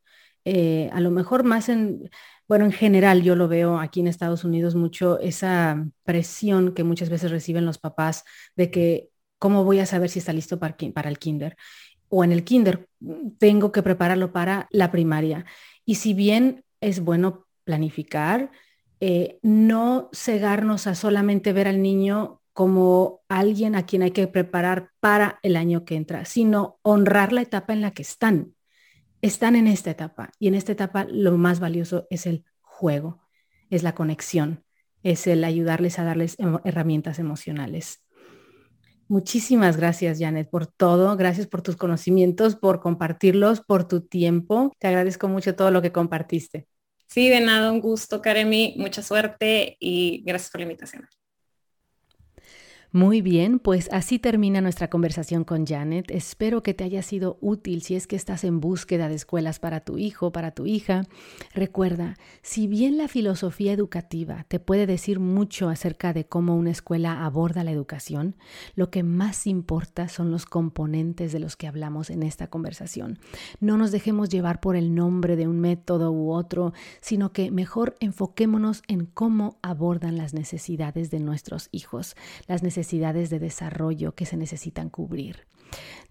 eh, 0.46 0.90
a 0.94 1.02
lo 1.02 1.12
mejor 1.12 1.44
más 1.44 1.68
en, 1.68 2.10
bueno, 2.48 2.64
en 2.64 2.72
general 2.72 3.22
yo 3.22 3.36
lo 3.36 3.50
veo 3.50 3.80
aquí 3.80 4.00
en 4.00 4.08
Estados 4.08 4.46
Unidos 4.46 4.76
mucho, 4.76 5.20
esa 5.20 5.86
presión 6.06 6.74
que 6.74 6.86
muchas 6.86 7.10
veces 7.10 7.32
reciben 7.32 7.66
los 7.66 7.80
papás 7.80 8.24
de 8.56 8.72
que, 8.72 9.10
¿cómo 9.40 9.64
voy 9.64 9.80
a 9.80 9.86
saber 9.86 10.10
si 10.10 10.20
está 10.20 10.34
listo 10.34 10.60
para, 10.60 10.76
el 11.10 11.20
kinder? 11.20 11.58
O 12.10 12.24
en 12.24 12.32
el 12.32 12.44
kinder, 12.44 12.88
tengo 13.38 13.72
que 13.72 13.84
prepararlo 13.84 14.32
para 14.32 14.68
la 14.72 14.92
primaria. 14.92 15.46
Y 15.86 15.96
si 15.96 16.14
bien 16.14 16.64
es 16.82 17.02
bueno 17.02 17.48
planificar, 17.64 18.52
eh, 19.00 19.40
no 19.42 20.10
cegarnos 20.14 20.88
a 20.88 20.96
solamente 20.96 21.54
ver 21.54 21.68
al 21.68 21.82
niño 21.82 22.42
como 22.54 23.22
alguien 23.28 23.76
a 23.76 23.86
quien 23.86 24.02
hay 24.02 24.10
que 24.10 24.28
preparar 24.28 24.90
para 25.00 25.38
el 25.44 25.56
año 25.56 25.86
que 25.86 25.96
entra, 25.96 26.26
sino 26.26 26.80
honrar 26.82 27.32
la 27.32 27.44
etapa 27.44 27.74
en 27.74 27.82
la 27.82 27.92
que 27.92 28.02
están. 28.02 28.56
Están 29.22 29.56
en 29.56 29.68
esta 29.68 29.92
etapa 29.92 30.32
y 30.40 30.48
en 30.48 30.56
esta 30.56 30.72
etapa 30.72 31.06
lo 31.08 31.38
más 31.38 31.60
valioso 31.60 32.08
es 32.10 32.26
el 32.26 32.46
juego, 32.62 33.22
es 33.70 33.84
la 33.84 33.94
conexión, 33.94 34.64
es 35.04 35.28
el 35.28 35.44
ayudarles 35.44 36.00
a 36.00 36.04
darles 36.04 36.36
herramientas 36.64 37.20
emocionales. 37.20 38.07
Muchísimas 39.10 39.78
gracias, 39.78 40.20
Janet, 40.20 40.50
por 40.50 40.68
todo. 40.68 41.16
Gracias 41.16 41.48
por 41.48 41.62
tus 41.62 41.78
conocimientos, 41.78 42.56
por 42.56 42.82
compartirlos, 42.82 43.62
por 43.62 43.88
tu 43.88 44.02
tiempo. 44.02 44.74
Te 44.80 44.88
agradezco 44.88 45.28
mucho 45.30 45.56
todo 45.56 45.72
lo 45.72 45.82
que 45.82 45.94
compartiste. 45.94 46.68
Sí, 47.08 47.30
de 47.30 47.40
nada, 47.40 47.72
un 47.72 47.80
gusto, 47.80 48.22
Karemi. 48.22 48.76
Mucha 48.78 49.02
suerte 49.02 49.78
y 49.80 50.24
gracias 50.26 50.52
por 50.52 50.60
la 50.60 50.64
invitación. 50.66 51.08
Muy 52.94 53.22
bien, 53.22 53.60
pues 53.60 53.90
así 53.92 54.18
termina 54.18 54.62
nuestra 54.62 54.90
conversación 54.90 55.44
con 55.44 55.66
Janet. 55.66 56.10
Espero 56.10 56.64
que 56.64 56.74
te 56.74 56.86
haya 56.86 57.02
sido 57.02 57.38
útil 57.42 57.82
si 57.82 57.96
es 57.96 58.08
que 58.08 58.16
estás 58.16 58.46
en 58.46 58.62
búsqueda 58.62 59.10
de 59.10 59.16
escuelas 59.16 59.60
para 59.60 59.82
tu 59.82 59.98
hijo, 59.98 60.32
para 60.32 60.52
tu 60.52 60.66
hija. 60.66 61.04
Recuerda, 61.54 62.16
si 62.42 62.66
bien 62.66 62.98
la 62.98 63.10
filosofía 63.10 63.74
educativa 63.74 64.46
te 64.48 64.62
puede 64.62 64.88
decir 64.88 65.20
mucho 65.20 65.68
acerca 65.68 66.14
de 66.14 66.28
cómo 66.28 66.56
una 66.56 66.72
escuela 66.72 67.26
aborda 67.26 67.66
la 67.66 67.72
educación, 67.72 68.38
lo 68.76 68.90
que 68.90 69.04
más 69.04 69.48
importa 69.48 70.08
son 70.08 70.32
los 70.32 70.46
componentes 70.46 71.34
de 71.34 71.40
los 71.40 71.58
que 71.58 71.68
hablamos 71.68 72.10
en 72.10 72.24
esta 72.24 72.48
conversación. 72.48 73.20
No 73.60 73.76
nos 73.76 73.92
dejemos 73.92 74.30
llevar 74.30 74.62
por 74.62 74.78
el 74.78 74.96
nombre 74.96 75.36
de 75.36 75.50
un 75.50 75.60
método 75.60 76.14
u 76.14 76.32
otro, 76.32 76.72
sino 77.02 77.34
que 77.34 77.52
mejor 77.52 77.98
enfoquémonos 78.00 78.82
en 78.88 79.08
cómo 79.08 79.60
abordan 79.62 80.16
las 80.16 80.34
necesidades 80.34 81.12
de 81.12 81.20
nuestros 81.20 81.68
hijos, 81.74 82.16
las 82.48 82.64
necesidades 82.78 83.32
de 83.32 83.40
desarrollo 83.40 84.14
que 84.14 84.26
se 84.26 84.38
necesitan 84.38 84.90
cubrir. 84.90 85.48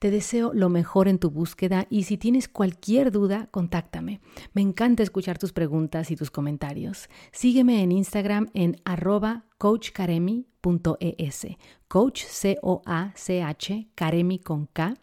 Te 0.01 0.11
deseo 0.11 0.53
lo 0.53 0.69
mejor 0.69 1.09
en 1.09 1.19
tu 1.19 1.31
búsqueda 1.31 1.87
y 1.89 2.03
si 2.03 2.19
tienes 2.19 2.49
cualquier 2.49 3.11
duda, 3.12 3.49
contáctame. 3.51 4.21
Me 4.53 4.62
encanta 4.62 5.03
escuchar 5.03 5.39
tus 5.39 5.53
preguntas 5.53 6.11
y 6.11 6.17
tus 6.17 6.31
comentarios. 6.31 7.09
Sígueme 7.33 7.83
en 7.83 7.93
Instagram 7.93 8.49
en 8.53 8.77
arroba 8.85 9.45
coachcaremi.es, 9.59 11.47
coach 11.89 12.25
C-O-A-C-H, 12.25 13.89
caremi 13.95 14.39
con 14.41 14.67
K. 14.67 14.95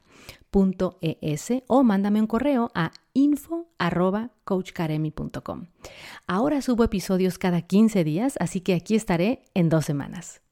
.es 1.02 1.52
o 1.66 1.82
mándame 1.82 2.22
un 2.22 2.28
correo 2.28 2.70
a 2.76 2.92
info. 3.14 3.74
Ahora 6.28 6.62
subo 6.62 6.84
episodios 6.84 7.40
cada 7.40 7.64
15 7.64 8.04
días, 8.04 8.36
así 8.40 8.62
que 8.62 8.76
aquí 8.76 8.94
estaré 8.94 9.46
en 9.56 9.70
dos 9.70 9.86
semanas. 9.86 10.44